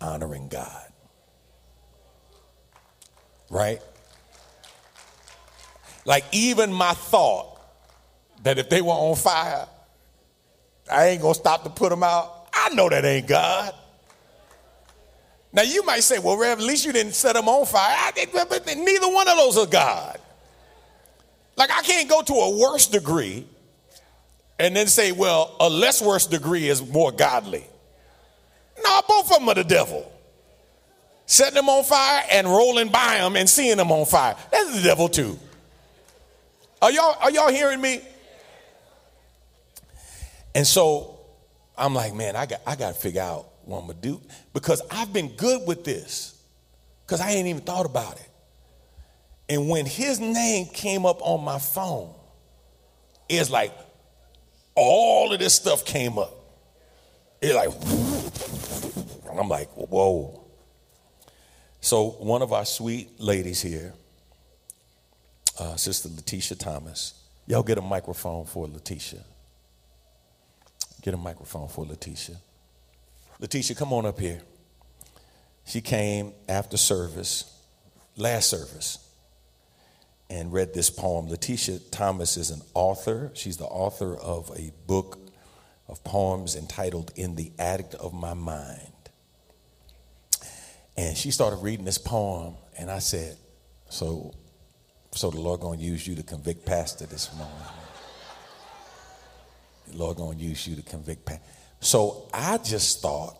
honoring 0.00 0.48
God. 0.48 0.92
Right? 3.50 3.80
Like 6.04 6.24
even 6.32 6.72
my 6.72 6.94
thought 6.94 7.60
that 8.42 8.58
if 8.58 8.68
they 8.68 8.80
were 8.80 8.90
on 8.90 9.16
fire, 9.16 9.66
I 10.90 11.08
ain't 11.08 11.22
gonna 11.22 11.34
stop 11.34 11.64
to 11.64 11.70
put 11.70 11.90
them 11.90 12.02
out. 12.02 12.48
I 12.54 12.70
know 12.74 12.88
that 12.88 13.04
ain't 13.04 13.26
God. 13.26 13.74
Now 15.52 15.62
you 15.62 15.84
might 15.84 16.00
say, 16.00 16.18
well, 16.18 16.36
Rev, 16.36 16.58
at 16.58 16.64
least 16.64 16.84
you 16.84 16.92
didn't 16.92 17.14
set 17.14 17.34
them 17.34 17.48
on 17.48 17.66
fire. 17.66 17.94
I 17.96 18.12
but 18.32 18.66
neither 18.66 19.08
one 19.08 19.26
of 19.26 19.36
those 19.36 19.56
are 19.58 19.66
God. 19.66 20.18
Like 21.56 21.70
I 21.70 21.82
can't 21.82 22.08
go 22.08 22.22
to 22.22 22.32
a 22.34 22.58
worse 22.58 22.86
degree 22.86 23.46
and 24.58 24.76
then 24.76 24.86
say, 24.86 25.12
well, 25.12 25.56
a 25.60 25.68
less 25.68 26.02
worse 26.02 26.26
degree 26.26 26.68
is 26.68 26.86
more 26.86 27.10
godly. 27.10 27.64
No, 28.82 29.02
both 29.08 29.30
of 29.32 29.38
them 29.38 29.48
are 29.48 29.54
the 29.54 29.64
devil. 29.64 30.12
Setting 31.26 31.54
them 31.54 31.68
on 31.68 31.82
fire 31.84 32.22
and 32.30 32.46
rolling 32.46 32.88
by 32.88 33.18
them 33.18 33.36
and 33.36 33.48
seeing 33.48 33.76
them 33.76 33.90
on 33.90 34.06
fire. 34.06 34.36
That's 34.52 34.76
the 34.76 34.82
devil 34.82 35.08
too. 35.08 35.38
Are 36.80 36.92
y'all, 36.92 37.16
are 37.20 37.30
y'all 37.30 37.50
hearing 37.50 37.80
me? 37.80 38.00
And 40.54 40.66
so 40.66 41.18
I'm 41.76 41.94
like, 41.94 42.14
man, 42.14 42.36
I 42.36 42.46
got, 42.46 42.60
I 42.66 42.76
got 42.76 42.94
to 42.94 43.00
figure 43.00 43.22
out 43.22 43.46
what 43.64 43.78
I'm 43.78 43.86
going 43.86 44.00
to 44.00 44.08
do 44.08 44.20
because 44.52 44.80
I've 44.90 45.12
been 45.12 45.28
good 45.30 45.66
with 45.66 45.84
this 45.84 46.40
because 47.04 47.20
I 47.20 47.32
ain't 47.32 47.48
even 47.48 47.62
thought 47.62 47.86
about 47.86 48.14
it. 48.16 48.28
And 49.48 49.68
when 49.68 49.86
his 49.86 50.18
name 50.20 50.66
came 50.66 51.06
up 51.06 51.18
on 51.20 51.44
my 51.44 51.58
phone, 51.58 52.12
it's 53.28 53.50
like 53.50 53.72
all 54.74 55.32
of 55.32 55.38
this 55.38 55.54
stuff 55.54 55.84
came 55.84 56.18
up. 56.18 56.34
It's 57.40 57.54
like, 57.54 57.70
I'm 59.38 59.48
like, 59.48 59.68
whoa. 59.70 60.44
So 61.80 62.10
one 62.10 62.42
of 62.42 62.52
our 62.52 62.64
sweet 62.64 63.20
ladies 63.20 63.62
here, 63.62 63.92
uh, 65.58 65.76
Sister 65.76 66.08
Letitia 66.08 66.56
Thomas, 66.56 67.14
y'all 67.46 67.62
get 67.62 67.78
a 67.78 67.82
microphone 67.82 68.44
for 68.44 68.66
Letitia. 68.66 69.20
Get 71.02 71.14
a 71.14 71.16
microphone 71.16 71.68
for 71.68 71.84
Letitia. 71.84 72.36
Letitia, 73.38 73.76
come 73.76 73.92
on 73.92 74.06
up 74.06 74.18
here. 74.18 74.40
She 75.64 75.80
came 75.80 76.32
after 76.48 76.76
service, 76.76 77.52
last 78.16 78.50
service, 78.50 78.98
and 80.28 80.52
read 80.52 80.74
this 80.74 80.90
poem. 80.90 81.28
Letitia 81.28 81.78
Thomas 81.90 82.36
is 82.36 82.50
an 82.50 82.62
author. 82.74 83.30
She's 83.34 83.56
the 83.58 83.64
author 83.64 84.16
of 84.16 84.50
a 84.56 84.72
book 84.86 85.25
of 85.88 86.02
poems 86.04 86.56
entitled 86.56 87.12
In 87.16 87.36
the 87.36 87.52
Attic 87.58 87.94
of 88.00 88.12
My 88.12 88.34
Mind. 88.34 88.92
And 90.96 91.16
she 91.16 91.30
started 91.30 91.56
reading 91.56 91.84
this 91.84 91.98
poem, 91.98 92.54
and 92.78 92.90
I 92.90 92.98
said, 93.00 93.36
So, 93.88 94.34
so 95.12 95.30
the 95.30 95.40
Lord 95.40 95.60
gonna 95.60 95.80
use 95.80 96.06
you 96.06 96.14
to 96.16 96.22
convict 96.22 96.64
Pastor 96.64 97.06
this 97.06 97.32
morning. 97.36 97.54
The 99.88 99.98
Lord 99.98 100.16
gonna 100.16 100.38
use 100.38 100.66
you 100.66 100.76
to 100.76 100.82
convict 100.82 101.24
Pastor. 101.24 101.44
So 101.80 102.28
I 102.32 102.58
just 102.58 103.02
thought, 103.02 103.36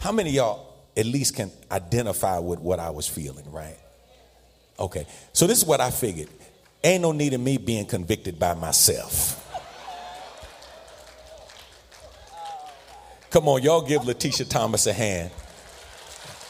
how 0.00 0.12
many 0.12 0.30
y'all 0.30 0.74
at 0.96 1.06
least 1.06 1.36
can 1.36 1.50
identify 1.70 2.38
with 2.38 2.60
what 2.60 2.78
I 2.78 2.90
was 2.90 3.08
feeling, 3.08 3.50
right? 3.50 3.78
Okay. 4.78 5.06
So 5.32 5.46
this 5.46 5.58
is 5.58 5.64
what 5.64 5.80
I 5.80 5.90
figured. 5.90 6.28
Ain't 6.82 7.02
no 7.02 7.12
need 7.12 7.32
of 7.32 7.40
me 7.40 7.56
being 7.56 7.86
convicted 7.86 8.38
by 8.38 8.54
myself. 8.54 9.40
Come 13.34 13.48
on, 13.48 13.64
y'all 13.64 13.82
give 13.82 14.04
Letitia 14.04 14.46
Thomas 14.46 14.86
a 14.86 14.92
hand 14.92 15.32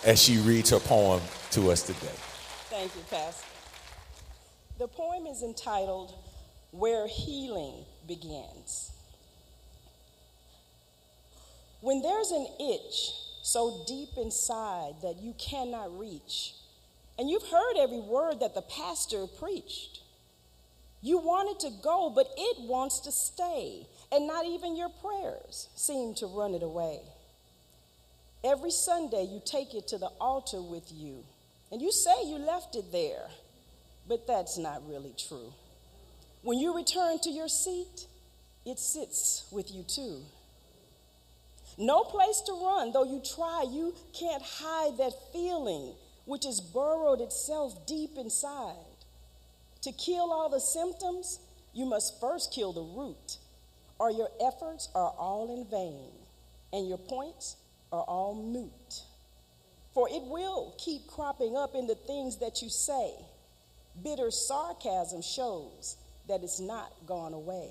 as 0.05 0.23
she 0.23 0.37
reads 0.37 0.69
her 0.69 0.79
poem 0.79 1.23
to 1.53 1.71
us 1.71 1.81
today. 1.81 2.13
Thank 2.69 2.95
you, 2.95 3.01
Pastor. 3.09 3.47
The 4.79 4.89
poem 4.89 5.25
is 5.27 5.43
entitled 5.43 6.15
Where 6.73 7.07
Healing 7.09 7.87
Begins. 8.07 8.93
When 11.81 12.03
there's 12.03 12.31
an 12.33 12.49
itch 12.61 13.13
so 13.43 13.83
deep 13.89 14.11
inside 14.19 14.97
that 15.01 15.23
you 15.23 15.35
cannot 15.39 15.99
reach, 15.99 16.53
and 17.19 17.31
you've 17.31 17.49
heard 17.49 17.79
every 17.79 18.01
word 18.01 18.41
that 18.41 18.55
the 18.55 18.61
pastor 18.61 19.27
preached, 19.27 20.01
you 21.01 21.17
want 21.17 21.49
it 21.49 21.61
to 21.67 21.73
go, 21.83 22.13
but 22.15 22.29
it 22.37 22.69
wants 22.69 23.01
to 23.01 23.11
stay, 23.11 23.87
and 24.13 24.27
not 24.27 24.47
even 24.47 24.77
your 24.77 24.89
prayers 24.89 25.69
seem 25.75 26.15
to 26.15 26.27
run 26.27 26.55
it 26.55 26.63
away. 26.63 27.01
Every 28.45 28.71
Sunday, 28.71 29.25
you 29.31 29.41
take 29.45 29.75
it 29.75 29.89
to 29.89 29.99
the 29.99 30.11
altar 30.21 30.61
with 30.61 30.93
you, 30.93 31.25
and 31.73 31.81
you 31.81 31.91
say 31.91 32.27
you 32.27 32.37
left 32.37 32.77
it 32.77 32.93
there, 32.93 33.27
but 34.07 34.27
that's 34.27 34.59
not 34.59 34.87
really 34.89 35.15
true. 35.29 35.53
When 36.43 36.59
you 36.59 36.77
return 36.77 37.19
to 37.21 37.31
your 37.31 37.49
seat, 37.49 38.07
it 38.67 38.79
sits 38.79 39.47
with 39.51 39.73
you 39.73 39.83
too. 39.83 40.21
No 41.79 42.05
place 42.05 42.43
to 42.47 42.53
run, 42.53 42.93
though 42.93 43.05
you 43.05 43.23
try, 43.35 43.65
you 43.69 43.95
can't 44.13 44.43
hide 44.43 44.99
that 44.99 45.13
feeling 45.33 45.95
which 46.27 46.45
has 46.45 46.61
burrowed 46.61 47.21
itself 47.21 47.87
deep 47.87 48.17
inside. 48.17 48.75
To 49.83 49.93
kill 49.93 50.33
all 50.33 50.49
the 50.49 50.61
symptoms, 50.61 51.41
you 51.73 51.85
must 51.85 52.21
first 52.21 52.53
kill 52.53 52.73
the 52.73 52.83
root, 52.83 53.39
or 53.99 54.11
your 54.11 54.29
efforts 54.41 54.89
are 54.95 55.15
all 55.19 55.55
in 55.55 55.65
vain, 55.71 56.11
and 56.73 56.89
your 56.89 56.99
points 56.99 57.57
are 57.93 58.03
all 58.03 58.35
moot. 58.35 59.03
For 59.93 60.09
it 60.09 60.23
will 60.23 60.75
keep 60.79 61.07
cropping 61.07 61.57
up 61.57 61.75
in 61.75 61.87
the 61.87 61.95
things 61.95 62.39
that 62.39 62.63
you 62.63 62.69
say. 62.69 63.13
Bitter 64.03 64.31
sarcasm 64.31 65.23
shows 65.23 65.97
that 66.29 66.43
it's 66.43 66.59
not 66.59 66.93
gone 67.07 67.33
away. 67.33 67.71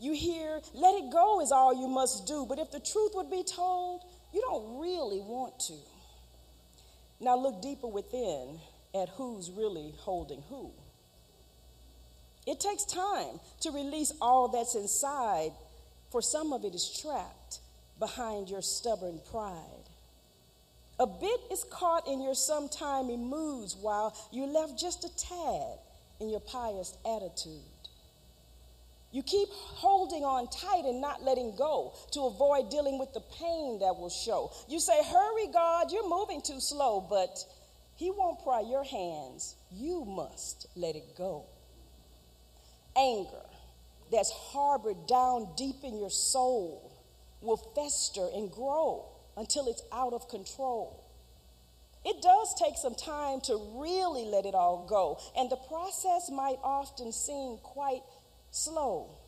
You 0.00 0.12
hear, 0.12 0.60
let 0.74 0.96
it 0.96 1.12
go 1.12 1.40
is 1.40 1.52
all 1.52 1.72
you 1.72 1.86
must 1.86 2.26
do, 2.26 2.44
but 2.48 2.58
if 2.58 2.72
the 2.72 2.80
truth 2.80 3.12
would 3.14 3.30
be 3.30 3.44
told, 3.44 4.02
you 4.32 4.40
don't 4.40 4.80
really 4.80 5.20
want 5.20 5.60
to. 5.68 5.74
Now 7.20 7.36
look 7.36 7.62
deeper 7.62 7.86
within 7.86 8.58
at 8.94 9.08
who's 9.10 9.50
really 9.50 9.94
holding 9.98 10.42
who. 10.48 10.72
It 12.46 12.60
takes 12.60 12.84
time 12.84 13.40
to 13.60 13.70
release 13.70 14.12
all 14.20 14.48
that's 14.48 14.74
inside, 14.74 15.52
for 16.10 16.20
some 16.20 16.52
of 16.52 16.64
it 16.64 16.74
is 16.74 16.98
trapped 17.00 17.60
behind 17.98 18.50
your 18.50 18.62
stubborn 18.62 19.20
pride. 19.30 19.88
A 21.00 21.06
bit 21.06 21.40
is 21.50 21.64
caught 21.70 22.06
in 22.06 22.22
your 22.22 22.34
sometimey 22.34 23.18
moods 23.18 23.74
while 23.74 24.16
you're 24.30 24.46
left 24.46 24.78
just 24.78 25.04
a 25.04 25.16
tad 25.16 25.78
in 26.20 26.28
your 26.28 26.40
pious 26.40 26.96
attitude. 27.04 27.62
You 29.10 29.22
keep 29.22 29.48
holding 29.50 30.24
on 30.24 30.48
tight 30.48 30.84
and 30.84 31.00
not 31.00 31.22
letting 31.22 31.54
go 31.56 31.94
to 32.12 32.22
avoid 32.22 32.68
dealing 32.68 32.98
with 32.98 33.14
the 33.14 33.20
pain 33.20 33.78
that 33.78 33.96
will 33.96 34.10
show. 34.10 34.50
You 34.68 34.80
say, 34.80 35.00
Hurry, 35.04 35.46
God, 35.52 35.92
you're 35.92 36.08
moving 36.08 36.42
too 36.42 36.60
slow, 36.60 37.06
but 37.08 37.44
He 37.96 38.10
won't 38.10 38.42
pry 38.42 38.60
your 38.60 38.84
hands. 38.84 39.54
You 39.70 40.04
must 40.04 40.66
let 40.76 40.96
it 40.96 41.16
go. 41.16 41.44
Anger 42.96 43.46
that's 44.10 44.30
harbored 44.30 45.06
down 45.06 45.48
deep 45.56 45.82
in 45.82 45.96
your 45.98 46.10
soul 46.10 46.92
will 47.40 47.56
fester 47.56 48.28
and 48.34 48.50
grow 48.50 49.06
until 49.36 49.66
it's 49.66 49.82
out 49.92 50.12
of 50.12 50.28
control. 50.28 51.04
It 52.04 52.20
does 52.20 52.54
take 52.54 52.76
some 52.76 52.94
time 52.94 53.40
to 53.42 53.58
really 53.76 54.26
let 54.26 54.44
it 54.44 54.54
all 54.54 54.86
go, 54.86 55.18
and 55.36 55.50
the 55.50 55.56
process 55.56 56.30
might 56.30 56.58
often 56.62 57.12
seem 57.12 57.56
quite 57.62 58.02
slow. 58.50 59.18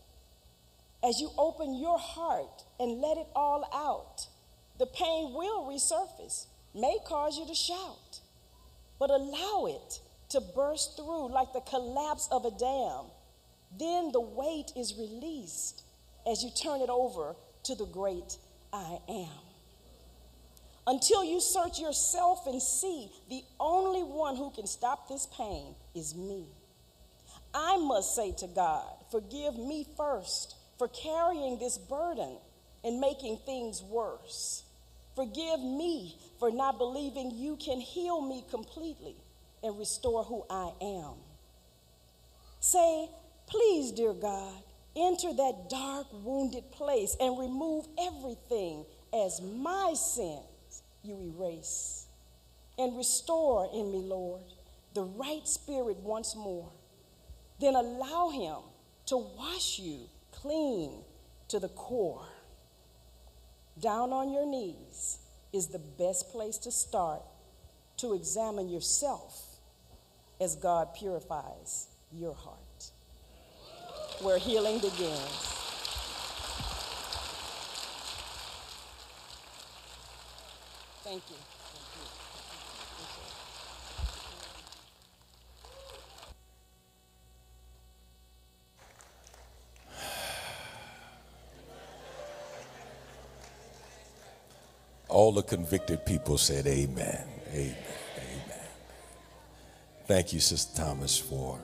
As 1.03 1.21
you 1.21 1.31
open 1.39 1.75
your 1.75 1.99
heart 1.99 2.65
and 2.79 3.01
let 3.01 3.17
it 3.17 3.29
all 3.35 3.65
out, 3.73 4.27
the 4.79 4.87
pain 4.87 5.33
will 5.33 5.65
resurface, 5.65 6.47
may 6.75 6.99
cause 7.07 7.39
you 7.39 7.47
to 7.47 7.55
shout, 7.55 8.21
but 8.99 9.11
allow 9.11 9.67
it 9.67 10.01
to 10.31 10.41
burst 10.41 10.97
through 10.97 11.33
like 11.33 11.53
the 11.55 11.61
collapse 11.61 12.29
of 12.31 12.45
a 12.45 12.51
dam. 12.51 13.07
Then 13.79 14.13
the 14.13 14.21
weight 14.21 14.73
is 14.77 14.95
released 14.99 15.83
as 16.31 16.43
you 16.43 16.51
turn 16.51 16.81
it 16.81 16.91
over 16.91 17.35
to 17.65 17.75
the 17.75 17.87
great 17.87 18.39
I 18.73 18.99
am. 19.09 19.29
Until 20.87 21.25
you 21.25 21.41
search 21.41 21.81
yourself 21.81 22.47
and 22.47 22.63
see 22.63 23.11
the 23.29 23.43
only 23.59 24.03
one 24.03 24.37
who 24.37 24.51
can 24.51 24.67
stop 24.67 25.09
this 25.09 25.27
pain 25.27 25.75
is 25.95 26.15
me. 26.15 26.47
I 27.53 27.77
must 27.77 28.15
say 28.15 28.33
to 28.39 28.47
God, 28.47 28.85
Forgive 29.11 29.57
me 29.57 29.87
first 29.97 30.57
for 30.79 30.89
carrying 30.89 31.59
this 31.59 31.79
burden 31.79 32.37
and 32.85 33.01
making 33.01 33.39
things 33.39 33.83
worse. 33.83 34.63
Forgive 35.15 35.61
me 35.61 36.17
for 36.39 36.51
not 36.51 36.79
believing 36.79 37.31
you 37.35 37.57
can 37.57 37.81
heal 37.81 38.21
me 38.21 38.45
completely 38.51 39.17
and 39.63 39.79
restore 39.79 40.23
who 40.23 40.45
I 40.51 40.73
am. 40.81 41.15
Say, 42.61 43.09
Please, 43.47 43.93
dear 43.93 44.13
God, 44.13 44.63
enter 44.97 45.33
that 45.33 45.69
dark, 45.69 46.07
wounded 46.13 46.71
place 46.73 47.17
and 47.21 47.39
remove 47.39 47.87
everything 48.01 48.85
as 49.13 49.41
my 49.41 49.95
sins 49.95 50.83
you 51.03 51.35
erase. 51.37 52.07
And 52.79 52.97
restore 52.97 53.71
in 53.73 53.91
me, 53.91 54.03
Lord, 54.03 54.43
the 54.95 55.05
right 55.05 55.47
spirit 55.47 55.97
once 55.99 56.35
more 56.37 56.73
then 57.61 57.75
allow 57.75 58.31
Him 58.31 58.57
to 59.07 59.17
wash 59.17 59.79
you 59.79 60.09
clean 60.33 61.03
to 61.49 61.59
the 61.59 61.69
core. 61.69 62.27
Down 63.81 64.13
on 64.13 64.33
your 64.33 64.47
knees 64.47 65.19
is 65.53 65.69
the 65.69 65.79
best 65.79 66.31
place 66.31 66.59
to 66.59 66.71
start 66.71 67.23
to 67.99 68.15
examine 68.15 68.69
yourself 68.69 69.59
as 70.41 70.57
God 70.57 70.95
purifies 70.95 71.89
your 72.13 72.35
heart, 72.35 72.59
where 74.21 74.39
healing 74.39 74.79
begins. 74.79 75.53
Thank 81.05 81.23
you. 81.31 81.37
All 95.09 95.33
the 95.33 95.43
convicted 95.43 96.05
people 96.05 96.37
said, 96.37 96.67
Amen. 96.67 97.25
Amen. 97.53 97.75
Amen. 98.19 98.67
Thank 100.07 100.33
you, 100.33 100.41
Sister 100.41 100.83
Thomas, 100.83 101.19
for 101.19 101.59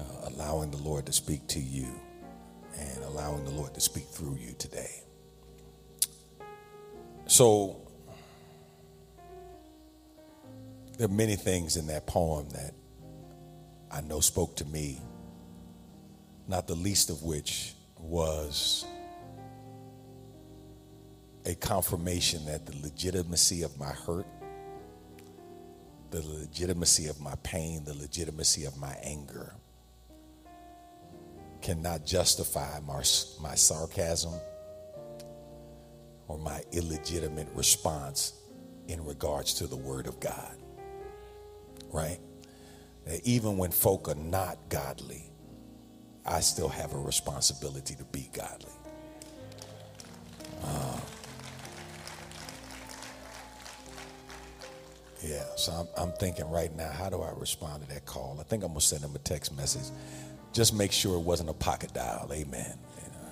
uh, 0.00 0.28
allowing 0.28 0.70
the 0.70 0.78
Lord 0.78 1.06
to 1.06 1.12
speak 1.12 1.46
to 1.48 1.60
you 1.60 1.88
and 2.78 3.04
allowing 3.04 3.44
the 3.44 3.50
Lord 3.50 3.74
to 3.74 3.80
speak 3.80 4.04
through 4.04 4.36
you 4.40 4.54
today. 4.58 5.02
So, 7.26 7.76
there 10.96 11.06
are 11.06 11.12
many 11.12 11.36
things 11.36 11.76
in 11.76 11.86
that 11.88 12.06
poem 12.06 12.48
that 12.50 12.74
I 13.90 14.00
know 14.02 14.20
spoke 14.20 14.56
to 14.56 14.64
me, 14.64 15.00
not 16.48 16.66
the 16.66 16.74
least 16.74 17.10
of 17.10 17.22
which 17.22 17.74
was 17.98 18.84
a 21.46 21.54
confirmation 21.54 22.44
that 22.46 22.66
the 22.66 22.76
legitimacy 22.82 23.62
of 23.62 23.78
my 23.78 23.90
hurt, 23.90 24.26
the 26.10 26.22
legitimacy 26.22 27.06
of 27.06 27.20
my 27.20 27.34
pain, 27.42 27.84
the 27.84 27.94
legitimacy 27.94 28.64
of 28.64 28.76
my 28.76 28.94
anger 29.02 29.54
cannot 31.62 32.04
justify 32.06 32.80
my, 32.80 33.02
my 33.40 33.54
sarcasm 33.54 34.34
or 36.28 36.38
my 36.38 36.62
illegitimate 36.72 37.48
response 37.54 38.34
in 38.88 39.04
regards 39.04 39.54
to 39.54 39.66
the 39.66 39.76
Word 39.76 40.06
of 40.06 40.20
God. 40.20 40.56
Right? 41.92 42.18
Even 43.24 43.56
when 43.56 43.70
folk 43.70 44.08
are 44.08 44.14
not 44.14 44.58
godly, 44.68 45.30
I 46.24 46.40
still 46.40 46.68
have 46.68 46.92
a 46.92 46.98
responsibility 46.98 47.94
to 47.94 48.04
be 48.04 48.30
godly. 48.32 48.72
Uh, 50.62 51.00
yeah, 55.22 55.44
so 55.56 55.72
I'm, 55.72 55.88
I'm 55.96 56.12
thinking 56.12 56.48
right 56.50 56.74
now, 56.76 56.90
how 56.90 57.08
do 57.10 57.22
I 57.22 57.32
respond 57.36 57.82
to 57.82 57.88
that 57.94 58.06
call? 58.06 58.36
I 58.38 58.44
think 58.44 58.62
I'm 58.62 58.70
going 58.70 58.80
to 58.80 58.86
send 58.86 59.02
him 59.02 59.14
a 59.14 59.18
text 59.18 59.56
message. 59.56 59.90
Just 60.52 60.74
make 60.74 60.92
sure 60.92 61.16
it 61.16 61.22
wasn't 61.22 61.48
a 61.48 61.54
pocket 61.54 61.94
dial. 61.94 62.28
Amen. 62.32 62.78
Know, 63.12 63.28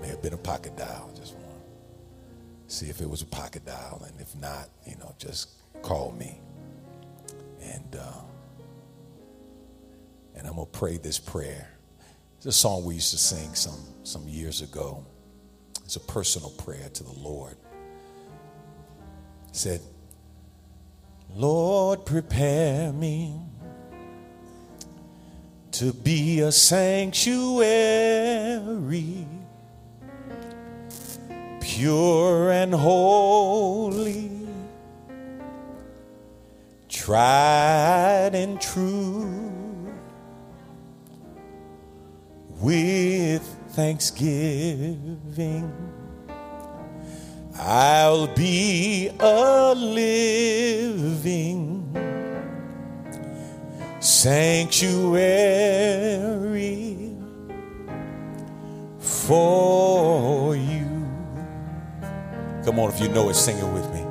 may 0.00 0.08
have 0.08 0.22
been 0.22 0.32
a 0.32 0.38
pocket 0.38 0.76
dial. 0.76 1.10
Just 1.16 1.34
want 1.34 1.46
to 2.68 2.74
see 2.74 2.86
if 2.86 3.00
it 3.00 3.10
was 3.10 3.22
a 3.22 3.26
pocket 3.26 3.64
dial. 3.66 4.02
And 4.06 4.20
if 4.20 4.36
not, 4.36 4.68
you 4.86 4.96
know, 4.96 5.14
just 5.18 5.50
call 5.82 6.12
me. 6.12 6.38
And, 7.62 7.96
uh, 8.00 8.20
and 10.36 10.46
I'm 10.46 10.54
going 10.54 10.66
to 10.66 10.78
pray 10.78 10.98
this 10.98 11.18
prayer. 11.18 11.68
It's 12.36 12.46
a 12.46 12.52
song 12.52 12.84
we 12.84 12.94
used 12.94 13.10
to 13.10 13.18
sing 13.18 13.54
some, 13.54 13.80
some 14.04 14.28
years 14.28 14.60
ago. 14.60 15.04
It's 15.84 15.96
a 15.96 16.00
personal 16.00 16.50
prayer 16.50 16.88
to 16.88 17.02
the 17.02 17.12
Lord. 17.12 17.56
It 19.48 19.56
said, 19.56 19.80
Lord, 21.30 22.06
prepare 22.06 22.92
me 22.92 23.40
to 25.78 25.92
be 25.92 26.40
a 26.40 26.50
sanctuary, 26.50 29.24
pure 31.60 32.50
and 32.50 32.74
holy, 32.74 34.28
tried 36.88 38.34
and 38.34 38.60
true, 38.60 39.40
with 42.60 43.44
thanksgiving. 43.68 45.72
I'll 47.54 48.26
be 48.26 49.12
a 49.20 49.74
living 49.76 51.67
sanctuary 54.18 55.38
for 58.98 60.56
you. 60.56 61.06
Come 62.64 62.80
on, 62.80 62.90
if 62.92 63.00
you 63.00 63.08
know 63.10 63.28
it, 63.28 63.34
sing 63.34 63.58
it 63.58 63.72
with 63.72 63.88
me. 63.94 64.04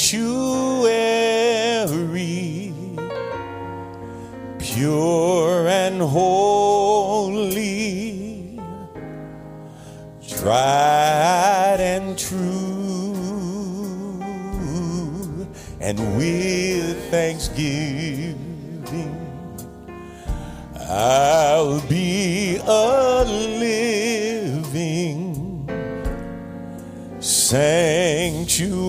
pure 4.58 5.68
and 5.68 6.02
holy, 6.02 7.40
tried 10.28 11.78
and 11.80 12.18
true 12.18 12.49
and 15.82 16.18
with 16.18 17.10
thanksgiving 17.10 18.50
I'll 20.92 21.80
be 21.82 22.58
a 22.66 23.24
living 23.24 24.10
sanctuary 27.20 28.80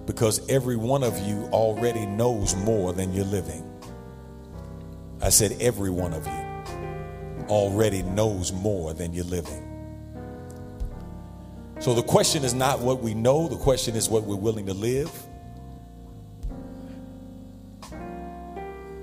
because 0.06 0.48
every 0.50 0.76
one 0.76 1.04
of 1.04 1.18
you 1.20 1.50
already 1.52 2.06
knows 2.06 2.56
more 2.56 2.94
than 2.94 3.14
you're 3.14 3.26
living. 3.26 3.70
I 5.22 5.30
said, 5.30 5.56
every 5.62 5.90
one 5.90 6.14
of 6.14 6.26
you 6.28 7.48
already 7.48 8.04
knows 8.04 8.52
more 8.52 8.94
than 8.94 9.14
you're 9.14 9.24
living. 9.26 9.70
So 11.80 11.94
the 11.94 12.04
question 12.04 12.44
is 12.44 12.54
not 12.54 12.80
what 12.80 13.02
we 13.02 13.14
know, 13.14 13.48
the 13.48 13.58
question 13.58 13.96
is 13.96 14.10
what 14.10 14.24
we're 14.24 14.36
willing 14.36 14.66
to 14.68 14.74
live. 14.74 15.12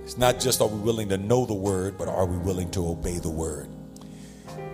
It's 0.03 0.18
not 0.18 0.40
just 0.40 0.61
are 0.61 0.68
we 0.68 0.80
willing 0.80 1.09
to 1.11 1.18
know 1.18 1.46
the 1.46 1.55
word, 1.55 1.96
but 1.96 2.09
are 2.09 2.26
we 2.26 2.36
willing 2.38 2.70
to 2.72 2.88
obey 2.88 3.18
the 3.18 3.30
word? 3.30 3.68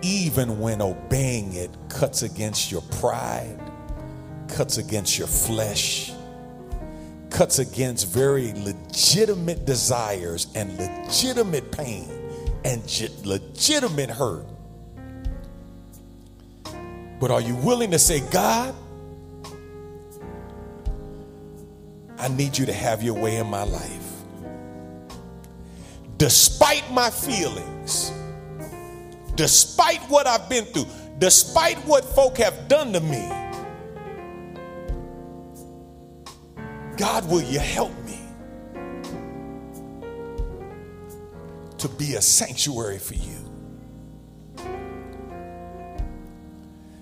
Even 0.01 0.59
when 0.59 0.81
obeying 0.81 1.53
it 1.53 1.69
cuts 1.89 2.23
against 2.23 2.71
your 2.71 2.81
pride, 2.81 3.59
cuts 4.47 4.77
against 4.77 5.17
your 5.17 5.27
flesh, 5.27 6.11
cuts 7.29 7.59
against 7.59 8.07
very 8.07 8.53
legitimate 8.53 9.65
desires 9.65 10.47
and 10.55 10.77
legitimate 10.77 11.71
pain 11.71 12.09
and 12.63 12.83
legitimate 13.23 14.09
hurt. 14.09 14.45
But 17.19 17.31
are 17.31 17.41
you 17.41 17.55
willing 17.55 17.91
to 17.91 17.99
say, 17.99 18.21
God, 18.31 18.75
I 22.17 22.27
need 22.27 22.57
you 22.57 22.65
to 22.65 22.73
have 22.73 23.01
your 23.01 23.15
way 23.15 23.37
in 23.37 23.47
my 23.47 23.63
life? 23.63 24.03
Despite 26.17 26.91
my 26.91 27.09
feelings, 27.09 28.11
despite 29.35 29.99
what 30.09 30.27
I've 30.27 30.49
been 30.49 30.65
through, 30.65 30.87
despite 31.19 31.77
what 31.85 32.03
folk 32.03 32.37
have 32.37 32.67
done 32.67 32.93
to 32.93 32.99
me, 32.99 33.46
God, 36.97 37.29
will 37.29 37.43
you 37.43 37.59
help 37.59 37.91
me 38.05 38.19
to 41.77 41.87
be 41.87 42.15
a 42.15 42.21
sanctuary 42.21 42.97
for 42.97 43.13
you? 43.13 43.37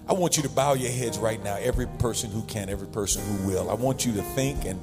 I 0.08 0.14
want 0.14 0.36
you 0.36 0.44
to 0.44 0.50
bow 0.50 0.74
your 0.74 0.92
heads 0.92 1.18
right 1.18 1.42
now, 1.42 1.56
every 1.56 1.88
person 1.88 2.30
who 2.30 2.44
can, 2.44 2.70
every 2.70 2.88
person 2.88 3.24
who 3.24 3.48
will. 3.48 3.70
I 3.70 3.74
want 3.74 4.06
you 4.06 4.14
to 4.14 4.22
think, 4.22 4.66
and 4.66 4.82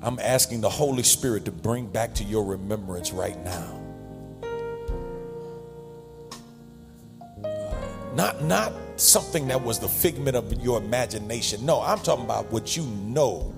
I'm 0.00 0.20
asking 0.20 0.60
the 0.60 0.70
Holy 0.70 1.02
Spirit 1.02 1.44
to 1.46 1.52
bring 1.52 1.88
back 1.88 2.14
to 2.14 2.24
your 2.24 2.44
remembrance 2.44 3.12
right 3.12 3.38
now. 3.44 3.80
Uh, 7.44 7.74
not, 8.14 8.44
not 8.44 8.72
something 8.94 9.48
that 9.48 9.60
was 9.60 9.80
the 9.80 9.88
figment 9.88 10.36
of 10.36 10.52
your 10.62 10.78
imagination. 10.78 11.66
No, 11.66 11.82
I'm 11.82 11.98
talking 11.98 12.24
about 12.24 12.50
what 12.52 12.76
you 12.76 12.84
know 12.84 13.52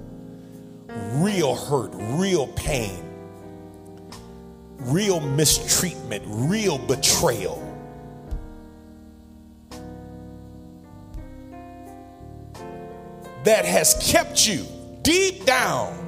real 0.94 1.54
hurt, 1.54 1.90
real 1.94 2.46
pain, 2.48 3.02
real 4.78 5.20
mistreatment, 5.20 6.22
real 6.26 6.78
betrayal. 6.78 7.60
That 13.44 13.64
has 13.64 13.94
kept 14.10 14.46
you 14.46 14.66
deep 15.02 15.44
down 15.44 16.00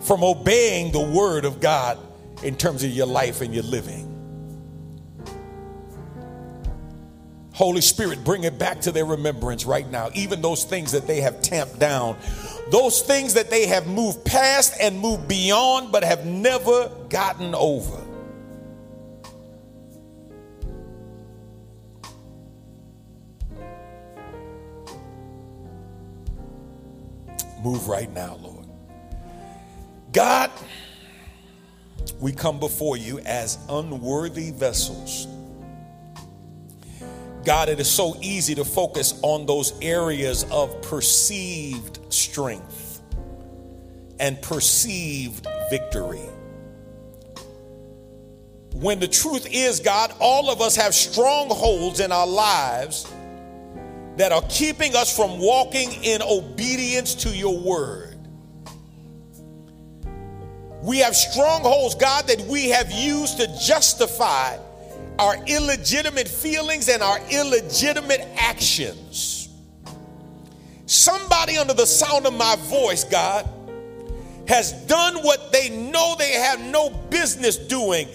from 0.00 0.22
obeying 0.22 0.92
the 0.92 1.00
word 1.00 1.44
of 1.44 1.60
God 1.60 1.98
in 2.42 2.56
terms 2.56 2.82
of 2.82 2.90
your 2.90 3.06
life 3.06 3.40
and 3.40 3.52
your 3.52 3.64
living. 3.64 4.09
Holy 7.52 7.80
Spirit, 7.80 8.24
bring 8.24 8.44
it 8.44 8.58
back 8.58 8.80
to 8.82 8.92
their 8.92 9.04
remembrance 9.04 9.66
right 9.66 9.88
now. 9.90 10.10
Even 10.14 10.40
those 10.40 10.64
things 10.64 10.92
that 10.92 11.06
they 11.06 11.20
have 11.20 11.42
tamped 11.42 11.78
down, 11.78 12.16
those 12.70 13.02
things 13.02 13.34
that 13.34 13.50
they 13.50 13.66
have 13.66 13.86
moved 13.86 14.24
past 14.24 14.74
and 14.80 14.98
moved 14.98 15.26
beyond, 15.26 15.90
but 15.90 16.04
have 16.04 16.24
never 16.24 16.90
gotten 17.08 17.54
over. 17.54 18.06
Move 27.62 27.88
right 27.88 28.10
now, 28.14 28.38
Lord. 28.40 28.66
God, 30.12 30.50
we 32.20 32.32
come 32.32 32.58
before 32.58 32.96
you 32.96 33.18
as 33.20 33.58
unworthy 33.68 34.50
vessels 34.50 35.26
God, 37.44 37.68
it 37.68 37.80
is 37.80 37.90
so 37.90 38.16
easy 38.20 38.54
to 38.56 38.64
focus 38.64 39.18
on 39.22 39.46
those 39.46 39.72
areas 39.80 40.44
of 40.50 40.82
perceived 40.82 41.98
strength 42.12 43.00
and 44.18 44.40
perceived 44.42 45.46
victory. 45.70 46.28
When 48.74 49.00
the 49.00 49.08
truth 49.08 49.46
is, 49.50 49.80
God, 49.80 50.12
all 50.20 50.50
of 50.50 50.60
us 50.60 50.76
have 50.76 50.94
strongholds 50.94 52.00
in 52.00 52.12
our 52.12 52.26
lives 52.26 53.10
that 54.16 54.32
are 54.32 54.44
keeping 54.48 54.94
us 54.94 55.14
from 55.14 55.38
walking 55.38 55.92
in 56.04 56.20
obedience 56.22 57.14
to 57.14 57.30
your 57.30 57.58
word. 57.58 58.18
We 60.82 60.98
have 60.98 61.16
strongholds, 61.16 61.94
God, 61.94 62.26
that 62.28 62.40
we 62.42 62.68
have 62.68 62.90
used 62.90 63.38
to 63.38 63.46
justify 63.58 64.56
our 65.18 65.36
illegitimate 65.46 66.28
feelings 66.28 66.88
and 66.88 67.02
our 67.02 67.18
illegitimate 67.30 68.26
actions. 68.36 69.48
Somebody 70.86 71.56
under 71.56 71.74
the 71.74 71.86
sound 71.86 72.26
of 72.26 72.34
my 72.34 72.56
voice, 72.56 73.04
God, 73.04 73.48
has 74.48 74.72
done 74.86 75.16
what 75.18 75.52
they 75.52 75.68
know 75.68 76.16
they 76.18 76.32
have 76.32 76.60
no 76.60 76.90
business 76.90 77.56
doing, 77.56 78.06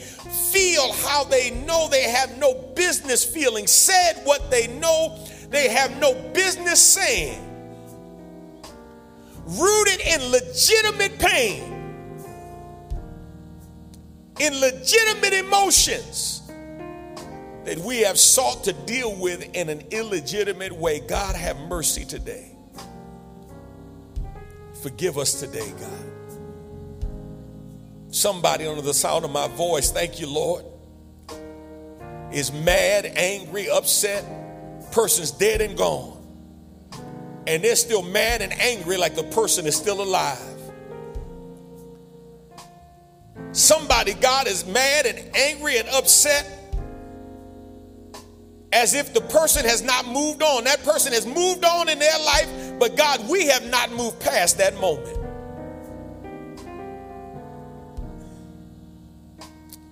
feel 0.51 0.91
how 0.93 1.23
they 1.23 1.51
know 1.51 1.87
they 1.89 2.03
have 2.03 2.37
no 2.37 2.53
business 2.75 3.23
feeling, 3.23 3.67
said 3.67 4.21
what 4.25 4.51
they 4.51 4.67
know 4.79 5.17
they 5.49 5.69
have 5.69 5.97
no 5.99 6.13
business 6.33 6.81
saying, 6.81 7.41
rooted 9.45 10.01
in 10.01 10.31
legitimate 10.31 11.17
pain, 11.19 11.71
in 14.39 14.59
legitimate 14.59 15.33
emotions 15.33 16.44
that 17.65 17.79
we 17.79 18.01
have 18.01 18.19
sought 18.19 18.63
to 18.65 18.73
deal 18.73 19.15
with 19.15 19.55
in 19.55 19.69
an 19.69 19.81
illegitimate 19.89 20.71
way. 20.71 20.99
God, 20.99 21.35
have 21.35 21.57
mercy 21.61 22.05
today. 22.05 22.51
Forgive 24.83 25.17
us 25.17 25.39
today, 25.39 25.71
God. 25.79 27.09
Somebody 28.09 28.67
under 28.67 28.83
the 28.83 28.93
sound 28.93 29.25
of 29.25 29.31
my 29.31 29.47
voice, 29.47 29.91
thank 29.91 30.19
you, 30.19 30.27
Lord, 30.27 30.63
is 32.31 32.53
mad, 32.53 33.05
angry, 33.15 33.67
upset. 33.69 34.23
Person's 34.91 35.31
dead 35.31 35.59
and 35.61 35.75
gone. 35.75 36.13
And 37.47 37.63
they're 37.63 37.75
still 37.75 38.03
mad 38.03 38.41
and 38.41 38.53
angry 38.53 38.97
like 38.97 39.15
the 39.15 39.23
person 39.23 39.65
is 39.65 39.75
still 39.75 40.01
alive. 40.01 40.39
Somebody, 43.51 44.13
God, 44.13 44.47
is 44.47 44.65
mad 44.65 45.05
and 45.07 45.35
angry 45.35 45.77
and 45.77 45.87
upset 45.89 46.64
as 48.71 48.93
if 48.93 49.13
the 49.13 49.21
person 49.21 49.65
has 49.65 49.81
not 49.81 50.07
moved 50.07 50.43
on. 50.43 50.65
That 50.65 50.83
person 50.83 51.13
has 51.13 51.25
moved 51.25 51.63
on 51.63 51.89
in 51.89 51.99
their 51.99 52.19
life, 52.19 52.73
but 52.79 52.95
God, 52.95 53.27
we 53.29 53.47
have 53.47 53.65
not 53.69 53.91
moved 53.91 54.19
past 54.19 54.57
that 54.57 54.79
moment. 54.79 55.17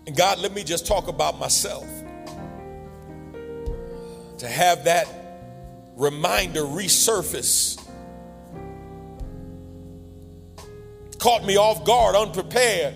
And 0.06 0.16
God, 0.16 0.40
let 0.40 0.54
me 0.54 0.64
just 0.64 0.86
talk 0.86 1.08
about 1.08 1.40
myself. 1.40 1.88
To 4.40 4.48
have 4.48 4.84
that 4.86 5.08
reminder 5.96 6.62
resurface 6.62 7.80
caught 11.20 11.46
me 11.46 11.56
off 11.56 11.86
guard, 11.86 12.16
unprepared 12.16 12.96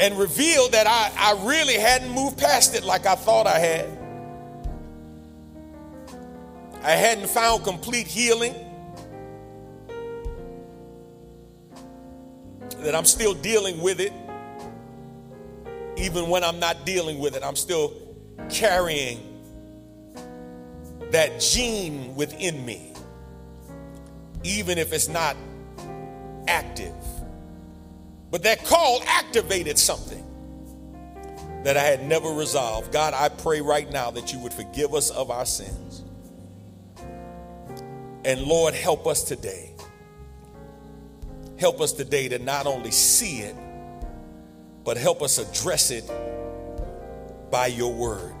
and 0.00 0.18
revealed 0.18 0.72
that 0.72 0.86
I, 0.86 1.12
I 1.14 1.46
really 1.46 1.74
hadn't 1.74 2.10
moved 2.10 2.38
past 2.38 2.74
it 2.74 2.84
like 2.84 3.04
I 3.04 3.16
thought 3.16 3.46
I 3.46 3.58
had. 3.58 3.86
I 6.82 6.92
hadn't 6.92 7.28
found 7.28 7.64
complete 7.64 8.06
healing. 8.06 8.54
That 12.78 12.94
I'm 12.94 13.04
still 13.04 13.34
dealing 13.34 13.82
with 13.82 14.00
it. 14.00 14.14
Even 15.98 16.30
when 16.30 16.44
I'm 16.44 16.58
not 16.58 16.86
dealing 16.86 17.18
with 17.18 17.36
it, 17.36 17.44
I'm 17.44 17.56
still 17.56 17.92
carrying 18.48 19.20
that 21.10 21.40
gene 21.40 22.14
within 22.14 22.64
me, 22.64 22.94
even 24.44 24.78
if 24.78 24.94
it's 24.94 25.08
not 25.08 25.36
active. 26.48 26.94
But 28.30 28.44
that 28.44 28.64
call 28.64 29.02
activated 29.06 29.78
something 29.78 30.24
that 31.64 31.76
I 31.76 31.82
had 31.82 32.06
never 32.06 32.28
resolved. 32.30 32.92
God, 32.92 33.12
I 33.12 33.28
pray 33.28 33.60
right 33.60 33.90
now 33.90 34.10
that 34.12 34.32
you 34.32 34.38
would 34.38 34.52
forgive 34.54 34.94
us 34.94 35.10
of 35.10 35.30
our 35.30 35.44
sins. 35.44 36.02
And 38.24 38.42
Lord, 38.42 38.74
help 38.74 39.06
us 39.06 39.24
today. 39.24 39.74
Help 41.58 41.80
us 41.80 41.92
today 41.92 42.28
to 42.28 42.38
not 42.38 42.66
only 42.66 42.90
see 42.90 43.40
it, 43.40 43.56
but 44.84 44.96
help 44.96 45.22
us 45.22 45.38
address 45.38 45.90
it 45.90 46.10
by 47.50 47.66
your 47.66 47.92
word. 47.92 48.32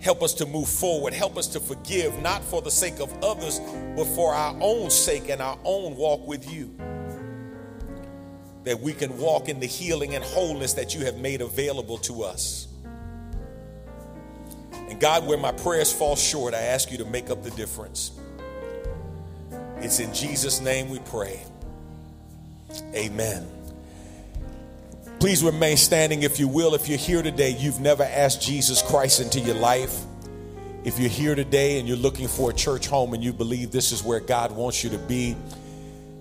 Help 0.00 0.22
us 0.22 0.32
to 0.34 0.46
move 0.46 0.68
forward. 0.68 1.12
Help 1.12 1.36
us 1.36 1.48
to 1.48 1.60
forgive, 1.60 2.20
not 2.22 2.42
for 2.42 2.62
the 2.62 2.70
sake 2.70 3.00
of 3.00 3.12
others, 3.22 3.60
but 3.96 4.06
for 4.06 4.32
our 4.32 4.56
own 4.60 4.90
sake 4.90 5.28
and 5.28 5.42
our 5.42 5.58
own 5.64 5.96
walk 5.96 6.26
with 6.26 6.50
you 6.50 6.74
that 8.64 8.80
we 8.80 8.92
can 8.92 9.18
walk 9.18 9.48
in 9.48 9.60
the 9.60 9.66
healing 9.66 10.14
and 10.14 10.24
wholeness 10.24 10.74
that 10.74 10.94
you 10.94 11.04
have 11.04 11.18
made 11.18 11.40
available 11.40 11.98
to 11.98 12.22
us. 12.22 12.68
And 14.72 15.00
God, 15.00 15.26
where 15.26 15.38
my 15.38 15.52
prayers 15.52 15.92
fall 15.92 16.16
short, 16.16 16.54
I 16.54 16.60
ask 16.60 16.90
you 16.90 16.98
to 16.98 17.04
make 17.04 17.30
up 17.30 17.42
the 17.42 17.50
difference. 17.50 18.12
It's 19.78 20.00
in 20.00 20.12
Jesus' 20.12 20.60
name 20.60 20.88
we 20.88 20.98
pray. 21.00 21.40
Amen. 22.94 23.46
Please 25.20 25.42
remain 25.42 25.76
standing 25.76 26.22
if 26.22 26.38
you 26.38 26.46
will. 26.46 26.74
If 26.74 26.88
you're 26.88 26.98
here 26.98 27.22
today, 27.22 27.50
you've 27.58 27.80
never 27.80 28.04
asked 28.04 28.40
Jesus 28.40 28.82
Christ 28.82 29.20
into 29.20 29.40
your 29.40 29.56
life. 29.56 30.04
If 30.84 30.98
you're 30.98 31.10
here 31.10 31.34
today 31.34 31.78
and 31.78 31.88
you're 31.88 31.96
looking 31.96 32.28
for 32.28 32.50
a 32.50 32.54
church 32.54 32.86
home 32.86 33.14
and 33.14 33.22
you 33.22 33.32
believe 33.32 33.72
this 33.72 33.90
is 33.90 34.02
where 34.02 34.20
God 34.20 34.52
wants 34.52 34.84
you 34.84 34.90
to 34.90 34.98
be, 34.98 35.36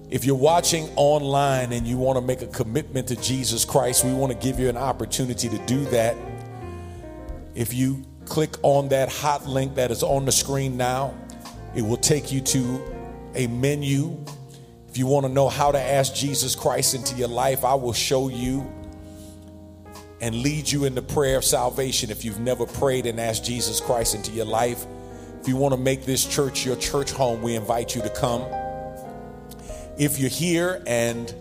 if 0.09 0.23
you're 0.23 0.35
watching 0.35 0.89
online 0.95 1.73
and 1.73 1.85
you 1.85 1.97
want 1.97 2.17
to 2.17 2.21
make 2.21 2.41
a 2.41 2.47
commitment 2.47 3.09
to 3.09 3.15
Jesus 3.17 3.65
Christ, 3.65 4.05
we 4.05 4.13
want 4.13 4.31
to 4.31 4.37
give 4.37 4.57
you 4.57 4.69
an 4.69 4.77
opportunity 4.77 5.49
to 5.49 5.57
do 5.65 5.83
that. 5.85 6.15
If 7.55 7.73
you 7.73 8.05
click 8.25 8.55
on 8.63 8.89
that 8.89 9.11
hot 9.11 9.45
link 9.47 9.75
that 9.75 9.91
is 9.91 10.03
on 10.03 10.25
the 10.25 10.31
screen 10.31 10.77
now, 10.77 11.13
it 11.75 11.81
will 11.81 11.97
take 11.97 12.31
you 12.31 12.39
to 12.39 12.81
a 13.35 13.47
menu. 13.47 14.17
If 14.87 14.97
you 14.97 15.07
want 15.07 15.25
to 15.25 15.31
know 15.31 15.49
how 15.49 15.73
to 15.73 15.79
ask 15.79 16.15
Jesus 16.15 16.55
Christ 16.55 16.95
into 16.95 17.15
your 17.15 17.27
life, 17.27 17.65
I 17.65 17.73
will 17.73 17.93
show 17.93 18.29
you 18.29 18.71
and 20.21 20.35
lead 20.35 20.71
you 20.71 20.85
in 20.85 20.95
the 20.95 21.01
prayer 21.01 21.37
of 21.37 21.43
salvation 21.43 22.11
if 22.11 22.23
you've 22.23 22.39
never 22.39 22.65
prayed 22.65 23.05
and 23.07 23.19
asked 23.19 23.43
Jesus 23.43 23.81
Christ 23.81 24.15
into 24.15 24.31
your 24.31 24.45
life. 24.45 24.85
If 25.41 25.49
you 25.49 25.57
want 25.57 25.73
to 25.73 25.79
make 25.79 26.05
this 26.05 26.25
church 26.25 26.65
your 26.65 26.77
church 26.77 27.11
home, 27.11 27.41
we 27.41 27.55
invite 27.55 27.93
you 27.93 28.01
to 28.01 28.09
come. 28.09 28.41
If 29.97 30.19
you're 30.19 30.29
here 30.29 30.83
and 30.85 31.33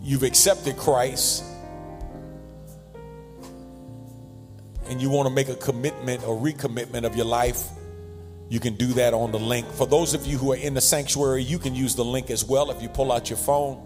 you've 0.00 0.22
accepted 0.22 0.76
Christ 0.76 1.42
and 4.88 5.02
you 5.02 5.10
want 5.10 5.28
to 5.28 5.34
make 5.34 5.48
a 5.48 5.56
commitment 5.56 6.22
or 6.24 6.38
recommitment 6.38 7.04
of 7.04 7.16
your 7.16 7.26
life, 7.26 7.68
you 8.48 8.60
can 8.60 8.76
do 8.76 8.86
that 8.94 9.12
on 9.12 9.32
the 9.32 9.40
link. 9.40 9.66
For 9.72 9.88
those 9.88 10.14
of 10.14 10.24
you 10.24 10.38
who 10.38 10.52
are 10.52 10.56
in 10.56 10.74
the 10.74 10.80
sanctuary, 10.80 11.42
you 11.42 11.58
can 11.58 11.74
use 11.74 11.96
the 11.96 12.04
link 12.04 12.30
as 12.30 12.44
well 12.44 12.70
if 12.70 12.80
you 12.80 12.88
pull 12.88 13.10
out 13.10 13.28
your 13.28 13.38
phone. 13.38 13.82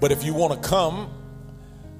But 0.00 0.10
if 0.10 0.24
you 0.24 0.34
want 0.34 0.60
to 0.60 0.68
come, 0.68 1.10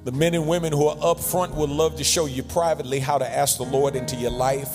the 0.03 0.11
men 0.11 0.33
and 0.33 0.45
women 0.45 0.73
who 0.73 0.87
are 0.87 0.97
up 1.01 1.21
front 1.21 1.55
would 1.55 1.69
love 1.69 1.95
to 1.97 2.03
show 2.03 2.25
you 2.25 2.43
privately 2.43 2.99
how 2.99 3.17
to 3.17 3.27
ask 3.27 3.57
the 3.57 3.63
Lord 3.63 3.95
into 3.95 4.17
your 4.17 4.31
life, 4.31 4.69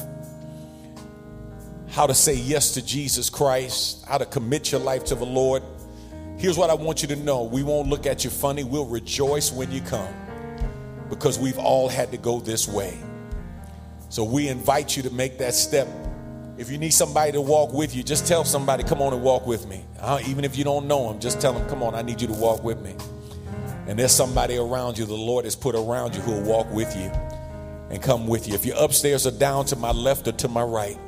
how 1.95 2.09
to 2.09 2.15
say 2.15 2.35
yes 2.35 2.75
to 2.75 2.85
Jesus 2.85 3.31
Christ, 3.31 4.05
how 4.09 4.19
to 4.19 4.27
commit 4.27 4.73
your 4.73 4.81
life 4.81 5.05
to 5.05 5.15
the 5.15 5.25
Lord. 5.25 5.63
Here's 6.37 6.59
what 6.59 6.69
I 6.69 6.75
want 6.75 7.03
you 7.03 7.09
to 7.09 7.17
know 7.17 7.45
we 7.45 7.63
won't 7.63 7.89
look 7.89 8.05
at 8.05 8.25
you 8.25 8.31
funny, 8.31 8.65
we'll 8.65 8.87
rejoice 8.87 9.53
when 9.53 9.71
you 9.71 9.81
come 9.81 10.13
because 11.09 11.39
we've 11.39 11.59
all 11.59 11.89
had 11.89 12.11
to 12.11 12.17
go 12.17 12.41
this 12.41 12.67
way. 12.67 12.99
So 14.09 14.25
we 14.25 14.49
invite 14.49 14.97
you 14.97 15.05
to 15.05 15.11
make 15.11 15.39
that 15.39 15.55
step. 15.55 15.87
If 16.59 16.69
you 16.69 16.79
need 16.79 16.91
somebody 16.91 17.31
to 17.31 17.41
walk 17.41 17.73
with 17.73 17.95
you, 17.95 18.03
just 18.03 18.27
tell 18.27 18.45
somebody, 18.45 18.83
come 18.83 19.01
on 19.01 19.13
and 19.13 19.23
walk 19.23 19.47
with 19.47 19.69
me. 19.69 19.85
Uh, 20.01 20.19
even 20.27 20.45
if 20.45 20.59
you 20.59 20.65
don't 20.65 20.89
know 20.89 21.13
them, 21.13 21.21
just 21.21 21.41
tell 21.41 21.53
them, 21.53 21.69
come 21.69 21.81
on, 21.81 21.95
I 21.95 22.03
need 22.03 22.21
you 22.21 22.27
to 22.27 22.35
walk 22.35 22.65
with 22.65 22.81
me. 22.81 22.97
And 23.87 23.97
there's 23.97 24.13
somebody 24.13 24.57
around 24.57 24.99
you 24.99 25.05
the 25.05 25.15
Lord 25.15 25.45
has 25.45 25.55
put 25.55 25.77
around 25.77 26.17
you 26.17 26.23
who 26.23 26.33
will 26.33 26.43
walk 26.43 26.73
with 26.73 26.97
you 26.97 27.09
and 27.91 28.03
come 28.03 28.27
with 28.27 28.49
you. 28.49 28.55
If 28.55 28.67
you're 28.67 28.83
upstairs 28.83 29.29
or 29.29 29.31
down 29.31 29.67
to 29.67 29.77
my 29.77 29.93
left 29.93 30.27
or 30.27 30.33
to 30.33 30.49
my 30.49 30.63
right, 30.63 30.99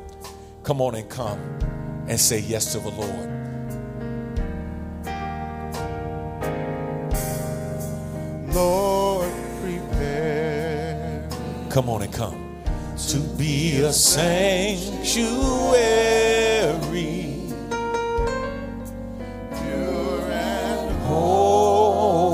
come 0.67 0.83
on 0.83 0.97
and 0.97 1.09
come 1.09 1.39
and 2.09 2.19
say 2.19 2.41
yes 2.41 2.73
to 2.73 2.81
the 2.81 2.91
Lord. 2.91 3.31
Lord, 8.53 9.33
prepare 9.63 11.29
Come 11.71 11.89
on 11.89 12.03
and 12.03 12.13
come. 12.13 12.65
To 13.11 13.21
be 13.39 13.81
a 13.83 13.93
sanctuary, 13.93 15.13
pure 19.63 20.31
and 20.33 20.91
holy, 21.05 22.27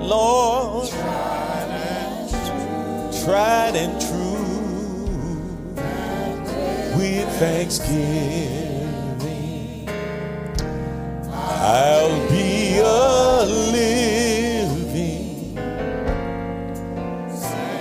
Lord, 0.00 0.88
tried 3.22 3.74
and 3.76 4.00
true, 4.00 4.07
with 6.98 7.28
thanksgiving. 7.38 9.88
I'll 11.30 12.28
be 12.28 12.78
a 12.78 13.44
living 13.44 14.66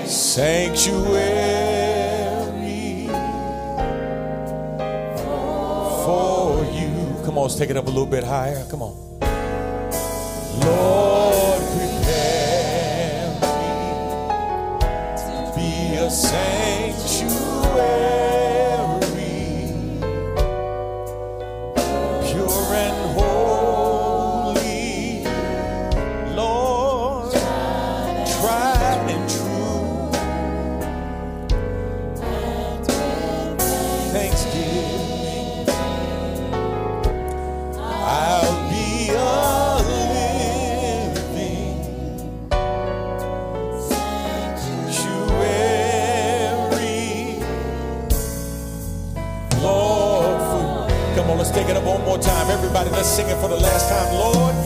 sanctuary 0.05 1.07
for 6.03 6.63
you. 6.71 6.89
Come 7.25 7.37
on, 7.37 7.43
let's 7.43 7.55
take 7.55 7.69
it 7.71 7.77
up 7.77 7.87
a 7.87 7.89
little 7.89 8.05
bit 8.05 8.23
higher. 8.23 8.63
Come 8.69 8.81
on. 8.83 8.95
Lord, 10.61 11.61
prepare 11.73 13.29
me 13.41 13.57
to 15.17 15.51
be 15.55 15.95
a 15.95 16.09
sanctuary, 16.09 17.06
Everybody, 52.77 52.95
let's 52.95 53.09
sing 53.09 53.27
it 53.27 53.41
for 53.41 53.47
the 53.49 53.55
last 53.55 53.89
time. 53.89 54.13
Lord, 54.13 54.35
Lord, 54.35 54.56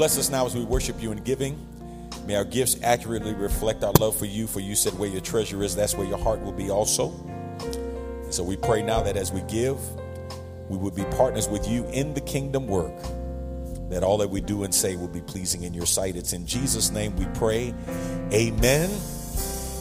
bless 0.00 0.16
us 0.16 0.30
now 0.30 0.46
as 0.46 0.54
we 0.54 0.64
worship 0.64 1.02
you 1.02 1.12
in 1.12 1.18
giving. 1.24 1.58
May 2.26 2.34
our 2.34 2.44
gifts 2.44 2.74
accurately 2.82 3.34
reflect 3.34 3.84
our 3.84 3.92
love 4.00 4.16
for 4.16 4.24
you, 4.24 4.46
for 4.46 4.58
you 4.58 4.74
said 4.74 4.98
where 4.98 5.10
your 5.10 5.20
treasure 5.20 5.62
is, 5.62 5.76
that's 5.76 5.94
where 5.94 6.06
your 6.06 6.16
heart 6.16 6.40
will 6.40 6.54
be 6.54 6.70
also. 6.70 7.12
And 8.24 8.32
so 8.32 8.42
we 8.42 8.56
pray 8.56 8.82
now 8.82 9.02
that 9.02 9.18
as 9.18 9.30
we 9.30 9.42
give, 9.42 9.76
we 10.70 10.78
would 10.78 10.96
be 10.96 11.04
partners 11.18 11.48
with 11.50 11.68
you 11.68 11.84
in 11.88 12.14
the 12.14 12.22
kingdom 12.22 12.66
work 12.66 12.98
that 13.90 14.02
all 14.02 14.16
that 14.16 14.30
we 14.30 14.40
do 14.40 14.64
and 14.64 14.74
say 14.74 14.96
will 14.96 15.06
be 15.06 15.20
pleasing 15.20 15.64
in 15.64 15.74
your 15.74 15.84
sight. 15.84 16.16
It's 16.16 16.32
in 16.32 16.46
Jesus' 16.46 16.90
name 16.90 17.14
we 17.16 17.26
pray. 17.34 17.74
Amen 18.32 18.88